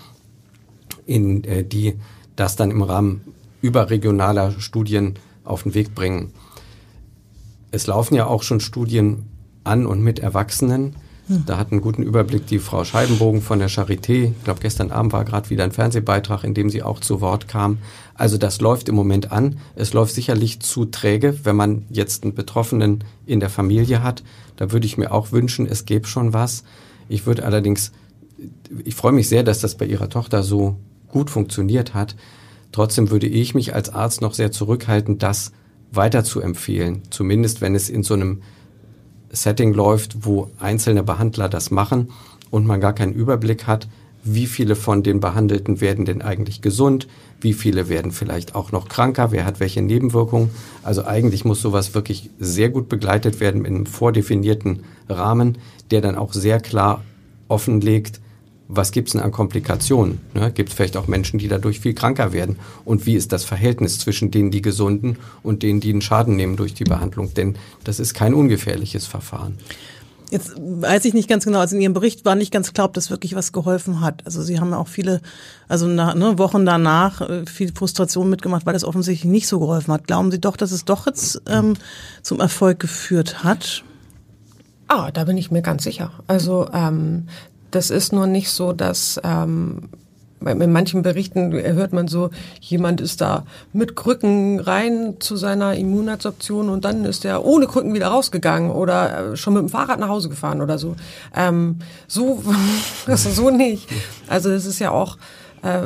in 1.07 1.45
äh, 1.45 1.62
die 1.62 1.95
das 2.35 2.57
dann 2.57 2.73
im 2.73 2.83
Rahmen 2.83 3.21
überregionaler 3.62 4.59
Studien 4.59 5.14
auf 5.45 5.62
den 5.62 5.75
Weg 5.75 5.95
bringen. 5.95 6.33
Es 7.71 7.87
laufen 7.87 8.16
ja 8.16 8.27
auch 8.27 8.43
schon 8.43 8.59
Studien 8.59 9.27
an 9.65 9.87
und 9.87 10.03
mit 10.03 10.19
Erwachsenen, 10.19 10.95
da 11.29 11.59
hat 11.59 11.73
einen 11.73 11.83
guten 11.83 12.03
Überblick 12.03 12.47
die 12.47 12.59
Frau 12.59 12.85
Scheibenbogen 12.85 13.43
von 13.43 13.59
der 13.59 13.69
Charité. 13.69 14.33
Ich 14.33 14.45
glaube, 14.45 14.61
gestern 14.61 14.91
Abend 14.91 15.13
war 15.13 15.27
gerade 15.27 15.51
wieder 15.51 15.63
ein 15.63 15.73
Fernsehbeitrag, 15.73 16.43
in 16.43 16.55
dem 16.55 16.71
sie 16.71 16.83
auch 16.83 17.01
zu 17.01 17.21
Wort 17.21 17.49
kam. 17.49 17.79
Also 18.15 18.39
das 18.39 18.63
läuft 18.63 18.89
im 18.89 18.95
Moment 18.95 19.31
an. 19.31 19.59
Es 19.75 19.93
läuft 19.93 20.15
sicherlich 20.15 20.61
zu 20.61 20.87
träge, 20.87 21.39
wenn 21.45 21.55
man 21.55 21.85
jetzt 21.91 22.23
einen 22.23 22.35
Betroffenen 22.35 23.05
in 23.27 23.41
der 23.41 23.51
Familie 23.51 24.03
hat. 24.03 24.23
Da 24.57 24.73
würde 24.73 24.87
ich 24.87 24.97
mir 24.97 25.13
auch 25.13 25.31
wünschen, 25.31 25.67
es 25.67 25.85
gäbe 25.85 26.07
schon 26.07 26.33
was. 26.33 26.65
Ich 27.11 27.27
würde 27.27 27.45
allerdings, 27.45 27.93
ich 28.85 28.95
freue 28.95 29.13
mich 29.13 29.29
sehr, 29.29 29.43
dass 29.43 29.61
das 29.61 29.75
bei 29.75 29.85
ihrer 29.85 30.09
Tochter 30.09 30.43
so 30.43 30.77
gut 31.09 31.29
funktioniert 31.29 31.93
hat. 31.93 32.17
Trotzdem 32.73 33.11
würde 33.11 33.27
ich 33.27 33.55
mich 33.55 33.75
als 33.75 33.91
Arzt 33.91 34.23
noch 34.23 34.33
sehr 34.33 34.51
zurückhalten, 34.51 35.19
das 35.19 35.53
weiter 35.91 36.25
zu 36.25 36.41
empfehlen. 36.41 37.03
Zumindest 37.11 37.61
wenn 37.61 37.75
es 37.75 37.91
in 37.91 38.03
so 38.03 38.15
einem 38.15 38.41
Setting 39.31 39.74
läuft, 39.74 40.24
wo 40.24 40.51
einzelne 40.59 41.03
Behandler 41.03 41.49
das 41.49 41.70
machen 41.70 42.09
und 42.51 42.66
man 42.66 42.81
gar 42.81 42.95
keinen 42.95 43.12
Überblick 43.12 43.66
hat, 43.66 43.89
wie 44.24 44.47
viele 44.47 44.74
von 44.74 45.03
den 45.03 45.20
Behandelten 45.20 45.81
werden 45.81 46.05
denn 46.05 46.22
eigentlich 46.22 46.61
gesund, 46.61 47.07
wie 47.41 47.53
viele 47.53 47.89
werden 47.89 48.11
vielleicht 48.11 48.55
auch 48.55 48.72
noch 48.72 48.89
kranker, 48.89 49.31
wer 49.31 49.45
hat 49.45 49.61
welche 49.61 49.81
Nebenwirkungen. 49.81 50.51
Also 50.83 51.05
eigentlich 51.05 51.45
muss 51.45 51.62
sowas 51.62 51.95
wirklich 51.95 52.31
sehr 52.39 52.68
gut 52.68 52.89
begleitet 52.89 53.41
werden 53.41 53.64
in 53.64 53.76
einem 53.76 53.87
vordefinierten 53.87 54.85
Rahmen, 55.09 55.59
der 55.91 56.01
dann 56.01 56.16
auch 56.16 56.33
sehr 56.33 56.61
klar 56.61 57.03
offenlegt, 57.49 58.20
was 58.69 58.93
gibt's 58.93 59.12
denn 59.12 59.23
an 59.23 59.33
Komplikationen? 59.33 60.21
Ne? 60.35 60.53
Gibt 60.53 60.69
es 60.69 60.75
vielleicht 60.75 60.99
auch 60.99 61.09
Menschen, 61.09 61.39
die 61.39 61.49
dadurch 61.49 61.81
viel 61.81 61.95
kranker 61.95 62.33
werden? 62.33 62.57
Und 62.85 63.07
wie 63.07 63.14
ist 63.14 63.33
das 63.33 63.45
Verhältnis 63.45 63.99
zwischen 63.99 64.31
denen, 64.31 64.51
die 64.51 64.61
gesunden 64.62 65.16
und 65.43 65.62
denen, 65.62 65.81
die 65.81 65.91
einen 65.91 66.03
Schaden 66.03 66.37
nehmen 66.37 66.57
durch 66.57 66.75
die 66.75 66.85
Behandlung? 66.85 67.33
Denn 67.33 67.57
das 67.85 67.99
ist 67.99 68.12
kein 68.12 68.35
ungefährliches 68.35 69.07
Verfahren. 69.07 69.57
Jetzt 70.31 70.53
weiß 70.59 71.07
ich 71.07 71.14
nicht 71.14 71.29
ganz 71.29 71.47
genau, 71.47 71.61
also 71.61 71.75
in 71.75 71.81
Ihrem 71.81 71.95
Bericht 71.95 72.27
war 72.27 72.35
nicht 72.35 72.53
ganz 72.53 72.75
klar, 72.75 72.87
ob 72.87 72.93
das 72.93 73.11
wirklich 73.11 73.35
was 73.35 73.53
geholfen 73.53 74.03
hat. 74.03 74.27
Also 74.27 74.43
Sie 74.43 74.61
haben 74.61 74.75
auch 74.75 74.89
viele, 74.89 75.23
also 75.69 75.87
nach, 75.87 76.14
ne, 76.14 76.39
Wochen 76.39 76.66
danach 76.66 77.23
äh, 77.23 77.47
viel 77.47 77.73
Frustration 77.75 78.29
mitgemacht, 78.29 78.66
weil 78.66 78.75
das 78.75 78.85
offensichtlich 78.85 79.31
nicht 79.31 79.49
so 79.49 79.59
geholfen 79.59 79.95
hat. 79.95 80.07
Glauben 80.07 80.31
Sie 80.31 80.39
doch, 80.39 80.59
dass 80.59 80.73
es 80.73 80.85
doch 80.85 81.07
jetzt 81.07 81.41
ähm, 81.49 81.75
zum 82.23 82.41
Erfolg 82.41 82.79
geführt 82.79 83.43
hat? 83.43 83.83
Ah, 84.89 85.11
da 85.11 85.25
bin 85.25 85.39
ich 85.39 85.51
mir 85.51 85.62
ganz 85.62 85.85
sicher. 85.85 86.12
Also 86.27 86.69
ähm, 86.75 87.29
das 87.71 87.91
ist 87.91 88.12
nur 88.12 88.27
nicht 88.27 88.51
so, 88.51 88.73
dass 88.73 89.21
ähm, 89.25 89.89
in 90.41 90.73
manchen 90.73 91.03
Berichten 91.03 91.53
hört 91.53 91.93
man 91.93 92.09
so, 92.09 92.31
jemand 92.61 93.01
ist 93.01 93.21
da 93.21 93.45
mit 93.73 93.97
Krücken 93.97 94.61
rein 94.61 95.16
zu 95.19 95.37
seiner 95.37 95.75
Immunadsorption 95.75 96.69
und 96.69 96.85
dann 96.85 97.05
ist 97.05 97.25
er 97.25 97.45
ohne 97.45 97.66
Krücken 97.66 97.95
wieder 97.95 98.09
rausgegangen 98.09 98.71
oder 98.71 99.33
äh, 99.33 99.37
schon 99.37 99.55
mit 99.55 99.62
dem 99.62 99.69
Fahrrad 99.69 99.99
nach 99.99 100.09
Hause 100.09 100.29
gefahren 100.29 100.62
oder 100.62 100.79
so. 100.79 100.95
Ähm, 101.35 101.79
so, 102.07 102.43
so 103.14 103.51
nicht. 103.51 103.89
Also 104.29 104.51
es 104.51 104.64
ist 104.64 104.79
ja 104.79 104.91
auch 104.93 105.16
äh, 105.62 105.81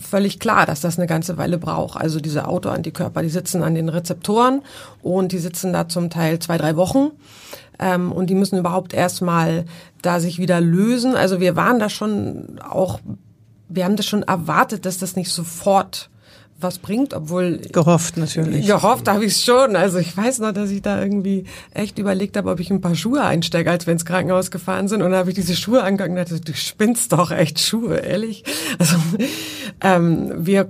völlig 0.00 0.40
klar, 0.40 0.64
dass 0.64 0.80
das 0.80 0.98
eine 0.98 1.06
ganze 1.06 1.36
Weile 1.36 1.58
braucht. 1.58 2.00
Also 2.00 2.20
diese 2.20 2.48
Autoantikörper, 2.48 3.22
die 3.22 3.28
sitzen 3.28 3.62
an 3.62 3.74
den 3.74 3.90
Rezeptoren 3.90 4.62
und 5.02 5.32
die 5.32 5.38
sitzen 5.38 5.72
da 5.72 5.88
zum 5.88 6.08
Teil 6.08 6.38
zwei, 6.38 6.56
drei 6.56 6.76
Wochen. 6.76 7.10
Ähm, 7.78 8.10
und 8.10 8.28
die 8.28 8.34
müssen 8.34 8.58
überhaupt 8.58 8.92
erstmal 8.92 9.64
da 10.02 10.20
sich 10.20 10.38
wieder 10.38 10.60
lösen. 10.60 11.16
Also 11.16 11.40
wir 11.40 11.56
waren 11.56 11.78
da 11.78 11.88
schon 11.88 12.60
auch, 12.60 13.00
wir 13.68 13.84
haben 13.84 13.96
das 13.96 14.06
schon 14.06 14.22
erwartet, 14.22 14.86
dass 14.86 14.98
das 14.98 15.16
nicht 15.16 15.30
sofort 15.30 16.10
was 16.60 16.78
bringt, 16.78 17.14
obwohl 17.14 17.58
gehofft 17.72 18.16
natürlich. 18.16 18.66
Gehofft 18.66 19.08
habe 19.08 19.24
ich 19.24 19.36
schon. 19.36 19.76
Also 19.76 19.98
ich 19.98 20.16
weiß 20.16 20.40
noch, 20.40 20.52
dass 20.52 20.70
ich 20.70 20.82
da 20.82 21.00
irgendwie 21.00 21.44
echt 21.72 21.98
überlegt 21.98 22.36
habe, 22.36 22.50
ob 22.50 22.58
ich 22.58 22.70
ein 22.70 22.80
paar 22.80 22.96
Schuhe 22.96 23.22
einstecke, 23.22 23.70
als 23.70 23.86
wir 23.86 23.92
ins 23.92 24.04
Krankenhaus 24.04 24.50
gefahren 24.50 24.88
sind. 24.88 25.02
Und 25.02 25.12
dann 25.12 25.20
habe 25.20 25.30
ich 25.30 25.36
diese 25.36 25.54
Schuhe 25.54 25.84
angegangen 25.84 26.18
und 26.18 26.28
dachte, 26.28 26.40
du 26.40 26.54
spinnst 26.54 27.12
doch 27.12 27.30
echt 27.30 27.60
Schuhe, 27.60 27.98
ehrlich. 27.98 28.42
Also 28.78 28.96
ähm, 29.82 30.32
wir 30.44 30.68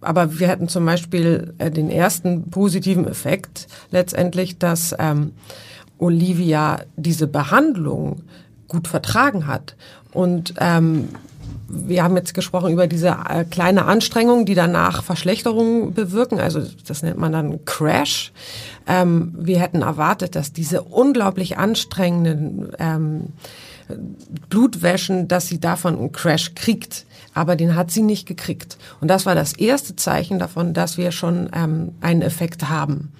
aber 0.00 0.40
wir 0.40 0.48
hatten 0.48 0.66
zum 0.66 0.84
Beispiel 0.84 1.54
äh, 1.58 1.70
den 1.70 1.88
ersten 1.88 2.50
positiven 2.50 3.06
Effekt 3.06 3.68
letztendlich, 3.92 4.58
dass 4.58 4.94
ähm, 4.98 5.32
Olivia 5.98 6.80
diese 6.96 7.28
Behandlung 7.28 8.22
gut 8.72 8.88
vertragen 8.88 9.46
hat. 9.46 9.76
Und 10.12 10.54
ähm, 10.58 11.10
wir 11.68 12.02
haben 12.02 12.16
jetzt 12.16 12.34
gesprochen 12.34 12.72
über 12.72 12.86
diese 12.86 13.16
äh, 13.28 13.44
kleine 13.44 13.84
Anstrengung, 13.84 14.44
die 14.44 14.54
danach 14.54 15.02
Verschlechterungen 15.02 15.94
bewirken. 15.94 16.40
Also 16.40 16.62
das 16.86 17.02
nennt 17.02 17.18
man 17.18 17.32
dann 17.32 17.64
Crash. 17.64 18.32
Ähm, 18.86 19.34
wir 19.38 19.60
hätten 19.60 19.82
erwartet, 19.82 20.34
dass 20.34 20.52
diese 20.52 20.82
unglaublich 20.82 21.58
anstrengenden 21.58 22.72
ähm, 22.78 23.32
Blutwäschen, 24.48 25.28
dass 25.28 25.48
sie 25.48 25.60
davon 25.60 25.98
einen 25.98 26.12
Crash 26.12 26.54
kriegt. 26.54 27.06
Aber 27.34 27.56
den 27.56 27.74
hat 27.74 27.90
sie 27.90 28.02
nicht 28.02 28.26
gekriegt. 28.26 28.78
Und 29.00 29.08
das 29.08 29.24
war 29.24 29.34
das 29.34 29.54
erste 29.54 29.96
Zeichen 29.96 30.38
davon, 30.38 30.74
dass 30.74 30.98
wir 30.98 31.12
schon 31.12 31.48
ähm, 31.54 31.92
einen 32.00 32.22
Effekt 32.22 32.68
haben. 32.68 33.12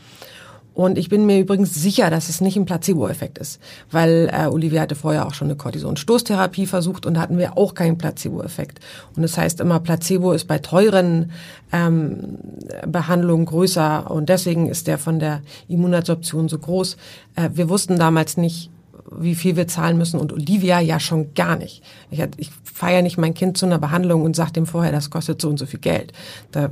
Und 0.75 0.97
ich 0.97 1.09
bin 1.09 1.27
mir 1.27 1.39
übrigens 1.39 1.75
sicher, 1.75 2.09
dass 2.09 2.29
es 2.29 2.41
nicht 2.41 2.57
ein 2.57 2.64
Placebo-Effekt 2.64 3.39
ist, 3.39 3.61
weil 3.91 4.31
äh, 4.33 4.47
Olivia 4.47 4.83
hatte 4.83 4.95
vorher 4.95 5.27
auch 5.27 5.35
schon 5.35 5.49
eine 5.49 5.57
Cortison-Stoßtherapie 5.57 6.66
versucht 6.66 7.05
und 7.05 7.14
da 7.14 7.20
hatten 7.20 7.39
wir 7.39 7.59
auch 7.59 7.75
keinen 7.75 7.99
Placebo-Effekt. 7.99 8.81
Und 9.14 9.23
das 9.23 9.37
heißt 9.37 9.61
immer, 9.61 9.81
Placebo 9.81 10.33
ist 10.33 10.47
bei 10.47 10.59
teuren 10.59 11.33
ähm, 11.73 12.39
Behandlungen 12.87 13.45
größer 13.45 14.11
und 14.11 14.29
deswegen 14.29 14.68
ist 14.68 14.87
der 14.87 14.99
von 14.99 15.18
der 15.18 15.43
Immunadsorption 15.68 16.49
so 16.49 16.59
groß. 16.59 16.97
Äh, 17.37 17.51
wir 17.53 17.68
wussten 17.68 17.99
damals 17.99 18.39
nicht, 18.39 18.70
wie 19.14 19.35
viel 19.35 19.57
wir 19.57 19.68
zahlen 19.68 19.99
müssen 19.99 20.18
und 20.18 20.33
Olivia 20.33 20.81
ja 20.81 20.99
schon 20.99 21.35
gar 21.35 21.57
nicht. 21.57 21.83
Ich, 22.11 22.23
ich 22.39 22.51
feiere 22.64 23.03
nicht 23.03 23.18
mein 23.18 23.35
Kind 23.35 23.59
zu 23.59 23.66
einer 23.66 23.79
Behandlung 23.79 24.23
und 24.23 24.35
sage 24.35 24.53
dem 24.53 24.66
vorher, 24.66 24.93
das 24.93 25.11
kostet 25.11 25.43
so 25.43 25.51
und 25.51 25.59
so 25.59 25.66
viel 25.66 25.81
Geld. 25.81 26.14
Da, 26.51 26.70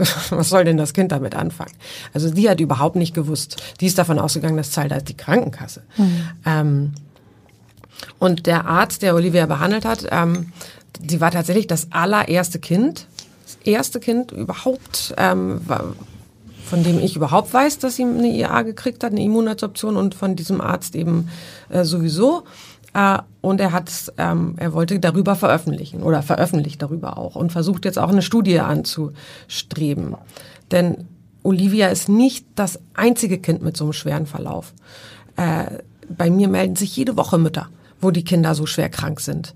was 0.30 0.48
soll 0.48 0.64
denn 0.64 0.76
das 0.76 0.92
Kind 0.92 1.12
damit 1.12 1.34
anfangen? 1.34 1.72
Also 2.12 2.30
die 2.30 2.48
hat 2.48 2.60
überhaupt 2.60 2.96
nicht 2.96 3.14
gewusst. 3.14 3.62
Die 3.80 3.86
ist 3.86 3.98
davon 3.98 4.18
ausgegangen, 4.18 4.56
das 4.56 4.70
zahlt 4.70 4.92
halt 4.92 5.08
die 5.08 5.16
Krankenkasse. 5.16 5.82
Mhm. 5.96 6.22
Ähm, 6.44 6.92
und 8.18 8.46
der 8.46 8.66
Arzt, 8.66 9.02
der 9.02 9.14
Olivia 9.14 9.46
behandelt 9.46 9.84
hat, 9.84 10.06
ähm, 10.10 10.52
die 11.00 11.20
war 11.20 11.30
tatsächlich 11.30 11.66
das 11.66 11.88
allererste 11.90 12.58
Kind, 12.58 13.06
das 13.44 13.58
erste 13.64 14.00
Kind 14.00 14.32
überhaupt, 14.32 15.14
ähm, 15.16 15.60
von 16.64 16.82
dem 16.82 16.98
ich 16.98 17.16
überhaupt 17.16 17.52
weiß, 17.52 17.78
dass 17.78 17.96
sie 17.96 18.04
eine 18.04 18.28
IA 18.28 18.62
gekriegt 18.62 19.02
hat, 19.04 19.12
eine 19.12 19.22
Immunadoption 19.22 19.96
und 19.96 20.14
von 20.14 20.36
diesem 20.36 20.60
Arzt 20.60 20.94
eben 20.94 21.28
äh, 21.68 21.84
sowieso. 21.84 22.44
Äh, 22.94 23.18
und 23.40 23.60
er 23.60 23.72
hat, 23.72 24.12
ähm, 24.18 24.54
er 24.58 24.72
wollte 24.72 25.00
darüber 25.00 25.34
veröffentlichen 25.34 26.02
oder 26.02 26.22
veröffentlicht 26.22 26.82
darüber 26.82 27.16
auch 27.16 27.36
und 27.36 27.52
versucht 27.52 27.84
jetzt 27.84 27.98
auch 27.98 28.10
eine 28.10 28.22
Studie 28.22 28.60
anzustreben. 28.60 30.16
Denn 30.70 31.08
Olivia 31.42 31.88
ist 31.88 32.08
nicht 32.08 32.46
das 32.54 32.78
einzige 32.94 33.38
Kind 33.38 33.62
mit 33.62 33.76
so 33.76 33.84
einem 33.84 33.92
schweren 33.92 34.26
Verlauf. 34.26 34.72
Äh, 35.36 35.78
bei 36.08 36.30
mir 36.30 36.48
melden 36.48 36.76
sich 36.76 36.96
jede 36.96 37.16
Woche 37.16 37.38
Mütter, 37.38 37.68
wo 38.00 38.10
die 38.10 38.24
Kinder 38.24 38.54
so 38.54 38.66
schwer 38.66 38.88
krank 38.88 39.20
sind. 39.20 39.54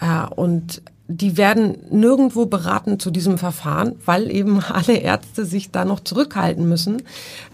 Äh, 0.00 0.26
und 0.34 0.82
die 1.08 1.36
werden 1.36 1.78
nirgendwo 1.90 2.46
beraten 2.46 2.98
zu 2.98 3.10
diesem 3.10 3.38
Verfahren, 3.38 3.96
weil 4.04 4.30
eben 4.30 4.60
alle 4.68 4.96
Ärzte 4.96 5.44
sich 5.44 5.70
da 5.70 5.84
noch 5.84 6.00
zurückhalten 6.00 6.68
müssen, 6.68 7.02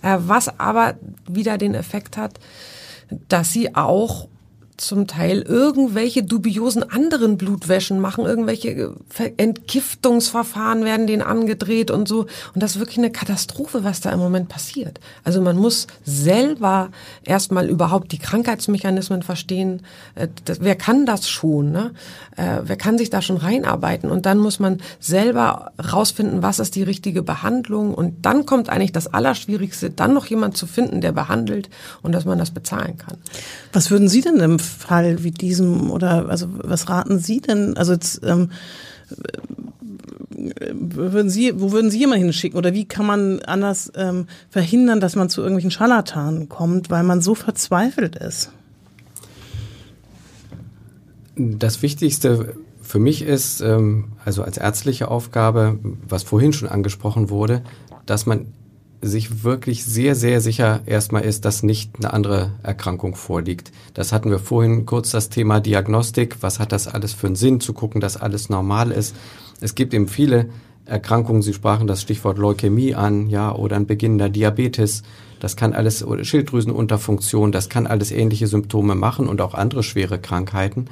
äh, 0.02 0.16
was 0.18 0.58
aber 0.58 0.94
wieder 1.28 1.58
den 1.58 1.74
Effekt 1.74 2.16
hat, 2.16 2.40
dass 3.28 3.52
sie 3.52 3.74
auch 3.74 4.28
zum 4.78 5.06
Teil 5.06 5.42
irgendwelche 5.42 6.22
dubiosen 6.22 6.88
anderen 6.88 7.36
Blutwäschen 7.36 8.00
machen, 8.00 8.24
irgendwelche 8.24 8.94
äh, 9.18 9.32
Entgiftungsverfahren 9.36 10.84
werden 10.84 11.06
denen 11.06 11.22
angedreht 11.22 11.90
und 11.90 12.08
so. 12.08 12.26
Und 12.54 12.62
das 12.62 12.72
ist 12.72 12.78
wirklich 12.78 12.98
eine 12.98 13.10
Katastrophe, 13.10 13.84
was 13.84 14.00
da 14.00 14.10
im 14.10 14.20
Moment 14.20 14.48
passiert. 14.48 15.00
Also 15.24 15.40
man 15.40 15.56
muss 15.56 15.88
selber 16.04 16.90
erstmal 17.24 17.68
überhaupt 17.68 18.12
die 18.12 18.18
Krankheitsmechanismen 18.18 19.22
verstehen. 19.22 19.82
Äh, 20.14 20.28
wer 20.60 20.76
kann 20.76 21.06
das 21.06 21.28
schon? 21.28 21.72
Ne? 21.72 21.90
Äh, 22.36 22.60
wer 22.62 22.76
kann 22.76 22.98
sich 22.98 23.10
da 23.10 23.20
schon 23.20 23.36
reinarbeiten? 23.36 24.10
Und 24.10 24.26
dann 24.26 24.38
muss 24.38 24.60
man 24.60 24.78
selber 25.00 25.72
rausfinden, 25.92 26.42
was 26.42 26.60
ist 26.60 26.76
die 26.76 26.84
richtige 26.84 27.22
Behandlung. 27.24 27.94
Und 27.94 28.24
dann 28.24 28.46
kommt 28.46 28.68
eigentlich 28.70 28.92
das 28.92 29.12
Allerschwierigste, 29.12 29.90
dann 29.90 30.14
noch 30.14 30.26
jemand 30.26 30.56
zu 30.56 30.68
finden, 30.68 31.00
der 31.00 31.12
behandelt 31.12 31.68
und 32.02 32.12
dass 32.12 32.24
man 32.24 32.38
das 32.38 32.52
bezahlen 32.52 32.96
kann. 32.96 33.18
Was 33.72 33.90
würden 33.90 34.08
Sie 34.08 34.20
denn 34.20 34.36
im 34.36 34.60
Fall 34.68 35.24
wie 35.24 35.30
diesem 35.30 35.90
oder 35.90 36.28
also 36.28 36.46
was 36.50 36.88
raten 36.88 37.18
Sie 37.18 37.40
denn? 37.40 37.76
Also 37.76 37.92
jetzt, 37.92 38.20
ähm, 38.24 38.50
würden 40.72 41.30
Sie, 41.30 41.60
wo 41.60 41.72
würden 41.72 41.90
Sie 41.90 41.98
jemanden 41.98 42.24
hinschicken 42.24 42.58
oder 42.58 42.72
wie 42.72 42.84
kann 42.84 43.06
man 43.06 43.40
anders 43.40 43.90
ähm, 43.96 44.26
verhindern, 44.50 45.00
dass 45.00 45.16
man 45.16 45.30
zu 45.30 45.40
irgendwelchen 45.40 45.70
Scharlatanen 45.70 46.48
kommt, 46.48 46.90
weil 46.90 47.02
man 47.02 47.20
so 47.20 47.34
verzweifelt 47.34 48.16
ist? 48.16 48.52
Das 51.36 51.82
Wichtigste 51.82 52.54
für 52.82 52.98
mich 52.98 53.22
ist, 53.22 53.60
ähm, 53.60 54.12
also 54.24 54.42
als 54.42 54.58
ärztliche 54.58 55.08
Aufgabe, 55.08 55.78
was 56.08 56.22
vorhin 56.22 56.52
schon 56.52 56.68
angesprochen 56.68 57.30
wurde, 57.30 57.62
dass 58.06 58.26
man 58.26 58.46
sich 59.00 59.44
wirklich 59.44 59.84
sehr, 59.84 60.14
sehr 60.14 60.40
sicher 60.40 60.80
erstmal 60.86 61.22
ist, 61.22 61.44
dass 61.44 61.62
nicht 61.62 61.92
eine 61.96 62.12
andere 62.12 62.52
Erkrankung 62.62 63.14
vorliegt. 63.14 63.70
Das 63.94 64.12
hatten 64.12 64.30
wir 64.30 64.38
vorhin 64.38 64.86
kurz 64.86 65.10
das 65.10 65.28
Thema 65.28 65.60
Diagnostik. 65.60 66.36
Was 66.40 66.58
hat 66.58 66.72
das 66.72 66.88
alles 66.88 67.12
für 67.12 67.28
einen 67.28 67.36
Sinn, 67.36 67.60
zu 67.60 67.72
gucken, 67.72 68.00
dass 68.00 68.16
alles 68.16 68.48
normal 68.48 68.90
ist? 68.90 69.14
Es 69.60 69.74
gibt 69.74 69.94
eben 69.94 70.08
viele 70.08 70.48
Erkrankungen. 70.84 71.42
Sie 71.42 71.52
sprachen 71.54 71.86
das 71.86 72.02
Stichwort 72.02 72.38
Leukämie 72.38 72.94
an, 72.94 73.28
ja, 73.28 73.54
oder 73.54 73.76
ein 73.76 73.86
beginnender 73.86 74.28
Diabetes. 74.28 75.02
Das 75.38 75.56
kann 75.56 75.72
alles, 75.72 76.04
oder 76.04 76.24
Schilddrüsenunterfunktion, 76.24 77.52
das 77.52 77.68
kann 77.68 77.86
alles 77.86 78.10
ähnliche 78.10 78.48
Symptome 78.48 78.96
machen 78.96 79.28
und 79.28 79.40
auch 79.40 79.54
andere 79.54 79.82
schwere 79.82 80.18
Krankheiten. 80.18 80.86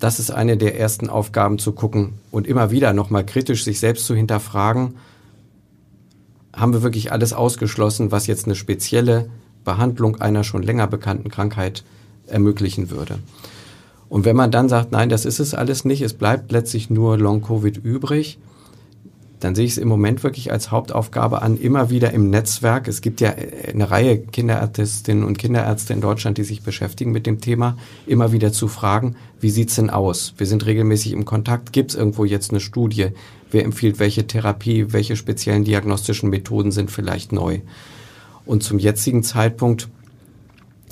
Das 0.00 0.18
ist 0.18 0.30
eine 0.30 0.56
der 0.56 0.78
ersten 0.78 1.08
Aufgaben 1.08 1.58
zu 1.58 1.72
gucken 1.72 2.14
und 2.30 2.46
immer 2.46 2.70
wieder 2.70 2.92
nochmal 2.92 3.26
kritisch 3.26 3.64
sich 3.64 3.80
selbst 3.80 4.06
zu 4.06 4.14
hinterfragen, 4.14 4.94
haben 6.52 6.72
wir 6.72 6.82
wirklich 6.82 7.12
alles 7.12 7.32
ausgeschlossen, 7.32 8.10
was 8.10 8.26
jetzt 8.26 8.46
eine 8.46 8.54
spezielle 8.54 9.28
Behandlung 9.64 10.16
einer 10.20 10.44
schon 10.44 10.62
länger 10.62 10.86
bekannten 10.86 11.30
Krankheit 11.30 11.84
ermöglichen 12.26 12.90
würde. 12.90 13.18
Und 14.08 14.24
wenn 14.24 14.36
man 14.36 14.50
dann 14.50 14.68
sagt, 14.68 14.92
nein, 14.92 15.08
das 15.08 15.26
ist 15.26 15.38
es 15.38 15.54
alles 15.54 15.84
nicht, 15.84 16.02
es 16.02 16.14
bleibt 16.14 16.50
letztlich 16.50 16.88
nur 16.88 17.18
Long-Covid 17.18 17.76
übrig, 17.76 18.38
dann 19.40 19.54
sehe 19.54 19.64
ich 19.64 19.72
es 19.72 19.78
im 19.78 19.88
Moment 19.88 20.24
wirklich 20.24 20.50
als 20.50 20.70
Hauptaufgabe 20.70 21.42
an, 21.42 21.58
immer 21.58 21.90
wieder 21.90 22.12
im 22.12 22.30
Netzwerk. 22.30 22.88
Es 22.88 23.00
gibt 23.00 23.20
ja 23.20 23.34
eine 23.72 23.90
Reihe 23.90 24.18
Kinderärztinnen 24.18 25.24
und 25.24 25.38
Kinderärzte 25.38 25.92
in 25.92 26.00
Deutschland, 26.00 26.38
die 26.38 26.44
sich 26.44 26.62
beschäftigen 26.62 27.12
mit 27.12 27.26
dem 27.26 27.40
Thema, 27.40 27.76
immer 28.06 28.32
wieder 28.32 28.52
zu 28.52 28.68
fragen, 28.68 29.16
wie 29.40 29.50
sieht's 29.50 29.76
denn 29.76 29.90
aus? 29.90 30.34
Wir 30.36 30.46
sind 30.46 30.66
regelmäßig 30.66 31.12
im 31.12 31.24
Kontakt. 31.24 31.72
Gibt 31.72 31.92
es 31.92 31.96
irgendwo 31.96 32.24
jetzt 32.24 32.50
eine 32.50 32.60
Studie? 32.60 33.08
Wer 33.50 33.64
empfiehlt 33.64 34.00
welche 34.00 34.26
Therapie? 34.26 34.92
Welche 34.92 35.14
speziellen 35.14 35.64
diagnostischen 35.64 36.30
Methoden 36.30 36.72
sind 36.72 36.90
vielleicht 36.90 37.32
neu? 37.32 37.60
Und 38.44 38.64
zum 38.64 38.78
jetzigen 38.78 39.22
Zeitpunkt 39.22 39.88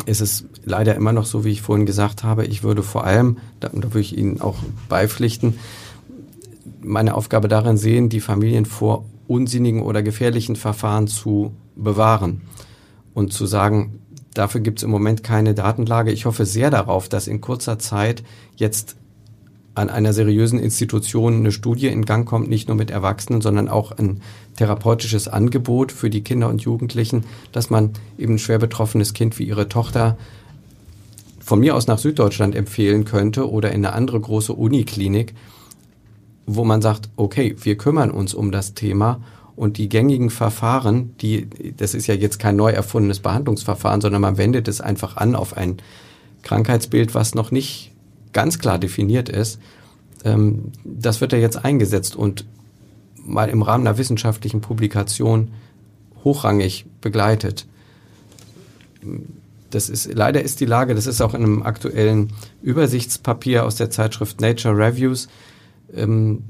ist 0.05 0.21
es 0.21 0.45
leider 0.65 0.95
immer 0.95 1.13
noch 1.13 1.25
so, 1.27 1.45
wie 1.45 1.51
ich 1.51 1.63
vorhin 1.63 1.87
gesagt 1.87 2.23
habe. 2.23 2.45
Ich 2.45 2.63
würde 2.63 2.83
vor 2.83 3.05
allem, 3.05 3.39
da, 3.61 3.69
da 3.69 3.83
würde 3.83 4.01
ich 4.01 4.17
Ihnen 4.17 4.41
auch 4.41 4.57
beipflichten, 4.89 5.55
meine 6.81 7.15
Aufgabe 7.15 7.49
darin 7.49 7.77
sehen, 7.77 8.09
die 8.09 8.21
Familien 8.21 8.65
vor 8.65 9.05
unsinnigen 9.27 9.83
oder 9.83 10.03
gefährlichen 10.03 10.57
Verfahren 10.57 11.07
zu 11.07 11.53
bewahren 11.75 12.43
und 13.15 13.33
zu 13.33 13.47
sagen, 13.47 14.01
dafür 14.35 14.61
gibt 14.61 14.79
es 14.79 14.83
im 14.83 14.91
Moment 14.91 15.23
keine 15.23 15.55
Datenlage. 15.55 16.13
Ich 16.13 16.27
hoffe 16.27 16.47
sehr 16.47 16.71
darauf, 16.71 17.09
dass 17.09 17.27
in 17.27 17.41
kurzer 17.41 17.79
Zeit 17.79 18.23
jetzt 18.57 18.97
an 19.75 19.91
einer 19.91 20.15
seriösen 20.15 20.59
Institution 20.59 21.37
eine 21.37 21.53
Studie 21.53 21.89
in 21.89 22.07
Gang 22.07 22.27
kommt, 22.27 22.49
nicht 22.49 22.69
nur 22.69 22.77
mit 22.77 22.91
Erwachsenen, 22.91 23.43
sondern 23.43 23.69
auch 23.69 23.93
ein 23.93 24.23
therapeutisches 24.57 25.29
Angebot 25.29 25.93
für 25.93 26.09
die 26.09 26.23
Kinder 26.23 26.49
und 26.49 26.63
Jugendlichen, 26.63 27.25
dass 27.53 27.69
man 27.69 27.91
eben 28.17 28.35
ein 28.35 28.39
schwer 28.39 28.59
betroffenes 28.59 29.13
Kind 29.13 29.39
wie 29.39 29.45
ihre 29.45 29.69
Tochter 29.69 30.17
von 31.41 31.61
mir 31.61 31.77
aus 31.77 31.87
nach 31.87 31.99
Süddeutschland 31.99 32.57
empfehlen 32.57 33.05
könnte 33.05 33.51
oder 33.51 33.71
in 33.71 33.85
eine 33.85 33.95
andere 33.95 34.19
große 34.19 34.53
Uniklinik, 34.53 35.35
wo 36.47 36.65
man 36.65 36.81
sagt, 36.81 37.11
okay, 37.17 37.57
wir 37.61 37.77
kümmern 37.77 38.11
uns 38.11 38.33
um 38.33 38.53
das 38.53 38.75
Thema 38.75 39.21
und 39.57 39.79
die 39.79 39.89
gängigen 39.89 40.31
Verfahren, 40.31 41.15
die, 41.21 41.49
das 41.77 41.95
ist 41.95 42.07
ja 42.07 42.15
jetzt 42.15 42.39
kein 42.39 42.57
neu 42.57 42.71
erfundenes 42.71 43.21
Behandlungsverfahren, 43.21 44.01
sondern 44.01 44.23
man 44.23 44.39
wendet 44.39 44.69
es 44.69 44.81
einfach 44.81 45.17
an 45.17 45.35
auf 45.35 45.57
ein 45.57 45.79
Krankheitsbild, 46.43 47.15
was 47.15 47.35
noch 47.35 47.51
nicht 47.51 47.93
ganz 48.33 48.59
klar 48.59 48.79
definiert 48.79 49.29
ist. 49.29 49.59
Ähm, 50.25 50.73
das 50.85 51.21
wird 51.21 51.33
ja 51.33 51.39
jetzt 51.39 51.65
eingesetzt 51.65 52.15
und 52.15 52.45
mal 53.17 53.49
im 53.49 53.63
Rahmen 53.63 53.87
einer 53.87 53.99
wissenschaftlichen 53.99 54.61
Publikation 54.61 55.53
hochrangig 56.23 56.87
begleitet. 57.01 57.67
Das 59.71 59.89
ist, 59.89 60.13
leider 60.13 60.43
ist 60.43 60.61
die 60.61 60.67
Lage, 60.67 60.95
das 60.95 61.07
ist 61.07 61.21
auch 61.21 61.35
in 61.35 61.43
einem 61.43 61.63
aktuellen 61.63 62.33
Übersichtspapier 62.63 63.65
aus 63.65 63.77
der 63.77 63.91
Zeitschrift 63.91 64.41
Nature 64.41 64.77
Reviews, 64.77 65.29
ähm, 65.95 66.43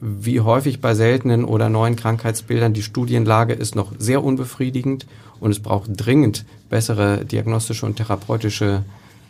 wie 0.00 0.40
häufig 0.40 0.80
bei 0.80 0.94
seltenen 0.94 1.44
oder 1.44 1.68
neuen 1.68 1.96
Krankheitsbildern 1.96 2.72
die 2.72 2.82
Studienlage 2.82 3.52
ist 3.52 3.74
noch 3.74 3.92
sehr 3.98 4.24
unbefriedigend 4.24 5.06
und 5.40 5.50
es 5.50 5.60
braucht 5.60 5.90
dringend 5.94 6.44
bessere 6.70 7.24
diagnostische 7.24 7.84
und 7.84 7.96
therapeutische 7.96 8.82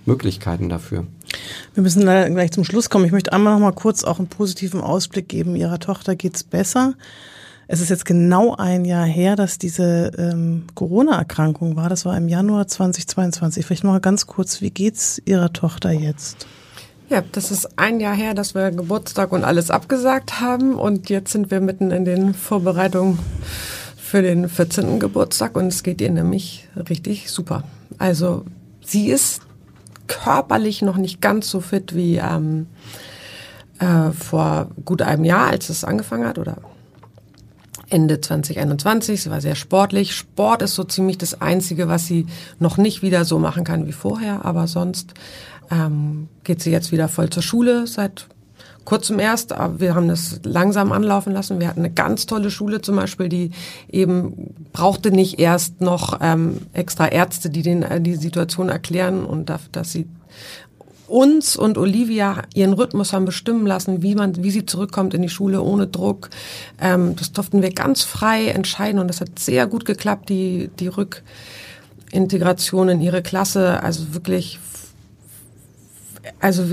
Möglichkeiten 0.07 0.69
dafür. 0.69 1.07
Wir 1.75 1.83
müssen 1.83 2.03
leider 2.03 2.31
gleich 2.31 2.53
zum 2.53 2.65
Schluss 2.65 2.89
kommen. 2.89 3.05
Ich 3.05 3.13
möchte 3.13 3.33
einmal 3.33 3.55
noch 3.55 3.61
mal 3.61 3.73
kurz 3.73 4.05
auch 4.05 4.19
einen 4.19 4.29
positiven 4.29 4.81
Ausblick 4.81 5.29
geben. 5.29 5.57
Ihrer 5.57 5.79
Tochter 5.79 6.17
geht's 6.17 6.43
besser. 6.43 6.95
Es 7.73 7.81
ist 7.81 7.89
jetzt 7.89 8.05
genau 8.05 8.57
ein 8.57 8.85
Jahr 8.85 9.07
her, 9.07 9.37
dass 9.37 9.59
diese 9.59 10.11
ähm, 10.19 10.65
Corona-Erkrankung 10.75 11.77
war. 11.77 11.89
Das 11.89 12.05
war 12.05 12.17
im 12.17 12.29
Januar 12.29 12.67
2022. 12.67 13.65
Vielleicht 13.65 13.85
noch 13.85 13.93
mal 13.93 14.01
ganz 14.01 14.27
kurz, 14.27 14.61
wie 14.61 14.71
geht's 14.71 15.23
Ihrer 15.25 15.53
Tochter 15.53 15.93
jetzt? 15.93 16.47
Ja, 17.11 17.25
das 17.33 17.51
ist 17.51 17.77
ein 17.77 17.99
Jahr 17.99 18.15
her, 18.15 18.35
dass 18.35 18.55
wir 18.55 18.71
Geburtstag 18.71 19.33
und 19.33 19.43
alles 19.43 19.73
abgesagt 19.73 20.41
haben 20.41 20.77
und 20.77 21.11
jetzt 21.11 21.33
sind 21.33 21.51
wir 21.51 21.61
mitten 21.61 21.91
in 21.91 22.05
den 22.05 22.35
Vorbereitungen 22.35 23.19
für 23.97 24.23
den 24.23 24.49
14. 24.49 25.01
Geburtstag 25.01 25.57
und 25.57 25.67
es 25.67 25.83
geht 25.83 26.01
ihr 26.01 26.13
nämlich 26.13 26.69
richtig 26.89 27.33
super. 27.33 27.65
Also 27.99 28.45
sie 28.81 29.11
ist 29.11 29.43
körperlich 30.07 30.83
noch 30.83 30.97
nicht 30.99 31.21
ganz 31.21 31.51
so 31.51 31.61
fit 31.61 31.97
wie 31.97 32.19
ähm, 32.19 32.69
äh, 33.81 34.13
vor 34.13 34.69
gut 34.85 35.03
einem 35.03 35.25
Jahr, 35.25 35.49
als 35.49 35.69
es 35.69 35.83
angefangen 35.83 36.29
hat 36.29 36.39
oder 36.39 36.59
Ende 37.91 38.21
2021. 38.21 39.23
Sie 39.23 39.31
war 39.31 39.41
sehr 39.41 39.55
sportlich. 39.55 40.15
Sport 40.15 40.63
ist 40.63 40.75
so 40.75 40.85
ziemlich 40.85 41.19
das 41.19 41.41
Einzige, 41.41 41.89
was 41.89 42.07
sie 42.07 42.27
noch 42.59 42.77
nicht 42.77 43.03
wieder 43.03 43.25
so 43.25 43.39
machen 43.39 43.65
kann 43.65 43.87
wie 43.87 43.93
vorher. 43.93 44.45
Aber 44.45 44.67
sonst 44.67 45.15
ähm, 45.71 46.29
geht 46.45 46.63
sie 46.63 46.71
jetzt 46.71 46.93
wieder 46.93 47.09
voll 47.09 47.31
zur 47.31 47.43
Schule 47.43 47.87
seit 47.87 48.27
kurzem 48.85 49.19
erst. 49.19 49.53
Aber 49.53 49.81
wir 49.81 49.95
haben 49.95 50.09
das 50.09 50.41
langsam 50.45 50.93
anlaufen 50.93 51.33
lassen. 51.33 51.61
Wir 51.61 51.69
hatten 51.69 51.81
eine 51.81 51.93
ganz 51.93 52.27
tolle 52.27 52.51
Schule 52.51 52.81
zum 52.81 52.97
Beispiel, 52.97 53.29
die 53.29 53.51
eben 53.91 54.55
brauchte 54.73 55.11
nicht 55.11 55.39
erst 55.39 55.81
noch 55.81 56.19
ähm, 56.21 56.59
extra 56.73 57.09
Ärzte, 57.09 57.51
die 57.51 57.63
den 57.63 57.83
äh, 57.83 58.01
die 58.01 58.17
Situation 58.17 58.69
erklären 58.69 59.25
und 59.25 59.49
dass, 59.49 59.71
dass 59.73 59.93
sie 59.93 60.09
uns 61.11 61.57
und 61.57 61.77
Olivia 61.77 62.43
ihren 62.55 62.73
Rhythmus 62.73 63.13
haben 63.13 63.25
bestimmen 63.25 63.67
lassen, 63.67 64.03
wie 64.03 64.15
man, 64.15 64.43
wie 64.43 64.51
sie 64.51 64.65
zurückkommt 64.65 65.15
in 65.15 65.23
die 65.23 65.29
Schule 65.29 65.63
ohne 65.63 65.87
Druck. 65.87 66.31
Ähm, 66.81 67.17
das 67.17 67.33
durften 67.33 67.63
wir 67.63 67.73
ganz 67.73 68.03
frei 68.03 68.49
entscheiden 68.49 69.01
und 69.01 69.09
das 69.09 69.21
hat 69.21 69.39
sehr 69.39 69.67
gut 69.67 69.85
geklappt, 69.85 70.29
die, 70.29 70.71
die 70.79 70.89
Rückintegration 70.89 72.89
in 72.89 73.01
ihre 73.01 73.23
Klasse. 73.23 73.83
Also 73.83 74.15
wirklich, 74.15 74.59
also 76.39 76.65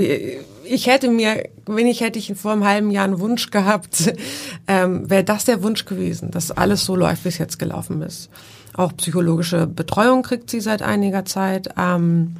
ich 0.63 0.87
hätte 0.87 1.09
mir, 1.09 1.49
wenn 1.65 1.87
ich 1.87 2.01
hätte 2.01 2.19
ich 2.19 2.33
vor 2.35 2.51
einem 2.51 2.65
halben 2.65 2.91
Jahr 2.91 3.05
einen 3.05 3.19
Wunsch 3.19 3.49
gehabt, 3.49 4.13
ähm, 4.67 5.09
wäre 5.09 5.23
das 5.23 5.45
der 5.45 5.63
Wunsch 5.63 5.85
gewesen, 5.85 6.31
dass 6.31 6.51
alles 6.51 6.85
so 6.85 6.95
läuft, 6.95 7.25
wie 7.25 7.29
es 7.29 7.39
jetzt 7.39 7.57
gelaufen 7.57 8.01
ist. 8.01 8.29
Auch 8.75 8.95
psychologische 8.97 9.65
Betreuung 9.65 10.21
kriegt 10.21 10.51
sie 10.51 10.61
seit 10.61 10.83
einiger 10.83 11.25
Zeit. 11.25 11.69
Ähm, 11.77 12.35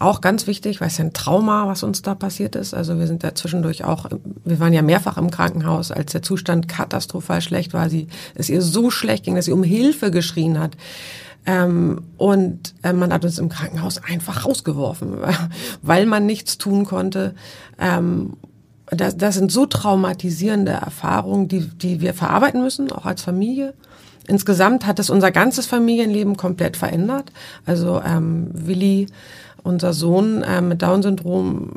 auch 0.00 0.20
ganz 0.20 0.46
wichtig, 0.46 0.80
weil 0.80 0.88
es 0.88 0.98
ja 0.98 1.04
ein 1.04 1.12
Trauma, 1.12 1.66
was 1.66 1.82
uns 1.82 2.02
da 2.02 2.14
passiert 2.14 2.54
ist. 2.56 2.74
Also 2.74 2.98
wir 2.98 3.06
sind 3.06 3.24
da 3.24 3.34
zwischendurch 3.34 3.84
auch, 3.84 4.06
wir 4.44 4.60
waren 4.60 4.72
ja 4.72 4.82
mehrfach 4.82 5.16
im 5.16 5.30
Krankenhaus, 5.30 5.90
als 5.90 6.12
der 6.12 6.22
Zustand 6.22 6.68
katastrophal 6.68 7.40
schlecht 7.40 7.72
war. 7.72 7.88
Sie, 7.88 8.08
es 8.34 8.48
ihr 8.48 8.62
so 8.62 8.90
schlecht 8.90 9.24
ging, 9.24 9.34
dass 9.34 9.46
sie 9.46 9.52
um 9.52 9.62
Hilfe 9.62 10.10
geschrien 10.10 10.58
hat. 10.58 10.76
Ähm, 11.46 12.02
und 12.16 12.74
äh, 12.82 12.92
man 12.92 13.12
hat 13.12 13.24
uns 13.24 13.38
im 13.38 13.48
Krankenhaus 13.48 14.02
einfach 14.02 14.44
rausgeworfen, 14.44 15.18
weil 15.82 16.06
man 16.06 16.26
nichts 16.26 16.58
tun 16.58 16.84
konnte. 16.84 17.34
Ähm, 17.78 18.34
das, 18.90 19.16
das 19.16 19.34
sind 19.34 19.50
so 19.50 19.66
traumatisierende 19.66 20.72
Erfahrungen, 20.72 21.48
die, 21.48 21.60
die 21.60 22.00
wir 22.00 22.14
verarbeiten 22.14 22.62
müssen, 22.62 22.90
auch 22.92 23.06
als 23.06 23.22
Familie. 23.22 23.74
Insgesamt 24.28 24.86
hat 24.86 24.98
es 24.98 25.08
unser 25.10 25.30
ganzes 25.30 25.66
Familienleben 25.66 26.36
komplett 26.36 26.76
verändert. 26.76 27.32
Also 27.64 28.00
ähm, 28.04 28.48
Willi 28.52 29.06
unser 29.66 29.92
Sohn 29.92 30.42
äh, 30.42 30.60
mit 30.60 30.82
Down-Syndrom, 30.82 31.70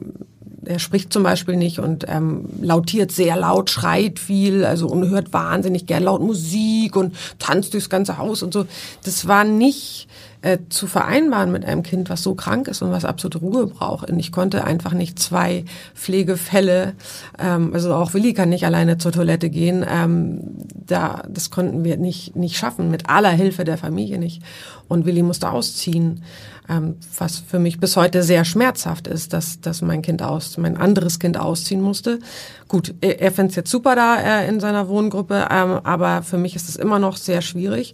er 0.66 0.80
spricht 0.80 1.12
zum 1.12 1.24
Beispiel 1.24 1.56
nicht 1.56 1.80
und 1.80 2.06
ähm, 2.08 2.46
lautiert 2.62 3.12
sehr 3.12 3.36
laut, 3.36 3.70
schreit 3.70 4.20
viel, 4.20 4.66
also 4.66 4.88
und 4.88 5.10
hört 5.10 5.34
wahnsinnig 5.34 5.88
gern 5.88 6.04
laut 6.04 6.22
Musik 6.22 6.96
und 6.96 7.16
tanzt 7.40 7.74
durchs 7.74 7.90
ganze 7.90 8.18
Haus 8.18 8.44
und 8.44 8.54
so. 8.54 8.66
Das 9.04 9.28
war 9.28 9.44
nicht 9.44 10.08
äh, 10.42 10.60
zu 10.70 10.88
vereinbaren 10.88 11.52
mit 11.52 11.66
einem 11.66 11.84
Kind, 11.84 12.10
was 12.10 12.24
so 12.24 12.36
krank 12.36 12.68
ist 12.68 12.82
und 12.82 12.92
was 12.92 13.04
absolute 13.04 13.40
Ruhe 13.40 13.68
braucht. 13.68 14.10
Und 14.10 14.20
ich 14.20 14.32
konnte 14.32 14.64
einfach 14.64 14.94
nicht 14.94 15.20
zwei 15.20 15.66
Pflegefälle, 15.96 16.94
ähm, 17.40 17.72
also 17.74 17.94
auch 17.94 18.14
Willi 18.14 18.34
kann 18.34 18.50
nicht 18.50 18.66
alleine 18.66 18.98
zur 18.98 19.12
Toilette 19.12 19.50
gehen, 19.50 19.86
ähm, 19.90 20.42
da 20.74 21.24
das 21.28 21.50
konnten 21.50 21.84
wir 21.84 21.98
nicht 21.98 22.36
nicht 22.36 22.58
schaffen 22.58 22.92
mit 22.92 23.10
aller 23.10 23.32
Hilfe 23.32 23.64
der 23.64 23.78
Familie 23.78 24.18
nicht. 24.20 24.42
Und 24.88 25.06
Willi 25.06 25.24
musste 25.24 25.52
ausziehen 25.52 26.24
ähm, 26.70 26.98
was 27.18 27.40
für 27.40 27.60
mich 27.60 27.80
bis 27.80 27.98
heute 27.98 28.24
sehr 28.24 28.46
schmerzhaft 28.46 29.08
ist, 29.08 29.34
dass, 29.34 29.60
dass 29.60 29.82
mein 29.82 30.02
Kind 30.02 30.22
aus, 30.22 30.58
mein 30.58 30.78
anderes 30.78 31.20
Kind 31.20 31.38
ausziehen 31.38 31.82
musste. 31.82 32.20
Gut, 32.68 32.94
er, 33.02 33.20
er 33.20 33.32
findet 33.32 33.52
es 33.52 33.56
jetzt 33.56 33.72
super 33.72 33.96
da 33.96 34.18
äh, 34.18 34.48
in 34.48 34.60
seiner 34.60 34.88
Wohngruppe, 34.88 35.48
ähm, 35.50 35.80
aber 35.84 36.22
für 36.22 36.38
mich 36.38 36.56
ist 36.56 36.70
es 36.70 36.76
immer 36.76 37.00
noch 37.00 37.18
sehr 37.18 37.42
schwierig. 37.42 37.94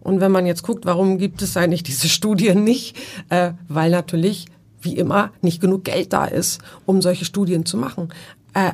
Und 0.00 0.20
wenn 0.20 0.32
man 0.32 0.46
jetzt 0.46 0.62
guckt, 0.62 0.86
warum 0.86 1.18
gibt 1.18 1.42
es 1.42 1.56
eigentlich 1.56 1.82
diese 1.82 2.08
Studien 2.10 2.64
nicht? 2.64 2.96
Äh, 3.28 3.52
weil 3.68 3.90
natürlich, 3.90 4.46
wie 4.80 4.96
immer, 4.96 5.30
nicht 5.40 5.60
genug 5.60 5.84
Geld 5.84 6.12
da 6.12 6.26
ist, 6.26 6.60
um 6.84 7.02
solche 7.02 7.24
Studien 7.24 7.64
zu 7.64 7.76
machen. 7.76 8.08
Äh, 8.54 8.72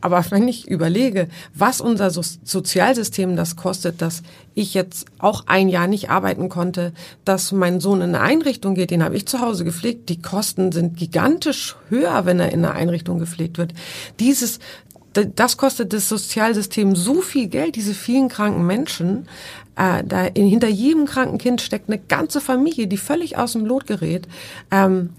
aber 0.00 0.24
wenn 0.30 0.46
ich 0.46 0.68
überlege, 0.68 1.28
was 1.54 1.80
unser 1.80 2.10
so 2.10 2.22
Sozialsystem 2.44 3.36
das 3.36 3.56
kostet, 3.56 4.00
dass 4.00 4.22
ich 4.54 4.74
jetzt 4.74 5.06
auch 5.18 5.44
ein 5.46 5.68
Jahr 5.68 5.86
nicht 5.86 6.10
arbeiten 6.10 6.48
konnte, 6.48 6.92
dass 7.24 7.52
mein 7.52 7.80
Sohn 7.80 8.00
in 8.00 8.14
eine 8.14 8.20
Einrichtung 8.20 8.74
geht, 8.74 8.90
den 8.90 9.02
habe 9.02 9.16
ich 9.16 9.26
zu 9.26 9.40
Hause 9.40 9.64
gepflegt, 9.64 10.08
die 10.08 10.22
Kosten 10.22 10.72
sind 10.72 10.96
gigantisch 10.96 11.76
höher, 11.88 12.26
wenn 12.26 12.40
er 12.40 12.52
in 12.52 12.64
eine 12.64 12.74
Einrichtung 12.74 13.18
gepflegt 13.18 13.58
wird. 13.58 13.74
Dieses 14.20 14.58
das 15.12 15.56
kostet 15.56 15.92
das 15.92 16.08
Sozialsystem 16.08 16.94
so 16.94 17.22
viel 17.22 17.48
Geld, 17.48 17.76
diese 17.76 17.94
vielen 17.94 18.28
kranken 18.28 18.66
Menschen. 18.66 19.26
Äh, 19.74 20.04
da 20.04 20.26
in, 20.26 20.46
hinter 20.46 20.68
jedem 20.68 21.06
kranken 21.06 21.38
Kind 21.38 21.60
steckt 21.60 21.88
eine 21.88 21.98
ganze 21.98 22.40
Familie, 22.40 22.86
die 22.86 22.98
völlig 22.98 23.36
aus 23.36 23.52
dem 23.52 23.64
Lot 23.64 23.86
gerät. 23.86 24.28
Ähm, 24.70 25.10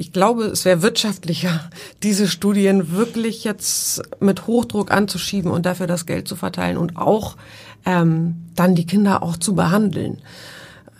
ich 0.00 0.12
glaube, 0.12 0.44
es 0.44 0.64
wäre 0.64 0.80
wirtschaftlicher, 0.80 1.70
diese 2.02 2.26
Studien 2.26 2.92
wirklich 2.92 3.44
jetzt 3.44 4.02
mit 4.18 4.46
Hochdruck 4.46 4.90
anzuschieben 4.90 5.50
und 5.50 5.66
dafür 5.66 5.86
das 5.86 6.06
Geld 6.06 6.26
zu 6.26 6.36
verteilen 6.36 6.78
und 6.78 6.96
auch 6.96 7.36
ähm, 7.84 8.36
dann 8.54 8.74
die 8.74 8.86
Kinder 8.86 9.22
auch 9.22 9.36
zu 9.36 9.54
behandeln 9.54 10.18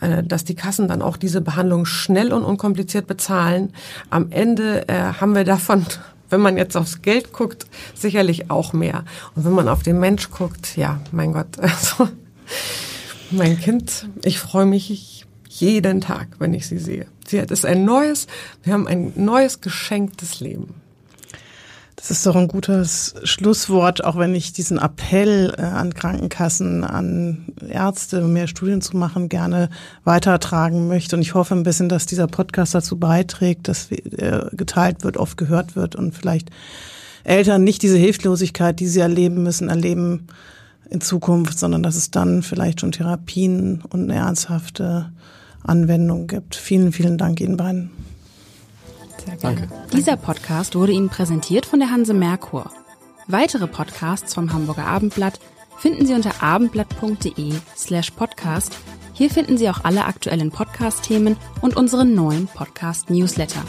äh, 0.00 0.22
dass 0.22 0.44
die 0.44 0.54
Kassen 0.54 0.86
dann 0.88 1.02
auch 1.02 1.16
diese 1.16 1.40
Behandlung 1.40 1.86
schnell 1.86 2.32
und 2.32 2.42
unkompliziert 2.42 3.06
bezahlen. 3.06 3.72
Am 4.08 4.30
Ende 4.30 4.88
äh, 4.88 5.14
haben 5.20 5.34
wir 5.34 5.44
davon, 5.44 5.86
wenn 6.30 6.40
man 6.40 6.58
jetzt 6.58 6.76
aufs 6.76 7.00
Geld 7.02 7.32
guckt, 7.32 7.66
sicherlich 7.94 8.50
auch 8.50 8.72
mehr. 8.74 9.04
Und 9.34 9.44
wenn 9.46 9.52
man 9.52 9.68
auf 9.68 9.82
den 9.82 9.98
Mensch 9.98 10.30
guckt, 10.30 10.76
ja, 10.76 11.00
mein 11.10 11.32
Gott, 11.32 11.48
also 11.58 12.08
mein 13.30 13.58
Kind, 13.58 14.08
ich 14.24 14.38
freue 14.38 14.66
mich 14.66 15.19
jeden 15.50 16.00
Tag, 16.00 16.28
wenn 16.38 16.54
ich 16.54 16.68
sie 16.68 16.78
sehe. 16.78 17.06
Sie 17.26 17.40
hat 17.40 17.50
es 17.50 17.64
ein 17.64 17.84
neues, 17.84 18.28
wir 18.62 18.72
haben 18.72 18.86
ein 18.86 19.12
neues 19.16 19.60
geschenktes 19.60 20.40
Leben. 20.40 20.74
Das 21.96 22.10
ist 22.10 22.24
doch 22.24 22.36
ein 22.36 22.48
gutes 22.48 23.14
Schlusswort, 23.24 24.04
auch 24.04 24.16
wenn 24.16 24.34
ich 24.34 24.54
diesen 24.54 24.78
Appell 24.78 25.52
äh, 25.58 25.62
an 25.62 25.92
Krankenkassen, 25.92 26.82
an 26.82 27.52
Ärzte, 27.68 28.22
mehr 28.22 28.46
Studien 28.46 28.80
zu 28.80 28.96
machen, 28.96 29.28
gerne 29.28 29.68
weitertragen 30.04 30.88
möchte. 30.88 31.16
Und 31.16 31.22
ich 31.22 31.34
hoffe 31.34 31.54
ein 31.54 31.62
bisschen, 31.62 31.90
dass 31.90 32.06
dieser 32.06 32.26
Podcast 32.26 32.74
dazu 32.74 32.96
beiträgt, 32.96 33.68
dass 33.68 33.88
er 33.90 34.50
geteilt 34.52 35.04
wird, 35.04 35.18
oft 35.18 35.36
gehört 35.36 35.76
wird 35.76 35.94
und 35.94 36.14
vielleicht 36.14 36.50
Eltern 37.24 37.64
nicht 37.64 37.82
diese 37.82 37.98
Hilflosigkeit, 37.98 38.80
die 38.80 38.86
sie 38.86 39.00
erleben 39.00 39.42
müssen, 39.42 39.68
erleben 39.68 40.28
in 40.88 41.02
Zukunft, 41.02 41.58
sondern 41.58 41.82
dass 41.82 41.96
es 41.96 42.10
dann 42.10 42.42
vielleicht 42.42 42.80
schon 42.80 42.92
Therapien 42.92 43.82
und 43.90 44.04
eine 44.04 44.14
ernsthafte 44.14 45.12
Anwendung 45.62 46.26
gibt. 46.26 46.56
Vielen, 46.56 46.92
vielen 46.92 47.18
Dank 47.18 47.40
Ihnen 47.40 47.56
beiden. 47.56 47.90
Sehr 49.24 49.36
gerne. 49.36 49.68
Danke. 49.68 49.74
Dieser 49.92 50.16
Podcast 50.16 50.74
wurde 50.74 50.92
Ihnen 50.92 51.08
präsentiert 51.08 51.66
von 51.66 51.80
der 51.80 51.90
Hanse 51.90 52.14
Merkur. 52.14 52.70
Weitere 53.26 53.66
Podcasts 53.66 54.34
vom 54.34 54.52
Hamburger 54.52 54.86
Abendblatt 54.86 55.40
finden 55.78 56.06
Sie 56.06 56.14
unter 56.14 56.42
abendblatt.de 56.42 57.54
slash 57.76 58.10
podcast. 58.10 58.76
Hier 59.12 59.30
finden 59.30 59.58
Sie 59.58 59.68
auch 59.68 59.84
alle 59.84 60.04
aktuellen 60.06 60.50
Podcast-Themen 60.50 61.36
und 61.60 61.76
unseren 61.76 62.14
neuen 62.14 62.46
Podcast-Newsletter. 62.48 63.62